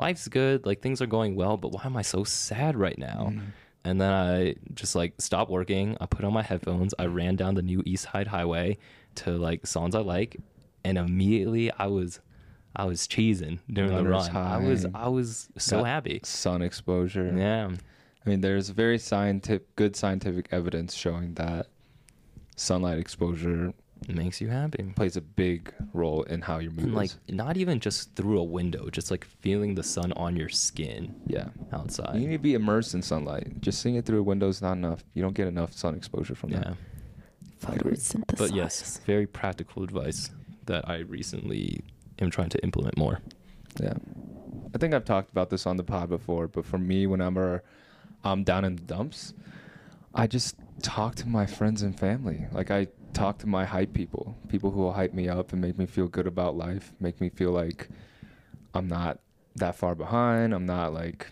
life's 0.00 0.26
good 0.28 0.64
like 0.66 0.80
things 0.82 1.00
are 1.02 1.06
going 1.06 1.34
well 1.36 1.56
but 1.56 1.72
why 1.72 1.82
am 1.84 1.96
i 1.96 2.02
so 2.02 2.24
sad 2.24 2.76
right 2.76 2.98
now? 2.98 3.30
Mm. 3.32 3.40
and 3.84 4.00
then 4.00 4.10
i 4.12 4.54
just 4.74 4.94
like 4.94 5.14
stopped 5.18 5.50
working. 5.50 5.96
I 6.00 6.06
put 6.06 6.24
on 6.24 6.32
my 6.32 6.42
headphones. 6.42 6.94
I 6.98 7.06
ran 7.06 7.36
down 7.36 7.54
the 7.54 7.62
new 7.62 7.82
east 7.86 8.08
side 8.10 8.26
highway 8.26 8.78
to 9.16 9.30
like 9.32 9.66
songs 9.66 9.94
i 9.94 10.00
like 10.00 10.36
and 10.84 10.96
immediately 10.98 11.70
i 11.72 11.86
was 11.86 12.20
i 12.76 12.84
was 12.84 13.06
cheesing 13.08 13.58
during 13.70 13.92
the 13.94 14.04
run. 14.04 14.34
I 14.36 14.58
was 14.58 14.86
i 14.94 15.08
was 15.08 15.48
so 15.58 15.78
Got 15.78 15.86
happy. 15.86 16.20
Sun 16.24 16.62
exposure. 16.62 17.32
yeah. 17.36 17.70
I 18.24 18.28
mean, 18.28 18.42
there's 18.42 18.68
very 18.68 18.98
scientific, 18.98 19.74
good 19.76 19.96
scientific 19.96 20.48
evidence 20.52 20.94
showing 20.94 21.34
that 21.34 21.68
sunlight 22.54 22.98
exposure 22.98 23.72
makes 24.08 24.40
you 24.40 24.48
happy 24.48 24.82
plays 24.96 25.16
a 25.16 25.20
big 25.20 25.72
role 25.92 26.22
in 26.24 26.40
how 26.40 26.58
your 26.58 26.72
mood 26.72 26.86
and 26.86 26.94
like 26.94 27.10
is. 27.10 27.18
not 27.28 27.56
even 27.56 27.78
just 27.78 28.14
through 28.16 28.38
a 28.38 28.42
window 28.44 28.88
just 28.90 29.10
like 29.10 29.24
feeling 29.24 29.74
the 29.74 29.82
sun 29.82 30.12
on 30.14 30.34
your 30.36 30.48
skin 30.48 31.14
Yeah. 31.26 31.48
outside 31.72 32.14
You 32.16 32.26
need 32.26 32.36
to 32.36 32.42
be 32.42 32.54
immersed 32.54 32.94
in 32.94 33.02
sunlight. 33.02 33.60
Just 33.60 33.80
seeing 33.82 33.94
it 33.96 34.06
through 34.06 34.20
a 34.20 34.22
window 34.22 34.48
is 34.48 34.60
not 34.62 34.72
enough. 34.72 35.04
You 35.14 35.22
don't 35.22 35.34
get 35.34 35.46
enough 35.48 35.72
sun 35.74 35.94
exposure 35.94 36.34
from 36.34 36.50
yeah 36.50 36.60
that. 36.60 36.76
I. 37.66 37.76
Photosynthesis. 37.76 38.38
But 38.38 38.54
yes, 38.54 39.00
very 39.06 39.26
practical 39.26 39.82
advice 39.82 40.30
that 40.66 40.88
I 40.88 40.98
recently 41.00 41.80
am 42.20 42.30
trying 42.30 42.48
to 42.50 42.58
implement 42.62 42.96
more. 42.96 43.20
Yeah. 43.80 43.94
I 44.74 44.78
think 44.78 44.94
I've 44.94 45.04
talked 45.04 45.30
about 45.30 45.50
this 45.50 45.66
on 45.66 45.76
the 45.76 45.82
pod 45.84 46.08
before, 46.08 46.48
but 46.48 46.64
for 46.64 46.78
me, 46.78 47.06
whenever 47.06 47.62
I'm 48.24 48.44
down 48.44 48.64
in 48.64 48.76
the 48.76 48.82
dumps, 48.82 49.34
I 50.14 50.26
just 50.26 50.56
talk 50.82 51.16
to 51.16 51.28
my 51.28 51.44
friends 51.46 51.82
and 51.82 51.98
family. 51.98 52.46
Like 52.52 52.70
I 52.70 52.86
talk 53.12 53.38
to 53.38 53.46
my 53.46 53.64
hype 53.64 53.92
people, 53.92 54.36
people 54.48 54.70
who 54.70 54.80
will 54.80 54.92
hype 54.92 55.14
me 55.14 55.28
up 55.28 55.52
and 55.52 55.60
make 55.60 55.78
me 55.78 55.86
feel 55.86 56.08
good 56.08 56.26
about 56.26 56.56
life, 56.56 56.92
make 57.00 57.20
me 57.20 57.28
feel 57.28 57.50
like 57.50 57.88
I'm 58.74 58.88
not 58.88 59.18
that 59.56 59.74
far 59.74 59.94
behind. 59.94 60.54
I'm 60.54 60.66
not 60.66 60.92
like 60.92 61.26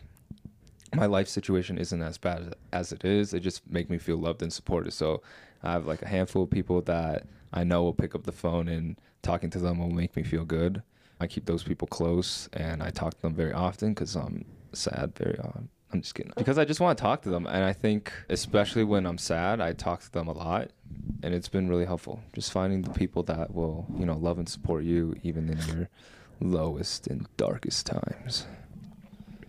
my 0.95 1.07
life 1.07 1.29
situation 1.29 1.79
isn't 1.79 2.03
as 2.03 2.19
bad 2.19 2.55
as 2.73 2.93
it 2.93 3.05
is. 3.05 3.31
They 3.31 3.41
just 3.41 3.69
make 3.71 3.91
me 3.91 3.99
feel 3.99 4.17
loved 4.17 4.43
and 4.43 4.53
supported. 4.53 4.93
So 4.93 5.23
I 5.63 5.73
have 5.73 5.87
like 5.87 6.03
a 6.03 6.09
handful 6.09 6.45
of 6.45 6.51
people 6.51 6.81
that 6.83 7.27
I 7.53 7.65
know 7.65 7.83
will 7.83 7.95
pick 7.95 8.15
up 8.15 8.25
the 8.25 8.33
phone 8.33 8.69
and 8.69 8.97
talking 9.23 9.51
to 9.51 9.59
them 9.59 9.79
will 9.79 9.91
make 9.91 10.17
me 10.17 10.23
feel 10.23 10.45
good. 10.45 10.83
I 11.21 11.27
keep 11.27 11.47
those 11.47 11.63
people 11.63 11.89
close 11.89 12.49
and 12.53 12.83
I 12.83 12.91
talk 12.91 13.15
to 13.15 13.23
them 13.23 13.35
very 13.35 13.53
often 13.53 13.95
because 13.95 14.15
I'm 14.15 14.45
sad 14.73 15.15
very 15.17 15.39
often. 15.39 15.69
I'm 15.93 16.03
just 16.03 16.15
kidding. 16.15 16.33
Because 16.37 16.59
I 16.59 16.65
just 16.65 16.81
want 16.81 16.99
to 16.99 17.03
talk 17.03 17.23
to 17.23 17.31
them. 17.31 17.47
And 17.47 17.65
I 17.65 17.73
think, 17.73 18.13
especially 18.29 18.85
when 18.85 19.07
I'm 19.07 19.17
sad, 19.19 19.61
I 19.61 19.73
talk 19.73 20.01
to 20.03 20.13
them 20.13 20.29
a 20.29 20.33
lot. 20.33 20.71
And 21.23 21.35
it's 21.35 21.49
been 21.49 21.69
really 21.69 21.87
helpful. 21.87 22.21
Just 22.35 22.53
finding 22.53 22.83
the 22.83 22.91
people 22.91 23.23
that 23.25 23.55
will, 23.55 23.87
you 23.99 24.05
know, 24.05 24.17
love 24.17 24.39
and 24.39 24.49
support 24.49 24.85
you 24.85 25.17
even 25.23 25.49
in 25.49 25.59
your 25.67 25.89
lowest 26.41 27.07
and 27.07 27.27
darkest 27.37 27.87
times. 27.87 28.47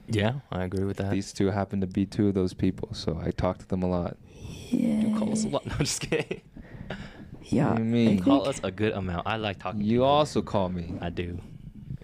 Yeah, 0.08 0.36
I 0.52 0.64
agree 0.64 0.86
with 0.86 0.98
that. 0.98 1.12
These 1.12 1.34
two 1.34 1.48
happen 1.52 1.82
to 1.82 1.88
be 1.88 2.06
two 2.06 2.30
of 2.30 2.34
those 2.34 2.54
people. 2.54 2.90
So 2.94 3.22
I 3.24 3.32
talk 3.32 3.60
to 3.60 3.68
them 3.68 3.84
a 3.84 3.88
lot. 3.90 4.18
Yeah. 4.70 5.02
you 5.02 5.18
call 5.18 5.32
us 5.32 5.44
a 5.44 5.50
lot. 5.50 5.66
No, 5.68 5.74
I'm 5.74 5.80
just 5.80 6.02
kidding. 6.02 6.42
Yeah. 7.52 7.70
What 7.70 7.78
do 7.78 7.84
you 7.84 7.90
mean? 7.90 8.08
I 8.10 8.12
You 8.12 8.22
call 8.22 8.48
us 8.48 8.60
a 8.64 8.70
good 8.70 8.94
amount. 8.94 9.26
I 9.26 9.38
like 9.38 9.58
talking. 9.58 9.80
to 9.80 9.86
You 9.86 10.00
people. 10.00 10.06
also 10.08 10.42
call 10.44 10.70
me. 10.70 10.94
I 11.02 11.10
do. 11.10 11.40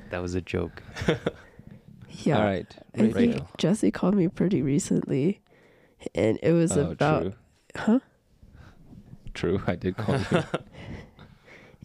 That 0.09 0.19
was 0.19 0.33
a 0.33 0.41
joke. 0.41 0.81
Yeah. 2.23 2.37
All 2.37 2.43
right. 2.45 2.67
I 2.97 3.09
think 3.11 3.43
Jesse 3.57 3.91
called 3.91 4.15
me 4.15 4.27
pretty 4.27 4.61
recently, 4.61 5.41
and 6.13 6.39
it 6.43 6.51
was 6.53 6.77
Oh, 6.77 6.91
about 6.91 7.21
true. 7.21 7.33
huh? 7.75 7.99
True. 9.33 9.61
I 9.67 9.75
did 9.75 9.97
call 9.97 10.17
you. 10.19 10.43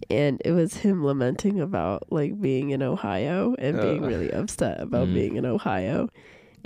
And 0.08 0.40
it 0.44 0.52
was 0.52 0.78
him 0.78 1.04
lamenting 1.04 1.60
about 1.60 2.10
like 2.10 2.40
being 2.40 2.70
in 2.70 2.82
Ohio 2.82 3.54
and 3.58 3.78
being 3.80 4.02
Uh. 4.02 4.06
really 4.08 4.30
upset 4.32 4.80
about 4.80 5.08
Mm. 5.08 5.14
being 5.14 5.36
in 5.36 5.44
Ohio, 5.44 6.08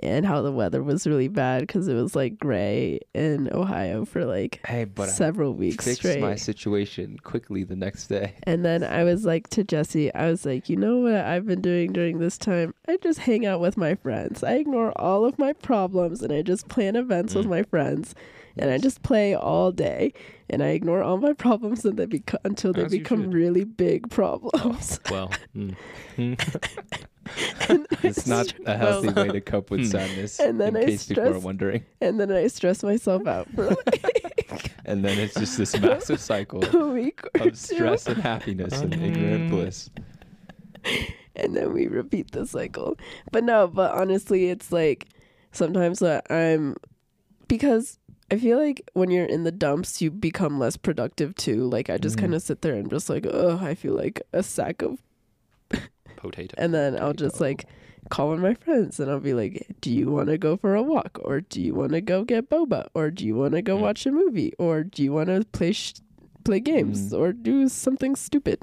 and 0.00 0.26
how 0.26 0.42
the 0.42 0.52
weather 0.52 0.82
was 0.82 1.06
really 1.06 1.28
bad 1.28 1.60
because 1.62 1.88
it 1.88 1.94
was 1.94 2.14
like 2.16 2.38
gray 2.38 3.00
in 3.14 3.48
Ohio 3.52 4.04
for 4.04 4.24
like 4.24 4.60
hey, 4.66 4.84
but 4.84 5.08
several 5.10 5.52
I 5.52 5.56
weeks 5.56 5.84
fixed 5.84 6.00
straight. 6.00 6.20
my 6.20 6.34
situation 6.34 7.18
quickly 7.22 7.64
the 7.64 7.76
next 7.76 8.06
day. 8.08 8.34
And 8.44 8.64
then 8.64 8.82
I 8.84 9.04
was 9.04 9.24
like 9.24 9.48
to 9.50 9.64
Jesse, 9.64 10.12
I 10.14 10.30
was 10.30 10.44
like, 10.46 10.68
you 10.68 10.76
know 10.76 10.98
what 10.98 11.14
I've 11.14 11.46
been 11.46 11.60
doing 11.60 11.92
during 11.92 12.18
this 12.18 12.36
time? 12.38 12.74
I 12.88 12.96
just 13.02 13.20
hang 13.20 13.46
out 13.46 13.60
with 13.60 13.76
my 13.76 13.94
friends. 13.94 14.42
I 14.44 14.54
ignore 14.54 14.92
all 15.00 15.24
of 15.24 15.38
my 15.38 15.52
problems 15.52 16.22
and 16.22 16.32
I 16.32 16.42
just 16.42 16.68
plan 16.68 16.96
events 16.96 17.34
with 17.34 17.46
Mm. 17.46 17.50
my 17.50 17.62
friends. 17.64 18.14
And 18.56 18.70
I 18.70 18.78
just 18.78 19.02
play 19.02 19.34
all 19.34 19.72
day 19.72 20.12
and 20.48 20.62
I 20.62 20.68
ignore 20.68 21.02
all 21.02 21.16
my 21.18 21.32
problems 21.32 21.84
and 21.84 21.96
they 21.98 22.06
beco- 22.06 22.36
until 22.44 22.72
they 22.72 22.84
As 22.84 22.92
become 22.92 23.30
really 23.32 23.64
big 23.64 24.08
problems. 24.10 25.00
well, 25.10 25.32
mm. 25.56 25.74
Mm. 27.24 27.86
It's 28.04 28.26
not 28.26 28.52
a 28.66 28.76
healthy 28.76 29.08
way 29.10 29.28
to 29.28 29.40
cope 29.40 29.70
with 29.70 29.80
Hmm. 29.80 29.86
sadness. 29.86 30.38
And 30.40 30.60
then 30.60 30.76
in 30.76 30.82
I 30.82 30.86
case 30.86 31.06
people 31.06 31.24
are 31.24 31.28
stress- 31.30 31.42
wondering. 31.42 31.84
and 32.00 32.20
then 32.20 32.30
I 32.30 32.46
stress 32.48 32.82
myself 32.82 33.26
out 33.26 33.48
for 33.54 33.70
like 33.70 34.72
And 34.84 35.04
then 35.04 35.18
it's 35.18 35.34
just 35.34 35.56
this 35.56 35.78
massive 35.80 36.20
cycle 36.20 36.62
a 36.64 36.86
week 36.88 37.22
or 37.40 37.48
of 37.48 37.54
two. 37.54 37.74
stress 37.76 38.06
and 38.06 38.18
happiness 38.20 38.78
and 38.80 38.92
ignorant 38.94 39.50
bliss. 39.50 39.88
and 41.36 41.56
then 41.56 41.72
we 41.72 41.86
repeat 41.86 42.32
the 42.32 42.46
cycle. 42.46 42.96
But 43.32 43.44
no, 43.44 43.66
but 43.66 43.92
honestly, 43.92 44.50
it's 44.50 44.70
like 44.70 45.06
sometimes 45.52 46.00
that 46.00 46.30
I'm 46.30 46.76
because 47.48 47.98
I 48.30 48.38
feel 48.38 48.58
like 48.58 48.88
when 48.94 49.10
you're 49.10 49.24
in 49.26 49.44
the 49.44 49.52
dumps, 49.52 50.00
you 50.02 50.10
become 50.10 50.58
less 50.58 50.76
productive 50.76 51.34
too. 51.36 51.64
Like 51.68 51.88
I 51.90 51.98
just 51.98 52.16
Mhm. 52.16 52.20
kind 52.20 52.34
of 52.34 52.42
sit 52.42 52.62
there 52.62 52.74
and 52.74 52.90
just 52.90 53.08
like, 53.08 53.26
oh, 53.30 53.58
I 53.62 53.74
feel 53.74 53.94
like 53.94 54.20
a 54.32 54.42
sack 54.42 54.82
of, 54.82 55.02
Potato. 56.30 56.54
and 56.58 56.72
then 56.74 56.98
I'll 57.00 57.12
just 57.14 57.40
like 57.40 57.66
call 58.10 58.32
on 58.32 58.40
my 58.40 58.52
friends 58.54 59.00
and 59.00 59.10
I'll 59.10 59.18
be 59.20 59.32
like, 59.34 59.66
do 59.80 59.90
you 59.90 60.10
want 60.10 60.28
to 60.28 60.36
go 60.38 60.56
for 60.56 60.74
a 60.74 60.82
walk, 60.82 61.18
or 61.22 61.40
do 61.40 61.60
you 61.62 61.74
want 61.74 61.92
to 61.92 62.00
go 62.00 62.22
get 62.24 62.50
boba, 62.50 62.88
or 62.94 63.10
do 63.10 63.24
you 63.26 63.34
want 63.34 63.52
to 63.54 63.62
go 63.62 63.76
Mm. 63.78 63.80
watch 63.80 64.04
a 64.06 64.12
movie, 64.12 64.52
or 64.58 64.82
do 64.84 65.02
you 65.02 65.12
want 65.12 65.28
to 65.28 65.44
play 65.52 65.72
sh- 65.72 65.94
play 66.44 66.60
games, 66.60 67.12
Mm. 67.12 67.18
or 67.18 67.32
do 67.32 67.68
something 67.68 68.14
stupid. 68.16 68.60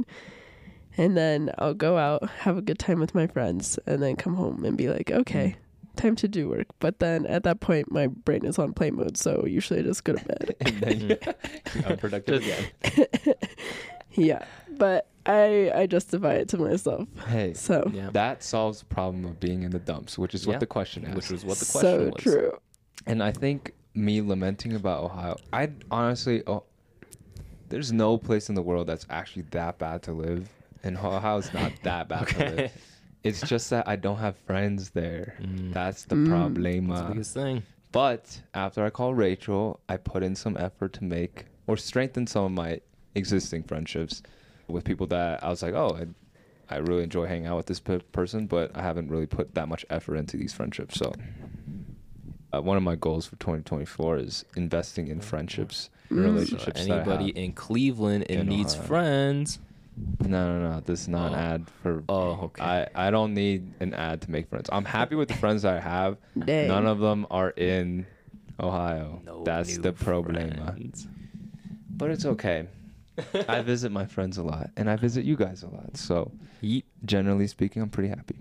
And 0.98 1.18
then 1.18 1.50
I'll 1.58 1.74
go 1.74 1.98
out, 1.98 2.30
have 2.42 2.58
a 2.58 2.62
good 2.62 2.78
time 2.78 3.00
with 3.00 3.16
my 3.16 3.26
friends, 3.26 3.80
and 3.88 4.04
then 4.04 4.16
come 4.16 4.36
home 4.36 4.64
and 4.66 4.78
be 4.78 4.90
like, 4.90 5.10
okay, 5.10 5.56
time 5.96 6.16
to 6.18 6.28
do 6.28 6.48
work. 6.50 6.68
But 6.80 7.00
then 7.00 7.26
at 7.26 7.44
that 7.44 7.62
point, 7.62 7.92
my 7.92 8.08
brain 8.08 8.46
is 8.46 8.60
on 8.60 8.74
play 8.74 8.92
mode, 8.92 9.18
so 9.18 9.46
usually 9.48 9.80
I 9.80 9.84
just 9.84 10.04
go 10.04 10.14
to 10.14 10.24
bed. 10.26 10.56
and 10.62 10.76
then 10.82 11.00
you're 11.00 11.86
unproductive 11.86 12.44
again. 12.44 13.36
yeah, 14.14 14.46
but 14.78 15.08
I 15.26 15.72
I 15.74 15.86
justify 15.88 16.34
it 16.36 16.48
to 16.50 16.58
myself. 16.58 17.08
Hey, 17.28 17.54
So 17.54 17.90
Yeah. 17.94 18.10
that 18.12 18.44
solves 18.44 18.80
the 18.80 18.86
problem 18.86 19.26
of 19.26 19.40
being 19.40 19.64
in 19.64 19.72
the 19.72 19.80
dumps, 19.80 20.18
which 20.18 20.34
is 20.34 20.46
Yeah. 20.46 20.54
what 20.54 20.60
the 20.60 20.66
question 20.68 21.06
asked. 21.06 21.16
Which 21.16 21.30
was 21.30 21.46
what 21.46 21.60
the 21.60 21.66
question 21.66 22.00
so 22.00 22.06
was. 22.12 22.22
true. 22.24 22.52
And 23.08 23.22
I 23.24 23.32
think 23.32 23.74
me 23.94 24.22
lamenting 24.22 24.74
about 24.74 25.04
Ohio, 25.04 25.38
I 25.52 25.70
honestly, 25.90 26.44
oh, 26.48 26.64
there's 27.70 27.92
no 27.92 28.18
place 28.18 28.50
in 28.50 28.56
the 28.56 28.62
world 28.62 28.88
that's 28.88 29.06
actually 29.10 29.44
that 29.52 29.78
bad 29.80 30.04
to 30.04 30.12
live, 30.14 30.50
and 30.84 30.98
Ohio's 30.98 31.54
not 31.54 31.72
that 31.84 32.08
bad 32.08 32.28
to 32.28 32.36
Okay. 32.44 32.56
live. 32.56 32.72
It's 33.24 33.42
just 33.42 33.70
that 33.70 33.88
I 33.88 33.96
don't 33.98 34.18
have 34.18 34.36
friends 34.36 34.90
there. 34.92 35.36
Mm. 35.42 35.74
That's 35.74 36.06
the 36.06 36.16
Mm. 36.16 36.28
problema. 36.28 36.88
That's 36.90 37.02
the 37.02 37.08
biggest 37.14 37.34
thing. 37.34 37.64
But 37.92 38.42
after 38.54 38.84
I 38.84 38.90
called 38.90 39.18
Rachel, 39.18 39.80
I 39.90 39.98
put 39.98 40.24
in 40.24 40.36
some 40.36 40.58
effort 40.58 40.94
to 40.94 41.04
make 41.04 41.46
or 41.68 41.78
strengthen 41.78 42.26
some 42.26 42.46
of 42.46 42.52
my 42.52 42.80
existing 43.16 43.64
friendships 43.64 44.24
with 44.72 44.84
people 44.84 45.08
that 45.08 45.44
I 45.44 45.50
was 45.50 45.62
like, 45.62 45.74
oh, 45.74 45.98
I, 46.70 46.76
I 46.76 46.78
really 46.80 47.04
enjoy 47.04 47.26
hanging 47.26 47.48
out 47.48 47.58
with 47.58 47.66
this 47.66 47.80
pe- 47.80 48.00
person, 48.12 48.48
but 48.48 48.76
I 48.76 48.82
haven't 48.82 49.10
really 49.10 49.26
put 49.28 49.54
that 49.56 49.68
much 49.68 49.86
effort 49.90 50.16
into 50.16 50.38
these 50.38 50.54
friendships. 50.54 50.98
So, 50.98 51.12
uh, 52.54 52.62
one 52.62 52.78
of 52.78 52.84
my 52.84 52.96
goals 52.96 53.26
for 53.26 53.36
2024 53.38 54.18
is 54.18 54.46
investing 54.56 55.08
in 55.08 55.22
friendships, 55.22 55.90
and 56.10 56.20
Mm. 56.20 56.24
relationships. 56.26 56.82
So 56.82 56.88
that 56.88 56.92
I 56.92 56.96
anybody 57.02 57.28
have. 57.28 57.36
in 57.38 57.54
Cleveland 57.54 58.26
and 58.30 58.50
needs 58.50 58.74
Ohio. 58.76 58.88
friends. 58.88 59.60
No, 60.22 60.60
no, 60.60 60.72
no. 60.72 60.80
This 60.82 61.02
is 61.02 61.08
not 61.10 61.34
an 61.34 61.40
Oh. 61.40 61.42
ad 61.54 61.70
for. 61.84 62.04
Oh, 62.10 62.32
okay. 62.46 62.64
I, 62.64 63.08
I 63.08 63.12
don't 63.12 63.34
need 63.34 63.74
an 63.82 63.94
ad 63.94 64.22
to 64.22 64.32
make 64.32 64.50
friends. 64.50 64.70
I'm 64.72 64.86
happy 64.86 65.16
with 65.16 65.28
the 65.28 65.34
friends 65.36 65.62
that 65.64 65.76
I 65.78 65.80
have. 65.82 66.18
Dang. 66.38 66.68
None 66.70 66.88
of 66.88 67.00
them 67.00 67.28
are 67.30 67.50
in 67.52 68.06
Ohio. 68.60 69.22
No 69.26 69.44
That's 69.44 69.78
the 69.78 69.92
problem. 69.94 70.36
friends. 70.52 71.08
But 71.90 72.10
it's 72.12 72.26
okay. 72.26 72.68
I 73.48 73.62
visit 73.62 73.92
my 73.92 74.06
friends 74.06 74.38
a 74.38 74.44
lot, 74.44 74.70
and 74.78 74.90
I 74.90 74.96
visit 74.96 75.26
you 75.26 75.36
guys 75.36 75.64
a 75.64 75.68
lot. 75.68 75.98
So, 75.98 76.32
Yeet. 76.64 76.84
generally 77.06 77.48
speaking, 77.48 77.82
I'm 77.82 77.90
pretty 77.90 78.10
happy. 78.10 78.36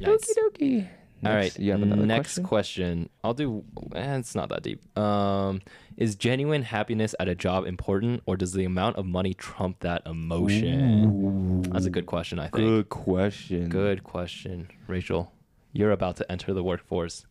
Yikes. 0.00 0.26
dokie. 0.38 0.88
All 1.24 1.32
right. 1.34 1.58
you 1.58 1.70
have 1.72 1.80
another 1.80 2.04
next 2.04 2.34
question? 2.34 2.44
question? 2.44 3.08
I'll 3.22 3.32
do. 3.34 3.64
Eh, 3.94 4.16
it's 4.18 4.34
not 4.34 4.50
that 4.50 4.62
deep. 4.62 4.82
Um, 4.98 5.62
is 5.96 6.16
genuine 6.16 6.62
happiness 6.62 7.14
at 7.18 7.28
a 7.28 7.34
job 7.34 7.66
important, 7.66 8.22
or 8.26 8.36
does 8.36 8.52
the 8.52 8.64
amount 8.64 8.96
of 8.96 9.06
money 9.06 9.32
trump 9.32 9.80
that 9.80 10.02
emotion? 10.06 11.62
That's 11.62 11.86
a 11.86 11.90
good 11.90 12.06
question. 12.06 12.38
I 12.38 12.44
think. 12.48 12.52
Good 12.54 12.88
question. 12.90 13.68
Good 13.70 14.04
question, 14.04 14.68
Rachel. 14.86 15.32
You're 15.72 15.92
about 15.92 16.16
to 16.16 16.30
enter 16.30 16.52
the 16.52 16.62
workforce. 16.62 17.24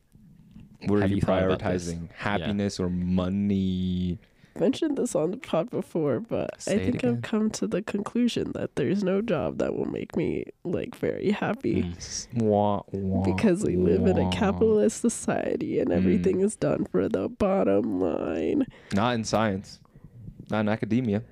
Were 0.88 1.02
Have 1.02 1.12
you 1.12 1.18
you 1.18 1.22
thought 1.22 1.44
about 1.44 1.60
this? 1.60 1.94
prioritizing 1.94 2.12
happiness 2.14 2.80
or 2.80 2.90
money? 2.90 4.20
Mentioned 4.60 4.98
this 4.98 5.16
on 5.16 5.32
the 5.32 5.38
pod 5.38 5.70
before, 5.70 6.20
but 6.20 6.62
Say 6.62 6.76
I 6.76 6.86
think. 6.92 7.04
I've 7.04 7.22
come 7.22 7.50
to 7.52 7.68
the 7.68 7.82
conclusion 7.82 8.52
that 8.54 8.76
there's 8.76 9.04
no 9.04 9.22
job 9.22 9.58
that 9.60 9.76
will 9.76 9.86
make 9.86 10.16
me 10.16 10.46
like 10.64 10.96
very 10.96 11.32
happy. 11.32 11.84
Mm. 11.84 12.42
Wah, 12.42 12.82
wah, 12.92 13.24
Because 13.24 13.64
we 13.64 13.76
live 13.76 14.06
in 14.08 14.18
a 14.18 14.30
capitalist 14.32 15.02
society 15.02 15.80
and 15.80 15.92
everything 15.92 16.38
Mm. 16.38 16.44
is 16.46 16.56
done 16.56 16.86
for 16.86 17.08
the 17.10 17.30
bottom 17.30 18.00
line. 18.00 18.66
Not 18.94 19.16
in 19.16 19.24
science. 19.24 19.80
Not 20.50 20.62
in 20.62 20.70
academia. 20.70 21.24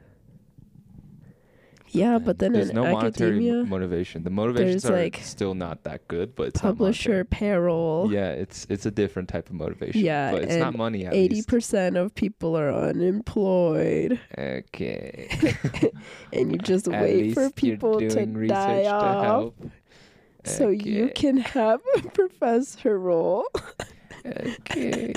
Yeah, 1.94 2.20
but 2.20 2.40
then 2.40 2.54
There's 2.54 2.70
in 2.70 2.76
no 2.76 2.84
monetary 2.92 3.66
motivation. 3.66 4.24
The 4.24 4.30
motivations 4.30 4.86
are 4.86 4.96
like, 4.96 5.20
still 5.24 5.54
not 5.54 5.84
that 5.84 6.08
good, 6.08 6.36
but 6.36 6.48
it's 6.48 6.62
publisher 6.62 7.26
payroll. 7.26 8.12
Yeah, 8.12 8.30
it's 8.32 8.66
it's 8.70 8.86
a 8.86 8.92
different 8.92 9.28
type 9.28 9.50
of 9.50 9.56
motivation. 9.56 10.02
Yeah, 10.02 10.32
but 10.32 10.44
it's 10.44 10.56
not 10.56 10.76
money. 10.76 11.06
Eighty 11.06 11.44
percent 11.44 11.98
of 11.98 12.16
people 12.16 12.58
are 12.58 12.72
unemployed, 12.74 14.20
Okay. 14.38 15.28
and 16.34 16.52
you 16.54 16.58
just 16.64 16.88
wait 16.88 17.34
for 17.34 17.50
people 17.50 18.00
to 18.00 18.26
die 18.48 18.84
to 18.84 18.90
off, 18.90 19.26
help. 19.26 19.72
so 20.46 20.70
you 20.70 21.12
can 21.14 21.38
have 21.38 21.82
a 21.98 22.02
professor 22.14 22.98
role. 22.98 23.46
Okay. 24.26 25.14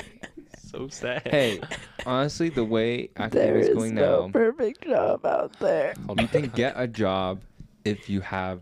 So 0.75 0.89
sad. 0.89 1.23
hey, 1.31 1.61
honestly, 2.05 2.49
the 2.49 2.65
way 2.65 3.09
There 3.17 3.27
academics 3.27 3.69
is 3.69 3.75
going 3.77 3.95
no 3.95 4.27
now, 4.27 4.33
perfect 4.33 4.85
job 4.85 5.25
out 5.25 5.53
there. 5.61 5.95
Hold 6.07 6.19
you 6.19 6.25
up. 6.25 6.33
can 6.33 6.49
get 6.49 6.75
a 6.77 6.89
job 6.89 7.43
if 7.85 8.11
you 8.11 8.21
have 8.23 8.61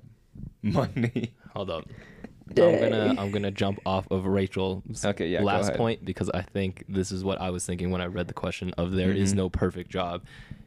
money. 0.62 1.32
Hold 1.54 1.70
up. 1.70 1.88
I'm 2.54 2.78
gonna 2.78 3.14
I'm 3.16 3.30
gonna 3.30 3.50
jump 3.50 3.78
off 3.86 4.06
of 4.10 4.26
Rachel's 4.26 4.82
Okay, 5.02 5.28
yeah, 5.28 5.42
last 5.42 5.72
point 5.74 6.04
because 6.04 6.28
I 6.34 6.42
think 6.42 6.84
this 6.86 7.10
is 7.10 7.24
what 7.24 7.40
I 7.40 7.48
was 7.48 7.64
thinking 7.64 7.90
when 7.90 8.02
I 8.02 8.06
read 8.06 8.28
the 8.28 8.34
question 8.34 8.74
of 8.76 8.92
there 8.92 9.10
is 9.12 9.32
Mhm. 9.32 9.36
no 9.36 9.48
perfect 9.48 9.90
job, 9.90 10.22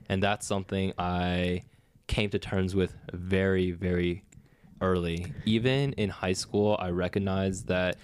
and 0.09 0.23
that's 0.23 0.47
something 0.47 0.93
I 0.97 1.61
came 2.07 2.31
to 2.31 2.39
terms 2.39 2.73
with 2.73 2.95
very 3.13 3.69
very 3.69 4.23
early. 4.81 5.31
Even 5.45 5.93
in 5.93 6.09
high 6.09 6.33
school, 6.33 6.75
I 6.79 6.89
recognized 6.89 7.67
that 7.67 7.97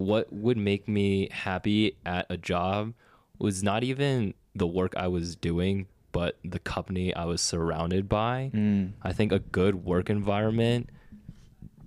what 0.00 0.32
would 0.32 0.56
make 0.56 0.88
me 0.88 1.28
happy 1.30 1.94
at 2.06 2.24
a 2.30 2.36
job 2.38 2.94
was 3.38 3.62
not 3.62 3.84
even 3.84 4.32
the 4.54 4.66
work 4.66 4.94
I 4.96 5.08
was 5.08 5.36
doing, 5.36 5.86
but 6.10 6.38
the 6.42 6.58
company 6.58 7.14
I 7.14 7.26
was 7.26 7.42
surrounded 7.42 8.08
by. 8.08 8.50
Mm. 8.54 8.92
I 9.02 9.12
think 9.12 9.30
a 9.30 9.40
good 9.40 9.84
work 9.84 10.08
environment, 10.08 10.88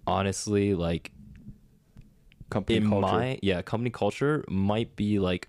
honestly, 0.05 0.73
like 0.75 1.11
Company 2.49 2.77
in 2.77 2.89
culture. 2.89 3.01
my 3.17 3.39
yeah, 3.41 3.63
company 3.63 3.89
culture 3.89 4.45
might 4.47 4.95
be 4.95 5.17
like 5.17 5.47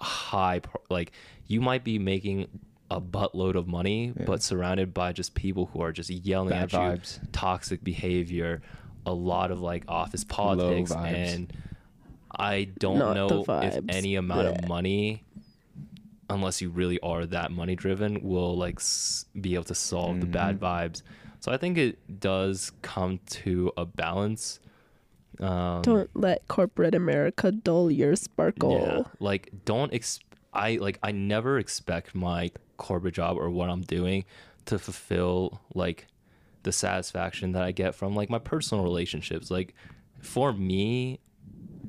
high, 0.00 0.62
like 0.88 1.12
you 1.46 1.60
might 1.60 1.84
be 1.84 1.98
making 1.98 2.48
a 2.90 2.98
buttload 2.98 3.56
of 3.56 3.66
money, 3.68 4.14
Yeah. 4.16 4.24
but 4.24 4.42
surrounded 4.42 4.94
by 4.94 5.12
just 5.12 5.34
people 5.34 5.66
who 5.66 5.82
are 5.82 5.92
just 5.92 6.08
yelling 6.08 6.48
Bad 6.50 6.62
at 6.62 6.70
vibes. 6.70 7.20
you, 7.22 7.28
toxic 7.32 7.84
behavior, 7.84 8.62
a 9.04 9.12
lot 9.12 9.50
of 9.50 9.60
like 9.60 9.84
office 9.86 10.24
politics, 10.24 10.92
and 10.92 11.52
I 12.38 12.64
don't 12.78 12.98
Not 12.98 13.14
know 13.16 13.44
if 13.48 13.80
any 13.88 14.14
amount 14.16 14.46
Bleh. 14.48 14.62
of 14.62 14.68
money 14.68 15.22
unless 16.28 16.60
you 16.60 16.68
really 16.70 16.98
are 17.00 17.24
that 17.24 17.52
money 17.52 17.76
driven 17.76 18.20
will 18.22 18.56
like 18.56 18.76
s- 18.80 19.26
be 19.40 19.54
able 19.54 19.64
to 19.64 19.74
solve 19.74 20.20
the 20.20 20.26
bad 20.26 20.58
Mhm. 20.58 20.60
vibes 20.60 21.02
so 21.38 21.52
i 21.52 21.56
think 21.56 21.78
it 21.78 22.20
does 22.20 22.72
come 22.82 23.20
to 23.26 23.72
a 23.76 23.84
balance 23.86 24.58
um 25.38 25.82
Don't 25.82 26.10
let 26.14 26.46
corporate 26.48 26.94
America 26.96 27.52
dull 27.52 27.90
your 27.92 28.16
sparkle. 28.16 28.72
yeah 28.72 29.02
like 29.20 29.52
don't 29.64 29.94
ex- 29.94 30.18
i 30.52 30.76
like 30.76 30.98
i 31.02 31.12
never 31.12 31.58
expect 31.60 32.12
my 32.14 32.50
corporate 32.76 33.14
job 33.14 33.36
or 33.38 33.48
what 33.48 33.70
i'm 33.70 33.82
doing 33.82 34.24
to 34.64 34.78
fulfill 34.80 35.60
like 35.74 36.06
the 36.64 36.72
satisfaction 36.72 37.52
that 37.52 37.62
i 37.62 37.70
get 37.70 37.94
from 37.94 38.16
like 38.16 38.28
my 38.30 38.40
personal 38.40 38.82
relationships 38.82 39.48
like 39.48 39.74
for 40.20 40.52
me 40.52 41.20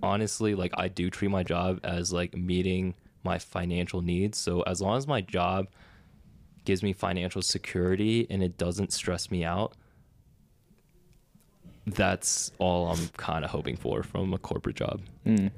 honestly 0.04 0.56
like 0.56 0.72
i 0.78 0.88
do 0.88 1.10
treat 1.10 1.30
my 1.30 1.44
job 1.44 1.80
as 1.84 2.12
like 2.14 2.36
meeting 2.36 2.94
my 3.24 3.38
financial 3.40 4.02
needs 4.02 4.38
so 4.38 4.62
as 4.62 4.82
long 4.82 4.98
as 4.98 5.08
my 5.08 5.22
job 5.22 5.68
gives 6.66 6.84
me 6.84 6.94
financial 6.94 7.42
security 7.42 8.28
and 8.30 8.44
it 8.44 8.58
doesn't 8.58 8.92
stress 8.94 9.32
me 9.32 9.44
out 9.44 9.74
that's 11.86 12.52
all 12.60 12.88
i'm 12.92 13.08
kind 13.18 13.46
of 13.46 13.52
hoping 13.52 13.76
for 13.78 14.04
from 14.04 14.34
a 14.34 14.38
corporate 14.38 14.76
job 14.76 15.02
Mm. 15.26 15.52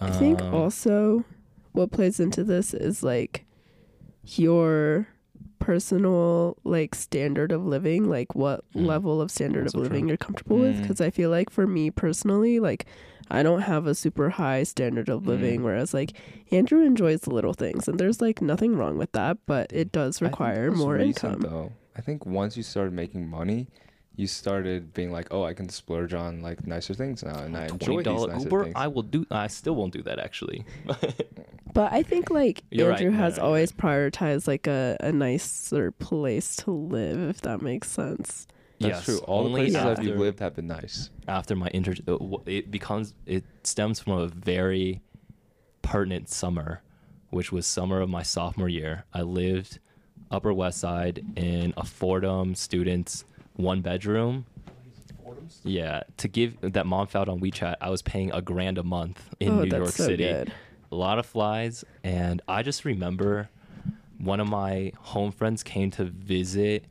I 0.00 0.10
think 0.10 0.40
Um, 0.40 0.54
also 0.54 1.24
what 1.72 1.90
plays 1.92 2.18
into 2.18 2.42
this 2.42 2.74
is 2.74 3.02
like 3.02 3.44
your 4.24 5.06
personal 5.58 6.56
like 6.64 6.94
standard 6.94 7.52
of 7.52 7.64
living, 7.66 8.08
like 8.08 8.34
what 8.34 8.64
Mm. 8.74 8.86
level 8.86 9.20
of 9.20 9.30
standard 9.30 9.64
Also 9.66 9.78
of 9.78 9.84
living 9.84 10.02
true. 10.02 10.08
you're 10.08 10.16
comfortable 10.16 10.58
with. 10.58 10.76
Mm. 10.76 10.82
Because 10.82 11.00
I 11.00 11.10
feel 11.10 11.30
like 11.30 11.50
for 11.50 11.66
me 11.66 11.90
personally, 11.90 12.60
like 12.60 12.86
I 13.30 13.42
don't 13.42 13.62
have 13.62 13.86
a 13.86 13.94
super 13.94 14.30
high 14.30 14.62
standard 14.64 15.08
of 15.08 15.26
living, 15.26 15.60
Mm. 15.60 15.64
whereas 15.64 15.94
like 15.94 16.12
Andrew 16.50 16.82
enjoys 16.84 17.22
the 17.22 17.30
little 17.34 17.54
things, 17.54 17.88
and 17.88 17.98
there's 17.98 18.20
like 18.20 18.42
nothing 18.42 18.76
wrong 18.76 18.98
with 18.98 19.12
that, 19.12 19.38
but 19.46 19.72
it 19.72 19.92
does 19.92 20.20
require 20.22 20.70
more 20.70 20.94
recent, 20.94 21.36
income. 21.36 21.50
Though 21.50 21.72
I 21.96 22.00
think 22.00 22.26
once 22.26 22.56
you 22.56 22.62
started 22.62 22.92
making 22.92 23.26
money, 23.28 23.68
you 24.16 24.26
started 24.26 24.92
being 24.94 25.10
like, 25.10 25.26
oh, 25.32 25.42
I 25.44 25.54
can 25.54 25.68
splurge 25.68 26.14
on 26.14 26.40
like 26.42 26.66
nicer 26.66 26.94
things 26.94 27.24
now, 27.24 27.38
and 27.38 27.56
I 27.56 27.66
enjoy 27.66 28.02
these 28.02 28.06
$20 28.06 28.28
nicer 28.28 28.44
Uber, 28.44 28.64
things. 28.64 28.74
I 28.76 28.86
will 28.88 29.02
do. 29.02 29.26
I 29.30 29.46
still 29.48 29.74
won't 29.74 29.92
do 29.92 30.02
that 30.02 30.18
actually. 30.18 30.64
But 31.72 31.92
I 31.92 32.04
think 32.04 32.30
like 32.30 32.62
You're. 32.70 32.92
Andrew 32.92 33.10
No, 33.10 33.16
has 33.18 33.36
no, 33.36 33.42
you're 33.42 33.46
always 33.46 33.72
prioritized 33.72 34.46
like 34.46 34.68
a, 34.68 34.96
a 35.00 35.10
nicer 35.10 35.90
place 35.90 36.54
to 36.56 36.70
live, 36.70 37.20
if 37.28 37.40
that 37.40 37.62
makes 37.62 37.90
sense. 37.90 38.46
That's 38.80 38.96
yes, 38.96 39.04
true. 39.04 39.18
All 39.18 39.44
the 39.44 39.48
only 39.50 39.60
places 39.62 39.74
that 39.74 39.86
after, 39.86 40.02
you've 40.02 40.18
lived 40.18 40.40
have 40.40 40.54
been 40.56 40.66
nice. 40.66 41.10
after 41.28 41.54
my 41.54 41.70
inter, 41.72 41.94
uh, 42.08 42.18
it 42.46 42.70
becomes 42.70 43.14
it 43.26 43.44
stems 43.62 44.00
from 44.00 44.14
a 44.14 44.26
very 44.26 45.00
pertinent 45.82 46.28
summer, 46.28 46.82
which 47.30 47.52
was 47.52 47.66
summer 47.66 48.00
of 48.00 48.08
my 48.10 48.22
sophomore 48.22 48.68
year. 48.68 49.04
I 49.12 49.22
lived 49.22 49.78
Upper 50.30 50.52
West 50.52 50.78
Side 50.80 51.24
in 51.36 51.72
a 51.76 51.84
Fordham 51.84 52.54
students 52.54 53.24
one 53.54 53.80
bedroom. 53.80 54.46
Yeah, 55.62 56.02
to 56.18 56.28
give 56.28 56.60
that 56.60 56.86
mom 56.86 57.06
found 57.06 57.28
on 57.28 57.40
WeChat, 57.40 57.76
I 57.80 57.90
was 57.90 58.02
paying 58.02 58.32
a 58.32 58.40
grand 58.42 58.78
a 58.78 58.82
month 58.82 59.22
in 59.40 59.50
oh, 59.50 59.62
New 59.62 59.70
that's 59.70 59.80
York 59.80 59.90
so 59.92 60.04
City. 60.06 60.24
good. 60.24 60.52
a 60.90 60.94
lot 60.94 61.18
of 61.18 61.26
flies 61.26 61.84
and 62.04 62.40
i 62.46 62.62
just 62.62 62.84
remember 62.84 63.48
one 64.18 64.38
of 64.40 64.48
my 64.48 64.92
home 64.98 65.32
friends 65.32 65.62
came 65.62 65.90
to 65.90 66.04
visit 66.04 66.84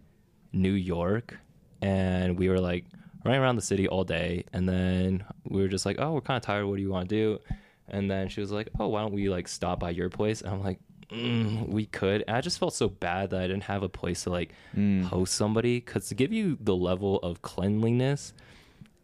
new 0.52 0.72
york 0.74 1.40
and 1.84 2.38
we 2.38 2.50
were 2.50 2.60
like 2.60 2.86
running 3.26 3.42
around 3.42 3.56
the 3.56 3.62
city 3.62 3.88
all 3.88 4.04
day 4.04 4.44
and 4.54 4.68
then 4.68 5.24
we 5.46 5.62
were 5.62 5.68
just 5.68 5.86
like 5.86 5.98
oh 6.00 6.14
we're 6.14 6.22
kind 6.22 6.38
of 6.38 6.44
tired. 6.44 6.66
What 6.66 6.76
do 6.78 6.82
you 6.82 6.90
want 6.90 7.10
to 7.10 7.16
do? 7.16 7.40
And 7.88 8.10
then 8.10 8.30
she 8.30 8.40
was 8.42 8.52
like 8.52 8.70
oh 8.80 8.88
why 8.88 9.02
don't 9.02 9.14
we 9.14 9.30
like 9.30 9.48
stop 9.48 9.80
by 9.80 9.90
your 9.92 10.10
place? 10.10 10.42
And 10.42 10.52
i'm 10.54 10.64
like 10.64 10.80
mm, 11.10 11.68
we 11.68 11.86
could. 11.86 12.24
And 12.28 12.36
i 12.38 12.42
just 12.42 12.58
felt 12.60 12.74
so 12.74 12.90
bad 12.90 13.30
that 13.32 13.42
i 13.42 13.48
didn't 13.48 13.64
have 13.64 13.84
a 13.84 13.90
place 13.90 14.24
to 14.24 14.30
like 14.30 14.52
Mm. 14.76 15.04
host 15.04 15.34
somebody 15.36 15.80
because 15.80 16.08
to 16.10 16.16
give 16.16 16.32
you 16.34 16.58
the 16.60 16.76
level 16.76 17.18
of 17.20 17.42
cleanliness 17.42 18.34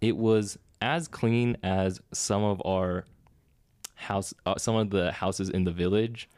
it 0.02 0.16
was 0.18 0.58
as 0.82 1.08
clean 1.08 1.58
as 1.62 2.00
some 2.14 2.44
of 2.44 2.62
our 2.66 3.06
house 3.96 4.34
uh, 4.46 4.58
some 4.58 4.76
of 4.76 4.90
the 4.90 5.12
houses 5.12 5.50
in 5.50 5.64
the 5.66 5.72
village 5.72 6.30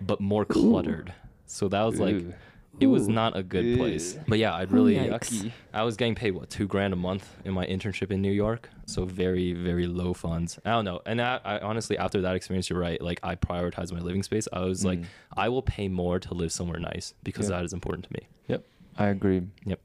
but 0.00 0.20
more 0.20 0.44
cluttered. 0.46 1.12
So 1.46 1.68
that 1.68 1.82
was 1.82 2.00
like 2.00 2.14
Ooh. 2.14 2.32
It 2.78 2.86
was 2.86 3.08
not 3.08 3.36
a 3.36 3.42
good 3.42 3.76
place 3.76 4.16
but 4.28 4.38
yeah 4.38 4.54
i'd 4.56 4.70
really 4.70 4.94
Yikes. 4.94 5.30
Yucky. 5.30 5.52
i 5.74 5.82
was 5.82 5.96
getting 5.96 6.14
paid 6.14 6.30
what 6.30 6.48
two 6.48 6.66
grand 6.66 6.92
a 6.92 6.96
month 6.96 7.28
in 7.44 7.52
my 7.52 7.66
internship 7.66 8.10
in 8.10 8.22
new 8.22 8.30
york 8.32 8.70
so 8.86 9.04
very 9.04 9.52
very 9.52 9.86
low 9.86 10.14
funds 10.14 10.58
i 10.64 10.70
don't 10.70 10.84
know 10.84 11.00
and 11.04 11.20
I, 11.20 11.40
I 11.44 11.58
honestly 11.58 11.98
after 11.98 12.20
that 12.22 12.36
experience 12.36 12.70
you're 12.70 12.78
right 12.78 13.00
like 13.02 13.20
i 13.22 13.34
prioritize 13.34 13.92
my 13.92 13.98
living 13.98 14.22
space 14.22 14.46
i 14.52 14.60
was 14.60 14.84
like 14.84 15.00
Mm. 15.00 15.06
i 15.36 15.48
will 15.48 15.62
pay 15.62 15.88
more 15.88 16.18
to 16.20 16.32
live 16.34 16.52
somewhere 16.52 16.78
nice 16.78 17.12
because 17.24 17.50
Yeah. 17.50 17.56
that 17.56 17.64
is 17.64 17.72
important 17.72 18.04
to 18.06 18.12
me 18.14 18.28
Yep, 18.48 18.64
I 18.96 19.06
agree. 19.08 19.42
Yep. 19.66 19.80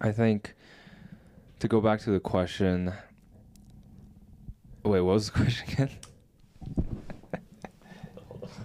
I 0.00 0.12
think 0.12 0.54
to 1.60 1.68
go 1.68 1.80
back 1.80 2.00
to 2.00 2.10
the 2.10 2.18
question. 2.20 2.92
Wait, 4.84 5.00
what 5.00 5.14
was 5.14 5.26
the 5.30 5.32
question 5.38 5.68
again? 5.72 5.90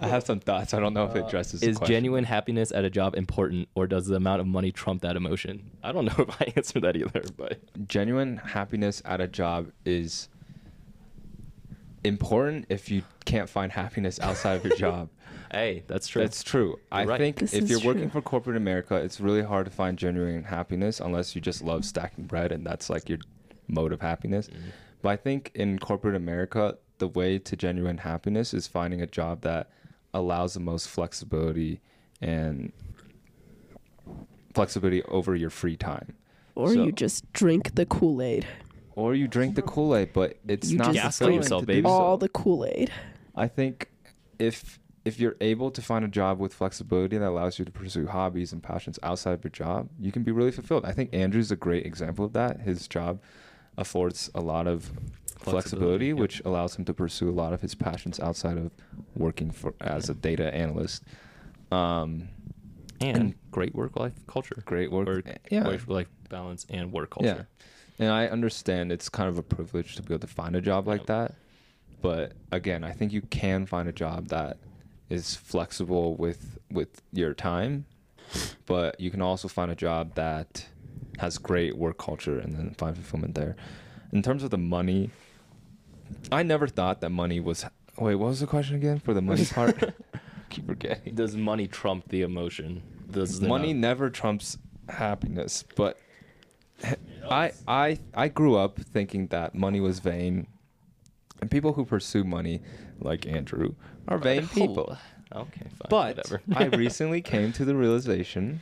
I 0.00 0.08
have 0.08 0.24
some 0.24 0.40
thoughts. 0.40 0.74
I 0.74 0.80
don't 0.80 0.94
know 0.94 1.04
if 1.04 1.14
it 1.16 1.24
addresses. 1.26 1.60
the 1.60 1.66
Uh, 1.66 1.70
is 1.70 1.78
question. 1.78 1.94
genuine 1.94 2.24
happiness 2.24 2.72
at 2.72 2.84
a 2.84 2.90
job 2.90 3.14
important 3.16 3.68
or 3.74 3.86
does 3.86 4.06
the 4.06 4.16
amount 4.16 4.40
of 4.40 4.46
money 4.46 4.70
trump 4.72 5.02
that 5.02 5.16
emotion 5.16 5.70
i 5.82 5.92
don't 5.92 6.04
know 6.06 6.14
if 6.28 6.40
i 6.42 6.52
answer 6.56 6.80
that 6.80 6.96
either 6.96 7.22
but 7.36 7.58
genuine 7.88 8.36
happiness 8.38 9.00
at 9.04 9.20
a 9.20 9.26
job 9.28 9.70
is 9.84 10.28
important 12.04 12.66
if 12.68 12.90
you 12.90 13.02
can't 13.24 13.48
find 13.48 13.72
happiness 13.72 14.18
outside 14.20 14.54
of 14.54 14.64
your 14.64 14.76
job. 14.86 15.08
hey 15.50 15.82
that's 15.86 16.06
true 16.06 16.22
That's 16.22 16.42
true. 16.42 16.78
I 16.92 17.00
You're 17.02 17.08
right. 17.10 17.18
think 17.18 17.36
This 17.38 17.54
if 17.54 17.68
you're 17.68 17.80
working 17.80 18.10
for 18.10 18.20
corporate 18.22 18.56
America, 18.56 18.96
it's 18.96 19.20
really 19.20 19.42
hard 19.42 19.66
to 19.66 19.70
find 19.72 19.98
genuine 19.98 20.44
happiness 20.44 21.00
unless 21.00 21.34
you 21.34 21.40
just 21.40 21.62
love 21.62 21.84
stacking 21.84 22.24
bread 22.24 22.52
and 22.52 22.64
that's 22.64 22.88
like 22.90 23.08
your 23.08 23.18
mode 23.66 23.92
of 23.92 24.00
happiness. 24.00 24.48
Mhm. 24.48 24.70
But 25.02 25.08
I 25.10 25.16
think 25.16 25.50
in 25.54 25.78
corporate 25.78 26.14
America, 26.16 26.76
the 26.98 27.08
way 27.08 27.38
to 27.38 27.56
genuine 27.56 27.98
happiness 27.98 28.52
is 28.54 28.66
finding 28.66 29.00
a 29.02 29.06
job 29.06 29.42
that 29.42 29.70
allows 30.18 30.54
the 30.54 30.60
most 30.60 30.88
flexibility 30.88 31.80
and 32.20 32.72
flexibility 34.54 35.02
over 35.04 35.34
your 35.34 35.50
free 35.50 35.76
time. 35.76 36.14
Or 36.54 36.68
So- 36.74 36.84
you 36.84 36.92
just 36.92 37.30
drink 37.32 37.74
the 37.74 37.86
Kool 37.86 38.20
Aid. 38.22 38.46
Or 38.96 39.14
you 39.14 39.28
drink 39.28 39.54
the 39.54 39.62
Kool 39.62 39.94
Aid, 39.94 40.12
but 40.12 40.38
it's 40.48 40.72
You 40.72 40.78
not 40.78 40.92
just 40.92 41.18
fulfilling 41.18 41.36
yourself, 41.36 41.62
to 41.62 41.66
baby. 41.66 41.82
do 41.82 41.88
so. 41.88 41.92
All 41.94 42.18
the 42.18 42.28
Kool 42.28 42.64
Aid. 42.66 42.90
I 43.34 43.46
think 43.46 43.88
if 44.38 44.78
if 45.04 45.18
you're 45.18 45.36
able 45.40 45.70
to 45.70 45.80
find 45.80 46.04
a 46.04 46.08
job 46.08 46.38
with 46.38 46.52
flexibility 46.52 47.16
that 47.16 47.26
allows 47.26 47.58
you 47.58 47.64
to 47.64 47.70
pursue 47.70 48.06
hobbies 48.08 48.52
and 48.52 48.62
passions 48.62 48.98
outside 49.02 49.32
of 49.32 49.42
your 49.42 49.50
job, 49.50 49.88
you 49.98 50.12
can 50.12 50.22
be 50.22 50.30
really 50.32 50.50
fulfilled. 50.50 50.84
I 50.84 50.92
think 50.92 51.14
Andrew's 51.14 51.50
a 51.50 51.56
great 51.56 51.86
example 51.86 52.26
of 52.26 52.34
that. 52.34 52.60
His 52.60 52.86
job 52.86 53.22
affords 53.78 54.30
a 54.34 54.40
lot 54.42 54.66
of 54.66 54.90
flexibility, 55.50 55.78
Flexibility, 55.78 56.06
yep. 56.08 56.16
which 56.18 56.42
allows 56.44 56.76
him 56.76 56.84
to 56.86 56.94
pursue 56.94 57.28
a 57.28 57.32
lot 57.42 57.52
of 57.52 57.60
his 57.60 57.74
passions 57.74 58.18
outside 58.20 58.58
of 58.58 58.70
working 59.16 59.50
for 59.50 59.74
as 59.80 60.08
a 60.08 60.14
data 60.14 60.52
analyst. 60.54 61.02
Um, 61.70 62.28
and, 63.00 63.16
And- 63.16 63.34
great 63.50 63.74
work 63.74 63.96
life 63.98 64.14
culture 64.26 64.56
great 64.64 64.90
work. 64.90 65.08
or 65.08 65.22
yeah. 65.50 65.66
work 65.66 65.86
life 65.88 66.08
balance 66.28 66.66
and 66.68 66.92
work 66.92 67.10
culture. 67.10 67.46
Yeah. 67.98 68.04
And 68.06 68.12
I 68.12 68.26
understand 68.26 68.92
it's 68.92 69.08
kind 69.08 69.28
of 69.28 69.38
a 69.38 69.42
privilege 69.42 69.96
to 69.96 70.02
be 70.02 70.14
able 70.14 70.20
to 70.20 70.26
find 70.26 70.54
a 70.56 70.60
job 70.60 70.86
like 70.86 71.00
Yep. 71.02 71.06
that. 71.06 71.34
But 72.00 72.32
again, 72.52 72.84
I 72.84 72.92
think 72.92 73.12
you 73.12 73.22
can 73.22 73.66
find 73.66 73.88
a 73.88 73.92
job 73.92 74.28
that 74.28 74.58
is 75.10 75.34
flexible 75.34 76.14
with 76.16 76.58
with 76.70 77.02
your 77.12 77.34
time, 77.34 77.86
but 78.66 79.00
you 79.00 79.10
can 79.10 79.20
also 79.22 79.48
find 79.48 79.70
a 79.70 79.74
job 79.74 80.14
that 80.14 80.66
has 81.18 81.38
great 81.38 81.76
work 81.76 81.98
culture 81.98 82.38
and 82.38 82.54
then 82.54 82.74
find 82.74 82.94
fulfillment 82.96 83.34
there. 83.34 83.56
In 84.12 84.22
terms 84.22 84.42
of 84.44 84.50
the 84.50 84.58
money, 84.58 85.10
I 86.30 86.42
never 86.42 86.66
thought 86.66 87.00
that 87.00 87.10
money 87.10 87.40
was 87.40 87.64
Wait, 87.98 88.14
what 88.14 88.28
was 88.28 88.40
the 88.40 88.46
question 88.46 88.76
again 88.76 88.98
for 89.00 89.12
the 89.12 89.22
money 89.22 89.44
part? 89.52 89.94
Keep 90.50 90.66
forgetting. 90.66 91.14
does 91.14 91.36
money 91.36 91.66
trump 91.66 92.08
the 92.08 92.22
emotion? 92.22 92.82
Does 93.10 93.40
the 93.40 93.48
money 93.48 93.72
never 93.72 94.08
trumps 94.08 94.56
happiness 94.90 95.64
but 95.76 95.98
I, 97.30 97.52
I 97.66 97.98
i 98.14 98.28
grew 98.28 98.56
up 98.56 98.78
thinking 98.78 99.26
that 99.28 99.54
money 99.54 99.80
was 99.80 99.98
vain 99.98 100.46
and 101.40 101.50
people 101.50 101.72
who 101.72 101.84
pursue 101.84 102.24
money 102.24 102.62
like 103.00 103.26
andrew 103.26 103.74
are 104.06 104.18
vain 104.18 104.44
oh, 104.44 104.54
people. 104.54 104.98
okay 105.34 105.66
fine 105.88 105.88
but 105.90 106.16
whatever. 106.16 106.42
I 106.54 106.64
recently 106.76 107.20
came 107.20 107.52
to 107.52 107.64
the 107.64 107.74
realization 107.74 108.60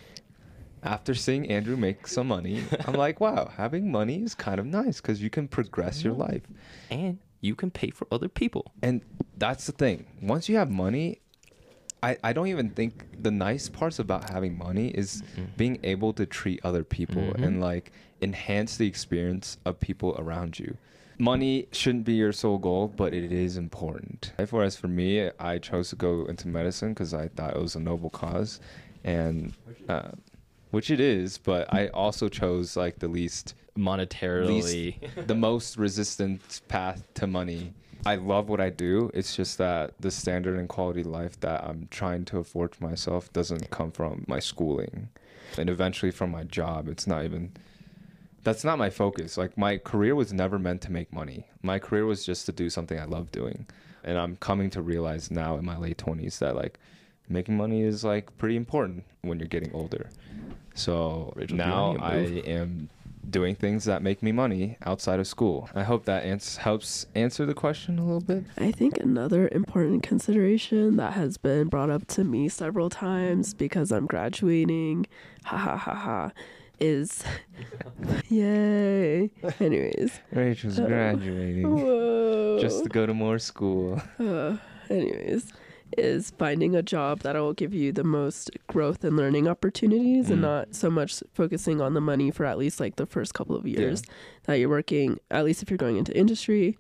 after 0.83 1.15
seeing 1.15 1.51
andrew 1.51 1.77
make 1.77 2.07
some 2.07 2.29
money 2.29 2.63
i'm 2.87 2.95
like 2.95 3.21
wow 3.21 3.51
having 3.57 3.91
money 3.91 4.23
is 4.23 4.35
kind 4.35 4.59
of 4.59 4.67
nice 4.67 5.01
because 5.01 5.23
you 5.23 5.31
can 5.31 5.49
progress 5.49 6.03
your 6.03 6.15
mm-hmm. 6.15 6.23
life. 6.23 6.43
And 6.91 7.19
you 7.41 7.55
can 7.55 7.71
pay 7.71 7.91
for 7.91 8.07
other 8.11 8.29
people 8.29 8.73
and 8.83 9.03
that's 9.39 9.67
the 9.67 9.73
thing. 9.73 10.07
Once 10.23 10.49
you 10.49 10.57
have 10.57 10.71
money, 10.71 11.21
I, 12.03 12.17
I 12.23 12.33
don't 12.33 12.47
even 12.49 12.71
think 12.71 13.23
the 13.23 13.31
nice 13.31 13.69
parts 13.69 13.99
about 13.99 14.31
having 14.31 14.57
money 14.57 14.89
is 14.89 15.23
Mhm. 15.37 15.57
being 15.57 15.79
able 15.83 16.13
to 16.15 16.25
treat 16.27 16.61
other 16.65 16.85
people 16.85 17.23
Mhm. 17.35 17.43
and 17.45 17.61
like 17.61 17.93
enhance 18.23 18.77
the 18.77 18.87
experience 18.87 19.59
of 19.65 19.79
people 19.81 20.15
around 20.19 20.59
you. 20.59 20.77
Money 21.19 21.67
shouldn't 21.73 22.05
be 22.05 22.13
your 22.15 22.33
sole 22.33 22.59
goal, 22.59 22.89
but 22.89 23.15
it 23.15 23.33
is 23.33 23.57
important. 23.57 24.33
Whereas 24.51 24.77
for 24.77 24.89
me, 24.89 25.31
I 25.39 25.59
chose 25.59 25.89
to 25.91 25.97
go 25.97 26.27
into 26.27 26.47
medicine 26.49 26.91
because 26.91 27.15
I 27.15 27.29
thought 27.29 27.57
it 27.57 27.61
was 27.61 27.75
a 27.75 27.81
noble 27.81 28.11
cause, 28.11 28.61
and 29.05 29.55
uh, 29.89 30.11
which 30.77 30.91
it 30.91 31.01
is. 31.01 31.39
But 31.39 31.73
I 31.73 31.89
also 31.89 32.29
chose 32.29 32.77
like 32.77 32.99
the 32.99 33.09
least 33.09 33.55
monetarily 33.79 34.99
the 35.27 35.35
most 35.35 35.79
resistant 35.79 36.61
path 36.69 37.03
to 37.15 37.27
money. 37.27 37.73
I 38.05 38.17
love 38.17 38.51
what 38.51 38.61
I 38.61 38.69
do. 38.69 39.11
It's 39.15 39.35
just 39.35 39.57
that 39.57 39.95
the 39.99 40.11
standard 40.11 40.59
and 40.59 40.69
quality 40.69 41.03
life 41.03 41.41
that 41.41 41.65
I'm 41.65 41.89
trying 41.91 42.27
to 42.27 42.39
afford 42.41 42.75
for 42.75 42.85
myself 42.85 43.33
doesn't 43.33 43.71
come 43.71 43.91
from 43.91 44.27
my 44.29 44.39
schooling 44.39 45.09
and 45.57 45.71
eventually 45.71 46.13
from 46.13 46.31
my 46.31 46.45
job. 46.45 46.89
It's 46.89 47.07
not 47.07 47.25
even 47.25 47.53
that's 48.45 48.63
not 48.63 48.77
my 48.77 48.91
focus. 48.91 49.39
Like 49.39 49.57
my 49.57 49.79
career 49.79 50.15
was 50.15 50.31
never 50.31 50.59
meant 50.59 50.83
to 50.83 50.93
make 50.93 51.11
money. 51.11 51.47
My 51.63 51.79
career 51.79 52.05
was 52.05 52.23
just 52.27 52.45
to 52.47 52.53
do 52.53 52.69
something 52.69 53.01
I 53.01 53.07
love 53.07 53.33
doing. 53.33 53.67
And 54.05 54.19
I'm 54.19 54.37
coming 54.37 54.69
to 54.71 54.83
realize 54.83 55.31
now 55.31 55.57
in 55.57 55.65
my 55.65 55.79
late 55.79 55.97
20s 55.97 56.39
that 56.41 56.55
like 56.55 56.79
making 57.31 57.57
money 57.57 57.81
is 57.81 58.05
like 58.05 58.37
pretty 58.37 58.57
important 58.57 59.05
when 59.23 59.39
you're 59.39 59.49
getting 59.49 59.73
older. 59.73 60.11
So 60.77 61.33
Rachel, 61.37 61.57
now 61.57 61.97
I 62.01 62.17
am 62.47 62.89
doing 63.29 63.57
things 63.57 63.85
that 63.87 64.03
make 64.03 64.23
me 64.23 64.31
money 64.31 64.77
outside 64.87 65.19
of 65.19 65.27
school. 65.27 65.69
I 65.75 65.83
hope 65.83 66.05
that 66.05 66.23
ans- 66.25 66.59
helps 66.59 67.07
answer 67.17 67.45
the 67.45 67.55
question 67.55 67.99
a 67.99 68.05
little 68.05 68.21
bit. 68.21 68.45
I 68.57 68.71
think 68.71 68.99
another 68.99 69.49
important 69.51 70.03
consideration 70.05 70.97
that 70.99 71.15
has 71.15 71.37
been 71.39 71.67
brought 71.69 71.91
up 71.91 72.07
to 72.09 72.23
me 72.25 72.49
several 72.49 72.89
times 72.89 73.53
because 73.55 73.91
I'm 73.91 74.07
graduating, 74.07 75.07
ha 75.45 75.57
ha 75.57 75.77
ha 75.77 75.95
ha, 75.95 76.31
is 76.79 77.25
yay. 78.29 79.31
Anyways, 79.61 80.21
Rachel's 80.31 80.79
Uh, 80.79 80.87
graduating 80.87 81.75
whoa. 81.85 82.59
just 82.61 82.85
to 82.85 82.89
go 82.89 83.07
to 83.07 83.15
more 83.15 83.39
school. 83.39 84.01
Uh, 84.21 84.57
anyways, 84.91 85.53
is 85.97 86.33
finding 86.39 86.75
a 86.75 86.83
job 86.83 87.21
that 87.21 87.35
will 87.37 87.53
give 87.53 87.73
you 87.73 87.93
the 87.93 88.05
most 88.05 88.51
growth 88.67 89.05
and 89.05 89.17
learning 89.17 89.47
opportunities 89.49 90.31
and 90.31 90.39
Mm. 90.41 90.43
not 90.43 90.75
so 90.75 90.91
much 90.91 91.23
focusing 91.33 91.81
on 91.81 91.95
the 91.95 92.01
money 92.01 92.31
for 92.31 92.45
at 92.45 92.59
least 92.59 92.81
like 92.81 92.97
the 92.97 93.07
first 93.07 93.35
couple 93.35 93.57
of 93.57 93.67
years 93.67 94.03
that 94.45 94.55
you're 94.55 94.69
working, 94.69 95.19
at 95.31 95.45
least 95.45 95.63
if 95.63 95.71
you're 95.71 95.79
going 95.79 95.97
into 95.97 96.17
industry. 96.17 96.77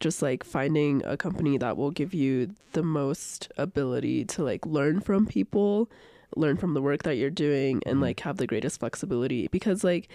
Just 0.00 0.22
like 0.22 0.44
finding 0.44 1.02
a 1.04 1.16
company 1.16 1.58
that 1.58 1.76
will 1.76 1.90
give 1.90 2.14
you 2.14 2.50
the 2.72 2.82
most 2.84 3.50
ability 3.56 4.24
to 4.26 4.44
like 4.44 4.64
learn 4.64 5.00
from 5.00 5.26
people, 5.26 5.90
learn 6.36 6.56
from 6.56 6.74
the 6.74 6.82
work 6.82 7.02
that 7.02 7.16
you're 7.16 7.30
doing, 7.30 7.82
and 7.86 7.98
Mm. 7.98 8.02
like 8.02 8.20
have 8.20 8.36
the 8.36 8.46
greatest 8.46 8.78
flexibility. 8.80 9.48
Because, 9.50 9.82
like, 9.82 10.08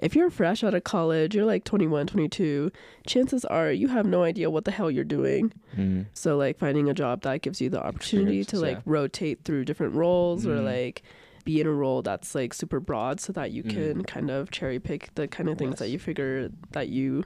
if 0.00 0.16
you're 0.16 0.30
fresh 0.30 0.64
out 0.64 0.74
of 0.74 0.82
college, 0.84 1.34
you're 1.34 1.44
like 1.44 1.64
21, 1.64 2.06
22, 2.08 2.70
chances 3.06 3.44
are 3.44 3.70
you 3.70 3.88
have 3.88 4.06
no 4.06 4.22
idea 4.24 4.50
what 4.50 4.64
the 4.64 4.70
hell 4.70 4.90
you're 4.90 5.04
doing. 5.04 5.52
Mm. 5.76 6.06
So 6.14 6.36
like 6.36 6.58
finding 6.58 6.88
a 6.88 6.94
job 6.94 7.22
that 7.22 7.42
gives 7.42 7.60
you 7.60 7.68
the 7.70 7.82
opportunity 7.82 8.44
to 8.44 8.56
like 8.56 8.78
Experiences, 8.78 8.86
rotate 8.86 9.44
through 9.44 9.64
different 9.66 9.94
roles 9.94 10.46
or 10.46 10.56
Mm. 10.56 10.64
like 10.64 11.02
be 11.44 11.60
in 11.60 11.66
a 11.66 11.72
role 11.72 12.02
that's 12.02 12.34
like 12.34 12.52
super 12.52 12.80
broad 12.80 13.20
so 13.20 13.32
that 13.32 13.50
you 13.52 13.62
Mm. 13.62 13.70
can 13.70 14.04
kind 14.04 14.30
of 14.30 14.50
cherry 14.50 14.78
pick 14.78 15.14
the 15.14 15.28
kind 15.28 15.48
of 15.48 15.56
things 15.58 15.78
that 15.78 15.88
you 15.88 15.98
figure 15.98 16.50
that 16.72 16.88
you 16.88 17.24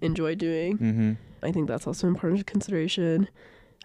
enjoy 0.00 0.34
doing. 0.34 0.78
Mm-hmm. 0.78 1.12
I 1.44 1.52
think 1.52 1.68
that's 1.68 1.86
also 1.86 2.06
important 2.08 2.46
consideration. 2.46 3.28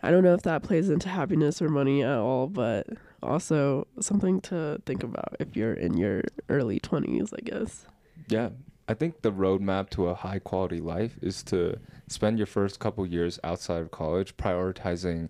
I 0.04 0.12
don't 0.12 0.24
know 0.24 0.34
if 0.36 0.44
that 0.44 0.62
plays 0.62 0.90
into 0.92 1.10
happiness 1.10 1.60
or 1.62 1.70
money 1.70 2.04
at 2.04 2.18
all, 2.18 2.46
but 2.48 2.86
also 3.24 3.88
something 4.00 4.42
to 4.42 4.80
think 4.86 5.02
about 5.04 5.36
if 5.40 5.56
you're 5.56 5.74
in 5.74 5.98
your 5.98 6.22
early 6.50 6.80
20s, 6.80 7.34
I 7.34 7.42
guess. 7.44 7.88
Yeah. 8.28 8.50
I 8.88 8.94
think 8.94 9.22
the 9.22 9.32
roadmap 9.32 9.90
to 9.92 10.08
a 10.08 10.16
high 10.16 10.40
quality 10.40 10.80
life 10.80 11.18
is 11.22 11.44
to 11.44 11.78
spend 12.08 12.38
your 12.38 12.48
first 12.48 12.80
couple 12.80 13.06
years 13.06 13.40
outside 13.44 13.82
of 13.82 13.92
college 13.92 14.38
prioritizing 14.38 15.30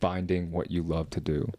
finding 0.00 0.50
what 0.50 0.70
you 0.70 0.82
love 0.82 1.08
to 1.10 1.20
do. 1.20 1.50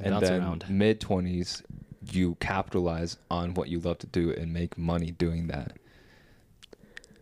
And 0.00 0.12
Bounce 0.12 0.28
then 0.28 0.62
mid 0.68 1.00
20s, 1.00 1.62
you 2.10 2.36
capitalize 2.40 3.16
on 3.30 3.54
what 3.54 3.68
you 3.68 3.78
love 3.80 3.98
to 3.98 4.06
do 4.06 4.32
and 4.32 4.52
make 4.52 4.76
money 4.76 5.12
doing 5.12 5.46
that. 5.46 5.76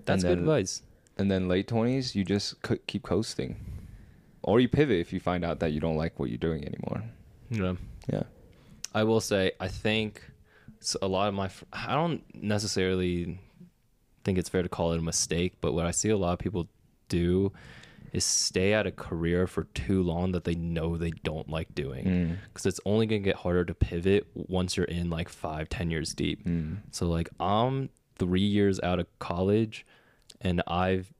That's 0.05 0.25
and 0.25 0.33
good 0.33 0.39
advice. 0.39 0.83
And 1.19 1.31
then 1.31 1.49
late 1.49 1.69
20s, 1.69 2.15
you 2.15 2.25
just 2.25 2.63
co- 2.63 2.79
keep 2.87 3.03
coasting. 3.03 3.57
Or 4.43 4.59
you 4.59 4.69
pivot 4.69 4.99
if 4.99 5.13
you 5.13 5.21
find 5.21 5.45
out 5.45 5.61
that 5.61 5.73
you 5.73 5.81
don't 5.81 5.97
like 5.97 6.19
what 6.19 6.31
you're 6.31 6.39
doing 6.39 6.65
anymore. 6.65 7.03
Yeah. 7.51 7.75
Yeah. 8.11 8.23
I 8.95 9.05
will 9.05 9.21
say, 9.21 9.53
I 9.61 9.69
think 9.69 10.23
s- 10.81 10.97
a 11.03 11.09
lot 11.09 11.29
of 11.29 11.35
my, 11.35 11.49
fr- 11.49 11.65
I 11.73 11.95
don't 11.95 12.23
necessarily 12.35 13.39
think 14.25 14.39
it's 14.39 14.49
fair 14.49 14.63
to 14.63 14.69
call 14.69 14.93
it 14.93 14.99
a 14.99 15.03
mistake, 15.03 15.55
but 15.61 15.73
what 15.73 15.87
I 15.87 15.91
see 15.91 16.11
a 16.11 16.17
lot 16.17 16.33
of 16.33 16.39
people 16.39 16.69
do 17.09 17.53
is 18.13 18.25
stay 18.25 18.73
at 18.75 18.87
a 18.87 18.91
career 18.91 19.47
for 19.47 19.65
too 19.73 20.03
long 20.03 20.33
that 20.33 20.45
they 20.45 20.55
know 20.55 20.97
they 20.97 21.11
don't 21.23 21.49
like 21.49 21.75
doing. 21.75 22.05
Mm. 22.05 22.37
Because 22.49 22.67
it's 22.67 22.81
only 22.85 23.07
going 23.07 23.23
to 23.23 23.25
get 23.25 23.37
harder 23.37 23.65
to 23.65 23.75
pivot 23.75 24.27
once 24.35 24.77
you're 24.77 24.85
in 24.87 25.11
like 25.11 25.29
five, 25.29 25.69
ten 25.69 25.91
years 25.91 26.13
deep. 26.13 26.45
Mm. 26.45 26.79
So, 26.91 27.07
like, 27.09 27.31
I'm 27.39 27.89
three 28.19 28.41
years 28.41 28.81
out 28.83 28.99
of 28.99 29.07
college 29.21 29.87
and 30.41 30.63
I've 30.67 31.13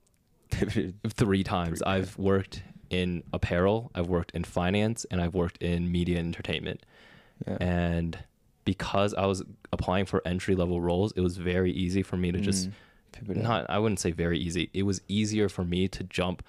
Pivoted. 0.49 0.95
three 1.13 1.43
times. 1.43 1.79
Three 1.79 1.87
I've 1.91 2.17
worked 2.17 2.61
in 2.89 3.23
apparel, 3.31 3.89
I've 3.95 4.07
worked 4.09 4.31
in 4.31 4.43
finance, 4.43 5.05
and 5.09 5.21
I've 5.21 5.33
worked 5.33 5.57
in 5.63 5.89
media 5.89 6.19
and 6.19 6.27
entertainment. 6.35 6.85
Yeah. 7.47 7.57
And 7.61 8.19
because 8.65 9.13
I 9.13 9.25
was 9.25 9.43
applying 9.71 10.05
for 10.05 10.21
entry 10.25 10.55
level 10.55 10.81
roles, 10.81 11.11
it 11.13 11.21
was 11.21 11.37
very 11.37 11.71
easy 11.71 12.03
for 12.03 12.17
me 12.17 12.31
to 12.31 12.39
just 12.39 12.69
Mm. 12.69 12.73
Pivot 13.13 13.37
not 13.37 13.69
I 13.69 13.77
wouldn't 13.79 13.99
say 13.99 14.11
very 14.11 14.39
easy. 14.39 14.69
It 14.73 14.83
was 14.83 15.01
easier 15.09 15.49
for 15.49 15.65
me 15.65 15.87
to 15.89 16.03
jump 16.05 16.43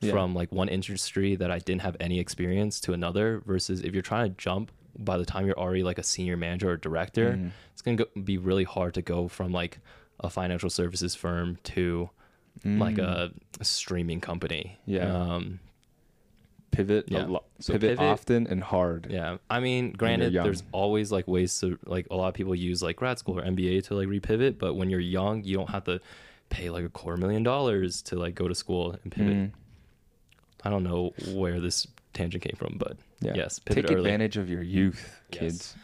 Yeah. 0.00 0.12
from 0.12 0.34
like 0.34 0.50
one 0.50 0.68
industry 0.68 1.36
that 1.36 1.50
I 1.50 1.58
didn't 1.58 1.82
have 1.82 1.96
any 2.00 2.18
experience 2.18 2.80
to 2.82 2.94
another 2.94 3.42
versus 3.44 3.80
if 3.82 3.92
you're 3.92 4.00
trying 4.02 4.30
to 4.30 4.36
jump 4.38 4.72
by 4.98 5.18
the 5.18 5.26
time 5.26 5.44
you're 5.46 5.58
already 5.58 5.82
like 5.82 5.98
a 5.98 6.02
senior 6.02 6.36
manager 6.38 6.70
or 6.70 6.76
director, 6.78 7.32
Mhm. 7.34 7.50
it's 7.72 7.82
going 7.82 7.96
to 7.98 8.08
be 8.24 8.38
really 8.38 8.64
hard 8.64 8.94
to 8.94 9.02
go 9.02 9.28
from 9.28 9.52
like 9.52 9.78
a 10.20 10.30
financial 10.30 10.70
services 10.70 11.14
firm 11.14 11.58
to 11.64 12.08
like 12.64 12.96
Mm. 12.96 13.02
a, 13.04 13.32
a 13.60 13.64
streaming 13.64 14.20
company. 14.20 14.78
Yeah. 14.86 15.04
Um, 15.14 15.60
pivot 16.70 17.06
Yeah. 17.08 17.26
a 17.26 17.28
lot. 17.28 17.44
So 17.58 17.72
pivot, 17.74 17.98
pivot- 17.98 18.04
often 18.12 18.46
and 18.46 18.62
hard. 18.62 19.08
yeah. 19.10 19.38
I 19.48 19.60
mean, 19.60 19.92
granted, 19.92 20.32
there's 20.32 20.62
always 20.72 21.10
like 21.12 21.26
ways 21.28 21.58
to 21.60 21.78
like 21.86 22.06
a 22.10 22.16
lot 22.16 22.28
of 22.28 22.34
people 22.34 22.54
use 22.54 22.82
like 22.82 22.96
grad 22.96 23.18
school 23.18 23.38
or 23.38 23.42
MBA 23.42 23.84
to 23.86 23.94
like 23.94 24.08
repivot, 24.08 24.58
but 24.58 24.74
when 24.74 24.88
you're 24.90 25.00
young, 25.00 25.42
you 25.44 25.56
don't 25.56 25.70
have 25.70 25.84
to 25.84 26.00
pay 26.48 26.70
like 26.70 26.84
a 26.84 26.88
quarter 26.88 27.16
million 27.16 27.42
dollars 27.42 28.02
to 28.02 28.16
like 28.16 28.34
go 28.34 28.48
to 28.48 28.54
school 28.54 28.96
and 29.02 29.12
pivot. 29.12 29.36
Mm. 29.36 29.50
I 30.64 30.70
don't 30.70 30.84
know 30.84 31.12
where 31.32 31.58
this 31.60 31.86
tangent 32.12 32.42
came 32.42 32.56
from, 32.56 32.76
but 32.78 32.96
Yeah. 33.20 33.32
yes, 33.34 33.58
pivot 33.58 33.86
Take 33.86 33.96
early. 33.96 34.04
advantage 34.10 34.36
of 34.36 34.48
your 34.50 34.62
youth, 34.62 35.20
Yes. 35.32 35.40
kids. 35.40 35.76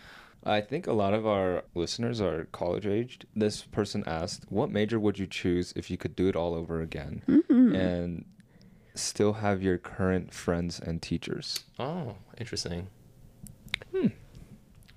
I 0.45 0.61
think 0.61 0.87
a 0.87 0.93
lot 0.93 1.13
of 1.15 1.27
our 1.27 1.65
listeners 1.75 2.21
are 2.21 2.45
college 2.53 2.87
aged. 2.87 3.27
This 3.35 3.63
person 3.65 4.05
asked, 4.07 4.45
"What 4.49 4.71
major 4.71 5.01
would 5.01 5.19
you 5.19 5.27
choose 5.27 5.73
if 5.75 5.91
you 5.91 5.97
could 5.97 6.15
do 6.15 6.29
it 6.29 6.37
all 6.37 6.55
over 6.55 6.81
again 6.81 7.23
Mm-hmm. 7.27 7.75
and 7.75 8.25
still 8.99 9.35
have 9.35 9.63
your 9.63 9.79
current 9.79 10.33
friends 10.35 10.81
and 10.81 11.01
teachers?" 11.03 11.65
Oh, 11.79 12.17
interesting. 12.39 12.89
Hmm. 13.93 14.09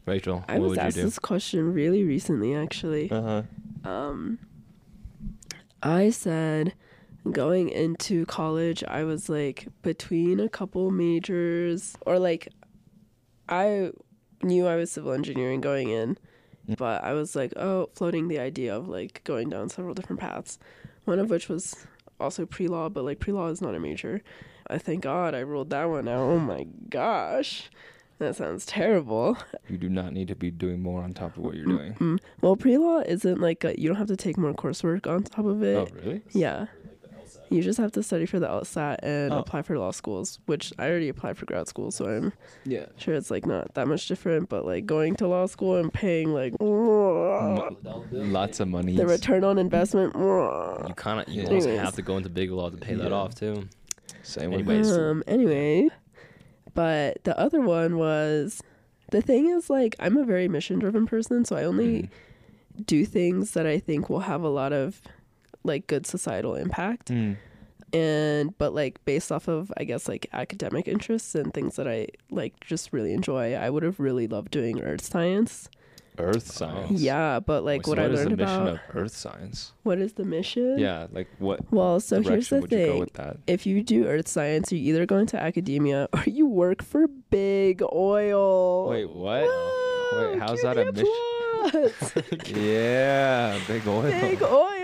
Rachel, 0.05 0.43
I 0.47 0.53
what 0.53 0.61
was 0.61 0.69
would 0.71 0.75
you 0.77 0.81
asked 0.83 0.95
do? 0.97 1.03
this 1.03 1.19
question 1.19 1.73
really 1.73 2.03
recently, 2.03 2.55
actually. 2.55 3.11
Uh 3.11 3.21
huh. 3.83 3.89
Um, 3.89 4.39
I 5.83 6.09
said 6.09 6.73
going 7.31 7.69
into 7.69 8.25
college, 8.25 8.83
I 8.87 9.03
was 9.03 9.29
like 9.29 9.67
between 9.81 10.39
a 10.39 10.49
couple 10.49 10.89
majors, 10.91 11.95
or 12.05 12.17
like 12.19 12.49
I 13.47 13.91
knew 14.41 14.67
I 14.67 14.75
was 14.75 14.91
civil 14.91 15.11
engineering 15.13 15.61
going 15.61 15.89
in, 15.89 16.17
Mm. 16.67 16.77
but 16.77 17.03
I 17.03 17.13
was 17.13 17.35
like, 17.35 17.53
oh, 17.55 17.89
floating 17.93 18.27
the 18.27 18.39
idea 18.39 18.75
of 18.75 18.87
like 18.87 19.21
going 19.23 19.49
down 19.49 19.69
several 19.69 19.93
different 19.93 20.19
paths, 20.19 20.59
one 21.05 21.17
of 21.19 21.29
which 21.29 21.49
was 21.49 21.75
also 22.19 22.45
pre 22.45 22.67
law, 22.67 22.89
but 22.89 23.03
like 23.03 23.19
pre 23.19 23.33
law 23.33 23.47
is 23.47 23.61
not 23.61 23.75
a 23.75 23.79
major. 23.79 24.21
I 24.67 24.77
thank 24.77 25.03
God 25.03 25.33
I 25.33 25.39
ruled 25.39 25.69
that 25.71 25.85
one 25.85 26.07
out. 26.07 26.21
Oh 26.21 26.39
my 26.39 26.67
gosh. 26.89 27.69
That 28.19 28.35
sounds 28.35 28.65
terrible. 28.65 29.37
You 29.69 29.77
do 29.77 29.87
not 29.87 30.11
need 30.11 30.27
to 30.27 30.35
be 30.35 30.51
doing 30.51 30.81
more 30.81 31.01
on 31.01 31.13
top 31.13 31.37
of 31.37 31.43
what 31.43 31.55
you're 31.55 31.65
doing. 31.65 31.93
Mm. 31.93 32.19
Well, 32.41 32.57
pre 32.57 32.77
law 32.77 32.99
isn't 32.99 33.39
like 33.39 33.63
a, 33.63 33.79
you 33.79 33.87
don't 33.87 33.97
have 33.97 34.07
to 34.07 34.17
take 34.17 34.37
more 34.37 34.53
coursework 34.53 35.07
on 35.07 35.23
top 35.23 35.45
of 35.45 35.63
it. 35.63 35.77
Oh, 35.77 35.87
really? 35.95 36.21
Yeah. 36.31 36.65
You 37.49 37.61
just 37.63 37.79
have 37.79 37.91
to 37.93 38.03
study 38.03 38.25
for 38.27 38.39
the 38.39 38.47
LSAT 38.47 38.97
and 39.01 39.33
Oh. 39.33 39.39
apply 39.39 39.63
for 39.63 39.77
law 39.79 39.89
schools, 39.91 40.39
which 40.45 40.71
I 40.77 40.87
already 40.89 41.09
applied 41.09 41.35
for 41.37 41.45
grad 41.45 41.67
school, 41.67 41.89
so 41.91 42.05
I'm 42.05 42.33
Yeah. 42.65 42.85
sure 42.97 43.15
it's 43.15 43.31
like 43.31 43.45
not 43.45 43.73
that 43.73 43.87
much 43.87 44.07
different. 44.07 44.49
But 44.49 44.65
like 44.65 44.85
going 44.85 45.15
to 45.15 45.27
law 45.27 45.45
school 45.47 45.75
and 45.77 45.91
paying 45.91 46.31
like 46.33 46.53
Lots 48.11 48.59
of 48.59 48.67
money. 48.67 48.95
the 48.95 49.07
return 49.07 49.43
on 49.43 49.57
investment. 49.57 50.13
You 50.15 50.93
kind 50.95 51.21
of 51.21 51.27
you 51.33 51.41
Yeah. 51.41 51.47
almost 51.47 51.67
Anyways. 51.67 51.85
have 51.85 51.95
to 51.95 52.01
go 52.01 52.17
into 52.17 52.29
big 52.29 52.51
law 52.51 52.69
to 52.69 52.77
pay 52.77 52.95
that 52.95 53.11
off 53.11 53.35
too. 53.35 53.67
Same 54.23 54.51
with 54.51 54.59
Anyways. 54.69 54.91
Um. 54.91 55.23
Anyway, 55.27 55.89
but 56.73 57.23
the 57.23 57.37
other 57.39 57.61
one 57.61 57.97
was 57.97 58.61
the 59.11 59.21
thing 59.21 59.49
is 59.49 59.69
like 59.69 59.95
I'm 59.99 60.17
a 60.17 60.23
very 60.23 60.47
mission 60.47 60.79
driven 60.79 61.05
person, 61.07 61.45
so 61.45 61.55
I 61.55 61.63
only 61.63 62.03
Mm. 62.03 62.85
do 62.85 63.05
things 63.05 63.51
that 63.51 63.65
I 63.65 63.79
think 63.79 64.09
will 64.09 64.19
have 64.21 64.43
a 64.43 64.49
lot 64.49 64.71
of 64.73 65.01
like 65.63 65.87
good 65.87 66.05
societal 66.05 66.55
impact. 66.55 67.09
Mm. 67.09 67.37
and 67.93 68.55
but 68.57 68.73
like 68.75 69.03
based 69.05 69.31
off 69.31 69.47
of 69.47 69.71
i 69.77 69.83
guess 69.83 70.07
like 70.07 70.27
academic 70.31 70.87
interests 70.87 71.33
and 71.33 71.53
things 71.55 71.75
that 71.75 71.87
i 71.87 72.07
like 72.29 72.53
just 72.61 72.93
really 72.93 73.13
enjoy 73.13 73.55
i 73.55 73.67
would 73.69 73.81
have 73.81 73.99
really 73.99 74.27
loved 74.27 74.51
doing 74.51 74.79
earth 74.81 75.01
science 75.03 75.69
Earth 76.19 76.51
science. 76.51 76.99
yeah 76.99 77.39
but 77.39 77.63
like 77.63 77.87
Wait, 77.87 77.87
what 77.87 77.97
so 77.97 78.03
i 78.03 78.07
learned 78.07 78.31
the 78.31 78.37
mission 78.37 78.61
about 78.61 78.73
of 78.73 78.79
Earth 78.93 79.15
science? 79.15 79.71
what 79.83 79.97
is 79.99 80.13
the 80.13 80.25
mission 80.25 80.77
Yeah, 80.77 81.07
like 81.11 81.27
what 81.39 81.61
well 81.71 81.99
so 82.01 82.21
here's 82.21 82.49
the 82.49 82.59
would 82.59 82.71
you 82.71 83.05
thing 83.05 83.37
if 83.47 83.65
you 83.65 83.81
do 83.81 84.05
earth 84.05 84.27
science 84.27 84.71
you 84.71 84.79
either 84.79 85.05
go 85.05 85.17
into 85.17 85.41
academia 85.41 86.09
or 86.13 86.23
you 86.27 86.45
work 86.45 86.83
for 86.83 87.07
big 87.31 87.81
oil 87.93 88.89
Wait, 88.89 89.09
what? 89.09 89.43
Whoa, 89.45 90.31
Wait, 90.31 90.39
how's 90.39 90.61
that 90.61 90.77
a 90.77 90.91
mission? 90.91 91.07
yeah, 92.63 93.57
big 93.67 93.87
oil. 93.87 94.01
big 94.03 94.41
oil 94.43 94.78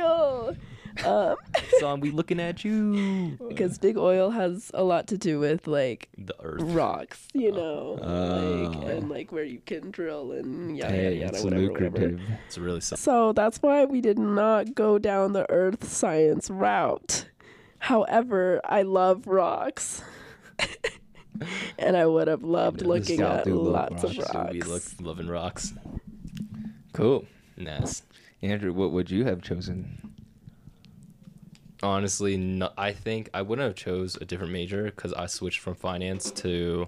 um 1.04 1.36
son. 1.80 2.00
We 2.00 2.12
looking 2.12 2.40
at 2.40 2.64
you. 2.64 3.38
Because 3.50 3.78
big 3.78 3.98
oil 3.98 4.30
has 4.30 4.72
a 4.74 4.84
lot 4.84 5.08
to 5.08 5.18
do 5.18 5.40
with 5.40 5.68
like 5.68 6.10
The 6.18 6.36
earth. 6.42 6.62
rocks, 6.62 7.28
you 7.34 7.52
know, 7.52 7.98
like 8.00 8.76
Oh. 8.78 8.88
and 8.88 9.10
like 9.10 9.32
where 9.32 9.44
you 9.44 9.60
can 9.66 9.92
drill 9.92 10.32
and 10.32 10.78
yada 10.78 10.94
Hey, 10.94 11.20
yada 11.20 11.42
whatever, 11.44 11.62
whatever. 11.72 11.90
lucrative. 11.90 12.22
It's 12.48 12.58
really 12.58 12.82
something. 12.82 13.04
So 13.04 13.34
that's 13.34 13.58
why 13.62 13.86
we 13.86 14.00
did 14.02 14.20
not 14.20 14.76
go 14.76 14.98
down 15.00 15.34
the 15.34 15.50
earth 15.52 15.88
science 15.90 16.50
route. 16.50 17.26
However, 17.80 18.62
I 18.64 18.84
love 18.84 19.28
rocks. 19.28 20.02
and 21.78 21.98
I 21.98 22.06
would 22.06 22.28
have 22.28 22.44
loved 22.44 22.80
This 22.80 22.88
looking 22.88 23.22
at 23.22 23.46
lots 23.48 24.04
of 24.04 24.18
rocks. 24.18 24.32
So 24.32 24.40
rocks. 24.40 24.54
we 24.54 24.62
look 24.62 24.84
loving 25.02 25.28
rocks. 25.28 25.74
Cool. 26.94 27.26
Nice. 27.58 28.04
Andrew, 28.42 28.72
what 28.74 28.92
would 28.92 29.12
you 29.12 29.26
have 29.26 29.42
chosen? 29.42 30.15
Honestly, 31.86 32.62
I 32.80 32.92
think 32.94 33.30
I 33.32 33.44
wouldn't 33.44 33.66
have 33.66 33.76
chose 33.76 34.18
a 34.20 34.26
different 34.26 34.52
major 34.52 34.86
because 34.86 35.14
I 35.14 35.28
switched 35.28 35.60
from 35.60 35.76
finance 35.76 36.32
to 36.32 36.88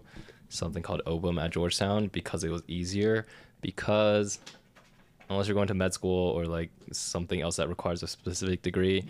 something 0.49 0.81
called 0.81 1.03
OPM 1.05 1.39
at 1.39 1.51
Georgetown 1.51 2.07
because 2.07 2.43
it 2.43 2.49
was 2.49 2.63
easier. 2.67 3.27
Because 3.61 4.39
unless 5.29 5.47
you're 5.47 5.53
going 5.53 5.67
to 5.67 5.75
med 5.75 5.93
school 5.93 6.31
or 6.31 6.45
like 6.45 6.71
something 6.91 7.41
else 7.41 7.57
that 7.57 7.69
requires 7.69 8.01
a 8.01 8.07
specific 8.07 8.63
degree, 8.63 9.05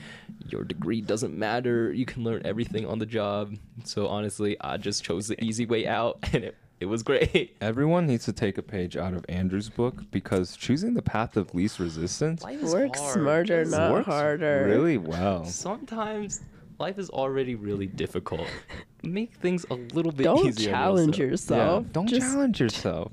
your 0.50 0.66
degree 0.66 1.00
doesn't 1.00 1.38
matter. 1.38 1.94
You 1.94 2.06
can 2.06 2.22
learn 2.26 2.42
everything 2.44 2.86
on 2.86 3.00
the 3.00 3.06
job. 3.06 3.56
So 3.86 4.08
honestly, 4.08 4.60
I 4.60 4.76
just 4.76 5.06
chose 5.06 5.30
the 5.30 5.42
easy 5.42 5.66
way 5.66 5.88
out, 5.88 6.20
and 6.34 6.44
it 6.44 6.58
it 6.80 6.86
was 6.86 7.04
great. 7.04 7.56
Everyone 7.62 8.06
needs 8.08 8.26
to 8.26 8.34
take 8.34 8.58
a 8.58 8.62
page 8.64 8.96
out 8.98 9.14
of 9.14 9.26
Andrew's 9.30 9.70
book 9.70 10.04
because 10.12 10.56
choosing 10.56 10.94
the 10.94 11.02
path 11.02 11.36
of 11.38 11.54
least 11.56 11.80
resistance 11.80 12.44
Life 12.44 12.62
is 12.62 12.74
Work 12.74 12.96
hard. 12.96 13.14
smarter, 13.14 13.66
not 13.66 13.92
works 13.92 14.06
harder. 14.08 14.66
really 14.68 14.98
well. 14.98 15.46
sometimes 15.46 16.42
life 16.80 17.00
is 17.00 17.10
already 17.10 17.56
really 17.56 17.88
difficult. 17.88 18.48
Make 19.04 19.34
things 19.36 19.66
a 19.72 19.76
little 19.76 20.12
bit 20.12 20.24
Don't 20.24 20.46
easier. 20.48 20.70
challenge 20.72 21.18
yourself. 21.18 21.60
yourself. 21.60 21.94
Don't 21.94 22.08
just, 22.08 22.22
challenge 22.22 22.60
yourself. 22.60 23.12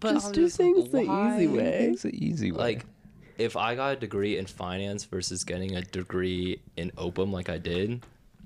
But 0.00 0.12
Just 0.14 0.26
I'm 0.28 0.32
do 0.32 0.42
like, 0.44 0.52
things 0.52 0.90
the 0.90 0.98
easy 1.00 1.06
why? 1.08 1.46
way. 1.46 1.90
It's 1.92 2.02
the 2.02 2.24
easy 2.26 2.52
way. 2.52 2.58
Like, 2.58 2.86
if 3.38 3.56
I 3.56 3.74
got 3.74 3.92
a 3.94 3.96
degree 3.96 4.36
in 4.38 4.46
finance 4.46 5.04
versus 5.04 5.44
getting 5.44 5.76
a 5.76 5.82
degree 5.82 6.60
in 6.76 6.90
OPM 6.92 7.30
like 7.32 7.48
I 7.50 7.58
did, 7.58 8.02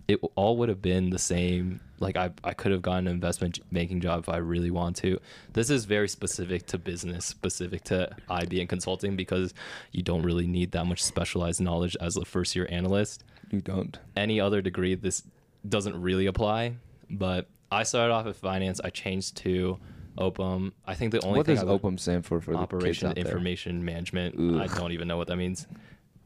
it 0.08 0.20
all 0.34 0.56
would 0.58 0.68
have 0.68 0.82
been 0.82 1.10
the 1.10 1.18
same. 1.18 1.80
Like, 1.98 2.16
I, 2.16 2.30
I 2.42 2.52
could 2.52 2.72
have 2.72 2.82
gotten 2.82 3.06
an 3.06 3.14
investment 3.14 3.58
banking 3.72 4.00
job 4.00 4.20
if 4.20 4.28
I 4.28 4.36
really 4.36 4.70
want 4.70 4.96
to. 4.96 5.18
This 5.52 5.70
is 5.70 5.84
very 5.86 6.08
specific 6.08 6.66
to 6.66 6.78
business, 6.78 7.24
specific 7.24 7.84
to 7.84 8.14
IB 8.28 8.60
and 8.60 8.68
consulting 8.68 9.16
because 9.16 9.54
you 9.92 10.02
don't 10.02 10.22
really 10.22 10.46
need 10.46 10.72
that 10.72 10.84
much 10.84 11.02
specialized 11.02 11.60
knowledge 11.60 11.96
as 12.00 12.16
a 12.16 12.24
first 12.24 12.54
year 12.54 12.66
analyst. 12.70 13.24
you 13.50 13.60
don't. 13.60 13.98
any 14.16 14.40
other 14.40 14.60
degree, 14.60 14.94
this 14.94 15.22
doesn't 15.68 16.00
really 16.00 16.26
apply. 16.26 16.76
But 17.08 17.48
I 17.70 17.82
started 17.84 18.12
off 18.12 18.26
with 18.26 18.36
finance. 18.36 18.80
I 18.84 18.90
changed 18.90 19.36
to 19.38 19.78
OPM. 20.18 20.72
I 20.86 20.94
think 20.94 21.12
the 21.12 21.20
only 21.24 21.38
What 21.38 21.46
thing 21.46 21.56
does 21.56 21.64
I 21.64 21.66
OPM 21.66 21.98
stand 21.98 22.26
for 22.26 22.40
for 22.40 22.54
Operation? 22.54 23.12
Information 23.12 23.84
Management. 23.84 24.60
I 24.60 24.66
don't 24.78 24.92
even 24.92 25.08
know 25.08 25.16
what 25.16 25.28
that 25.28 25.36
means. 25.36 25.66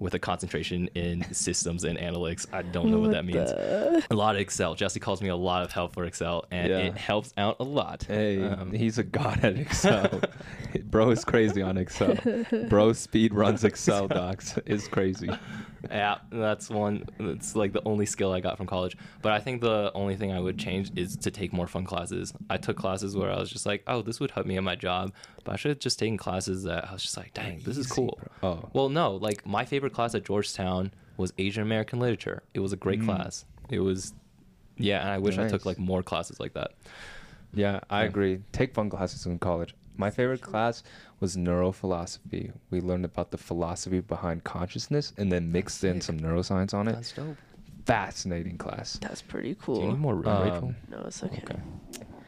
With 0.00 0.14
a 0.14 0.18
concentration 0.20 0.88
in 0.94 1.24
systems 1.34 1.82
and 1.82 1.98
analytics, 1.98 2.46
I 2.52 2.62
don't 2.62 2.90
know 2.90 3.00
what, 3.00 3.10
that 3.10 3.24
means. 3.24 3.50
the- 3.50 4.04
A 4.10 4.14
lot 4.14 4.36
of 4.36 4.40
Excel. 4.40 4.74
Jesse 4.76 5.00
calls 5.00 5.20
me 5.20 5.28
a 5.28 5.34
lot 5.34 5.64
of 5.64 5.72
help 5.72 5.92
for 5.92 6.04
Excel, 6.04 6.44
and 6.52 6.68
Yeah. 6.70 6.78
it 6.78 6.96
helps 6.96 7.34
out 7.36 7.56
a 7.58 7.64
lot. 7.64 8.04
Hey, 8.06 8.42
Um, 8.44 8.70
he's 8.72 8.98
a 8.98 9.02
god 9.02 9.44
at 9.44 9.56
Excel. 9.58 10.20
Bro 10.84 11.10
is 11.10 11.24
crazy 11.24 11.62
on 11.62 11.76
Excel. 11.78 12.16
Bro 12.68 12.92
speed 12.92 13.34
runs 13.34 13.64
Excel 13.64 14.06
docs. 14.18 14.56
Is 14.66 14.86
crazy. 14.86 15.30
Yeah, 15.90 16.18
that's 16.30 16.68
one. 16.68 17.04
That's 17.18 17.54
like 17.54 17.72
the 17.72 17.82
only 17.84 18.06
skill 18.06 18.32
I 18.32 18.40
got 18.40 18.56
from 18.56 18.66
college. 18.66 18.96
But 19.22 19.32
I 19.32 19.40
think 19.40 19.60
the 19.60 19.92
only 19.94 20.16
thing 20.16 20.32
I 20.32 20.40
would 20.40 20.58
change 20.58 20.90
is 20.96 21.16
to 21.18 21.30
take 21.30 21.52
more 21.52 21.66
fun 21.66 21.84
classes. 21.84 22.32
I 22.50 22.56
took 22.56 22.76
classes 22.76 23.16
where 23.16 23.30
I 23.30 23.38
was 23.38 23.50
just 23.50 23.64
like, 23.66 23.82
oh, 23.86 24.02
this 24.02 24.18
would 24.20 24.30
help 24.32 24.46
me 24.46 24.56
in 24.56 24.64
my 24.64 24.74
job. 24.76 25.12
But 25.44 25.52
I 25.52 25.56
should 25.56 25.70
have 25.70 25.78
just 25.78 25.98
taken 25.98 26.16
classes 26.16 26.64
that 26.64 26.88
I 26.88 26.92
was 26.92 27.02
just 27.02 27.16
like, 27.16 27.32
dang, 27.34 27.60
this 27.64 27.76
is 27.76 27.86
cool. 27.86 28.18
Oh. 28.42 28.68
Well, 28.72 28.88
no, 28.88 29.12
like 29.16 29.46
my 29.46 29.64
favorite 29.64 29.92
class 29.92 30.14
at 30.14 30.24
Georgetown 30.24 30.92
was 31.16 31.32
Asian 31.38 31.62
American 31.62 32.00
literature. 32.00 32.42
It 32.54 32.60
was 32.60 32.72
a 32.72 32.76
great 32.76 33.00
Mm. 33.00 33.04
class. 33.06 33.44
It 33.70 33.80
was, 33.80 34.12
yeah, 34.76 35.00
and 35.00 35.10
I 35.10 35.18
wish 35.18 35.38
I 35.38 35.48
took 35.48 35.64
like 35.66 35.78
more 35.78 36.02
classes 36.02 36.38
like 36.40 36.54
that. 36.54 36.72
Yeah, 37.54 37.80
I 37.88 38.02
Yeah. 38.02 38.08
agree. 38.08 38.40
Take 38.52 38.74
fun 38.74 38.90
classes 38.90 39.26
in 39.26 39.38
college. 39.38 39.74
My 39.96 40.10
favorite 40.10 40.42
class 40.42 40.82
was 41.20 41.36
neurophilosophy. 41.36 42.52
We 42.70 42.80
learned 42.80 43.04
about 43.04 43.30
the 43.30 43.38
philosophy 43.38 44.00
behind 44.00 44.44
consciousness 44.44 45.12
and 45.16 45.30
then 45.32 45.52
mixed 45.52 45.82
in 45.84 46.00
Sick. 46.00 46.02
some 46.04 46.20
neuroscience 46.20 46.74
on 46.74 46.88
it. 46.88 46.92
That's 46.92 47.12
dope. 47.12 47.36
Fascinating 47.86 48.58
class. 48.58 48.98
That's 49.00 49.22
pretty 49.22 49.56
cool. 49.60 49.76
Do 49.76 49.80
you 49.80 49.86
need 49.88 49.92
cool. 49.94 50.00
more 50.00 50.14
room, 50.16 50.26
Um, 50.28 50.42
Rachel? 50.42 50.74
No, 50.90 50.98
it's 51.06 51.22
okay. 51.24 51.42
Okay. 51.44 51.58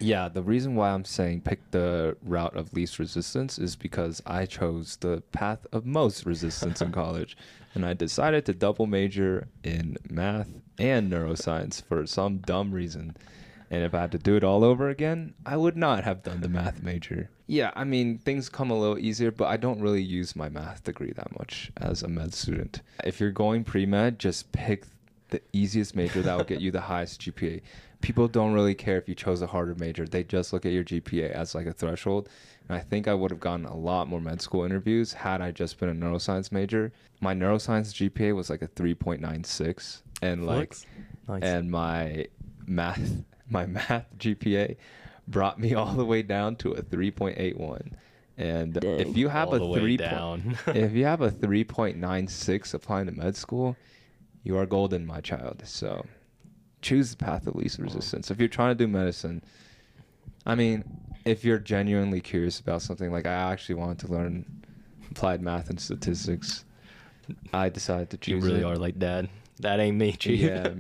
Yeah, 0.03 0.29
the 0.31 0.43
reason 0.43 0.75
why 0.77 0.91
I'm 0.91 1.05
saying 1.05 1.43
pick 1.43 1.61
the 1.73 2.17
route 2.23 2.57
of 2.57 2.73
least 2.73 2.99
resistance 2.99 3.59
is 3.59 3.77
because 3.77 4.23
I 4.25 4.47
chose 4.47 4.97
the 4.97 5.23
path 5.33 5.67
of 5.73 5.85
most 5.85 6.25
resistance 6.33 6.81
in 6.81 6.93
college. 6.93 7.37
And 7.75 7.85
I 7.85 7.93
decided 7.93 8.47
to 8.47 8.55
double 8.55 8.87
major 8.87 9.49
in 9.63 9.99
math 10.09 10.49
and 10.79 11.13
neuroscience 11.13 11.83
for 11.85 12.07
some 12.07 12.39
dumb 12.39 12.73
reason. 12.73 13.15
And 13.71 13.85
if 13.85 13.95
I 13.95 14.01
had 14.01 14.13
to 14.13 14.19
do 14.19 14.35
it 14.37 14.43
all 14.43 14.65
over 14.65 14.89
again, 14.89 15.35
I 15.47 15.57
would 15.57 15.77
not 15.77 16.03
have 16.03 16.23
done 16.25 16.41
the 16.41 16.49
math 16.49 16.83
major. 16.83 17.31
Yeah, 17.47 17.71
I 17.77 17.85
mean, 17.85 18.19
things 18.19 18.49
come 18.49 18.71
a 18.71 18.79
little 18.79 18.99
easier, 18.99 19.31
but 19.31 19.47
I 19.47 19.57
don't 19.57 19.81
really 19.81 20.03
use 20.03 20.35
my 20.35 20.49
math 20.49 20.83
degree 20.85 21.13
that 21.13 21.39
much 21.39 21.71
as 21.77 22.03
a 22.03 22.09
med 22.09 22.35
student. 22.35 22.83
If 23.05 23.21
you're 23.21 23.31
going 23.31 23.63
pre 23.65 23.87
med, 23.87 24.19
just 24.19 24.51
pick 24.51 24.87
the 25.29 25.41
easiest 25.53 25.95
major 25.95 26.21
that 26.23 26.37
will 26.37 26.45
get 26.45 26.61
you 26.61 26.73
the 26.73 26.81
highest 26.81 27.21
GPA. 27.21 27.61
People 28.01 28.27
don't 28.27 28.53
really 28.53 28.75
care 28.75 28.99
if 28.99 29.09
you 29.09 29.15
chose 29.15 29.41
a 29.43 29.47
harder 29.47 29.77
major. 29.77 30.05
They 30.07 30.25
just 30.25 30.53
look 30.53 30.67
at 30.67 30.73
your 30.73 30.83
GPA 30.83 31.31
as 31.31 31.55
like 31.55 31.67
a 31.67 31.73
threshold. 31.73 32.29
And 32.69 32.77
I 32.77 32.81
think 32.81 33.07
I 33.07 33.15
would 33.15 33.31
have 33.31 33.39
gotten 33.41 33.67
a 33.67 33.77
lot 33.77 34.09
more 34.09 34.21
med 34.21 34.41
school 34.41 34.65
interviews 34.65 35.13
had 35.13 35.41
I 35.41 35.53
just 35.53 35.79
been 35.79 35.89
a 35.91 35.95
neuroscience 35.95 36.51
major. 36.51 36.93
My 37.21 37.35
neuroscience 37.35 37.93
GPA 37.95 38.35
was 38.35 38.51
like 38.51 38.63
a 38.63 38.69
3.96 38.69 40.03
and 40.23 40.47
like 40.47 40.75
Nice. 41.29 41.43
and 41.43 41.71
my 41.71 42.27
math 42.67 43.23
my 43.51 43.67
math 43.67 44.07
GPA 44.19 44.77
brought 45.29 45.59
me 45.59 45.75
all 45.75 45.93
the 45.93 46.05
way 46.05 46.23
down 46.23 46.57
to 46.57 46.73
a 46.73 46.83
3.81. 46.83 47.93
And 48.37 48.75
Dang. 48.75 49.01
if 49.01 49.17
you 49.17 49.29
have 49.29 49.49
All 49.49 49.75
a 49.75 49.79
3 49.79 49.97
down. 49.97 50.57
if 50.69 50.93
you 50.93 51.05
have 51.05 51.21
a 51.21 51.31
3.96 51.31 52.75
applying 52.75 53.07
to 53.07 53.13
med 53.13 53.37
school, 53.37 53.77
you 54.43 54.57
are 54.57 54.67
golden, 54.67 55.07
my 55.07 55.21
child. 55.21 55.63
So 55.65 56.07
choose 56.81 57.11
the 57.11 57.17
path 57.17 57.47
of 57.47 57.55
least 57.55 57.79
resistance. 57.79 58.31
If 58.31 58.39
you're 58.39 58.49
trying 58.49 58.71
to 58.71 58.85
do 58.85 58.89
medicine, 58.89 59.43
I 60.47 60.55
mean, 60.55 60.85
if 61.25 61.45
you're 61.45 61.59
genuinely 61.59 62.21
curious 62.21 62.61
about 62.61 62.81
something, 62.81 63.13
like 63.13 63.27
I 63.27 63.33
actually 63.33 63.75
wanted 63.75 63.99
to 64.01 64.13
learn 64.13 64.47
applied 65.11 65.43
math 65.43 65.69
and 65.71 65.79
statistics, 65.79 66.65
I 67.53 67.69
decided 67.69 68.11
to 68.11 68.17
choose. 68.17 68.43
you 68.43 68.51
really 68.51 68.63
it. 68.63 68.65
are 68.65 68.77
like 68.77 68.99
dad. 68.99 69.29
That 69.61 69.81
ain't 69.81 69.99
me, 69.99 70.13
chief. 70.13 70.41
Yeah. 70.41 70.71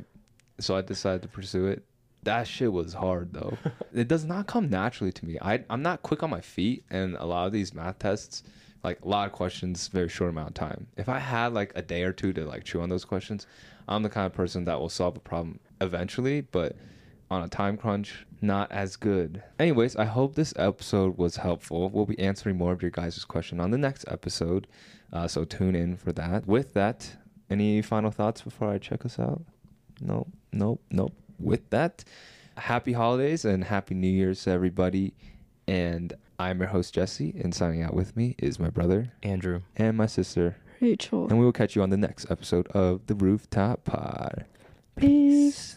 So 0.58 0.76
I 0.76 0.80
decided 0.80 1.22
to 1.22 1.28
pursue 1.28 1.66
it. 1.66 1.84
That 2.22 2.46
shit 2.46 2.72
was 2.72 2.94
hard 2.94 3.32
though. 3.32 3.56
it 3.94 4.08
does 4.08 4.24
not 4.24 4.46
come 4.46 4.68
naturally 4.68 5.12
to 5.12 5.24
me. 5.24 5.38
I 5.40 5.64
I'm 5.70 5.82
not 5.82 6.02
quick 6.02 6.22
on 6.22 6.30
my 6.30 6.40
feet 6.40 6.84
and 6.90 7.16
a 7.16 7.24
lot 7.24 7.46
of 7.46 7.52
these 7.52 7.74
math 7.74 7.98
tests, 7.98 8.42
like 8.84 9.00
a 9.02 9.08
lot 9.08 9.26
of 9.26 9.32
questions, 9.32 9.88
very 9.88 10.08
short 10.08 10.30
amount 10.30 10.48
of 10.48 10.54
time. 10.54 10.86
If 10.96 11.08
I 11.08 11.18
had 11.18 11.54
like 11.54 11.72
a 11.74 11.82
day 11.82 12.02
or 12.02 12.12
two 12.12 12.32
to 12.34 12.44
like 12.44 12.64
chew 12.64 12.80
on 12.80 12.88
those 12.88 13.04
questions, 13.04 13.46
I'm 13.88 14.02
the 14.02 14.10
kind 14.10 14.26
of 14.26 14.32
person 14.32 14.64
that 14.66 14.78
will 14.78 14.88
solve 14.88 15.16
a 15.16 15.20
problem 15.20 15.60
eventually, 15.80 16.42
but 16.42 16.76
on 17.30 17.42
a 17.42 17.48
time 17.48 17.76
crunch, 17.76 18.26
not 18.40 18.70
as 18.72 18.96
good. 18.96 19.42
Anyways, 19.58 19.96
I 19.96 20.04
hope 20.04 20.34
this 20.34 20.52
episode 20.56 21.16
was 21.16 21.36
helpful. 21.36 21.88
We'll 21.88 22.06
be 22.06 22.18
answering 22.18 22.56
more 22.56 22.72
of 22.72 22.82
your 22.82 22.90
guys' 22.90 23.24
question 23.24 23.60
on 23.60 23.70
the 23.70 23.78
next 23.78 24.04
episode. 24.08 24.66
Uh, 25.12 25.28
so 25.28 25.44
tune 25.44 25.76
in 25.76 25.96
for 25.96 26.12
that. 26.12 26.46
With 26.46 26.74
that, 26.74 27.16
any 27.48 27.82
final 27.82 28.10
thoughts 28.10 28.42
before 28.42 28.70
I 28.70 28.78
check 28.78 29.04
us 29.04 29.18
out? 29.18 29.42
Nope, 30.00 30.28
nope, 30.52 30.80
nope. 30.90 31.14
With 31.40 31.68
that, 31.70 32.04
happy 32.56 32.92
holidays 32.92 33.44
and 33.44 33.64
happy 33.64 33.94
New 33.94 34.08
Year's 34.08 34.44
to 34.44 34.50
everybody. 34.50 35.14
And 35.66 36.12
I'm 36.38 36.58
your 36.58 36.68
host, 36.68 36.94
Jesse, 36.94 37.34
and 37.42 37.54
signing 37.54 37.82
out 37.82 37.94
with 37.94 38.16
me 38.16 38.34
is 38.38 38.58
my 38.58 38.70
brother 38.70 39.12
Andrew. 39.22 39.62
and 39.76 39.96
my 39.96 40.06
sister. 40.06 40.56
Rachel. 40.80 41.28
And 41.28 41.38
we 41.38 41.44
will 41.44 41.52
catch 41.52 41.76
you 41.76 41.82
on 41.82 41.90
the 41.90 41.96
next 41.96 42.30
episode 42.30 42.66
of 42.68 43.06
the 43.06 43.14
Rooftop 43.14 43.84
Pod. 43.84 44.46
Peace. 44.96 45.76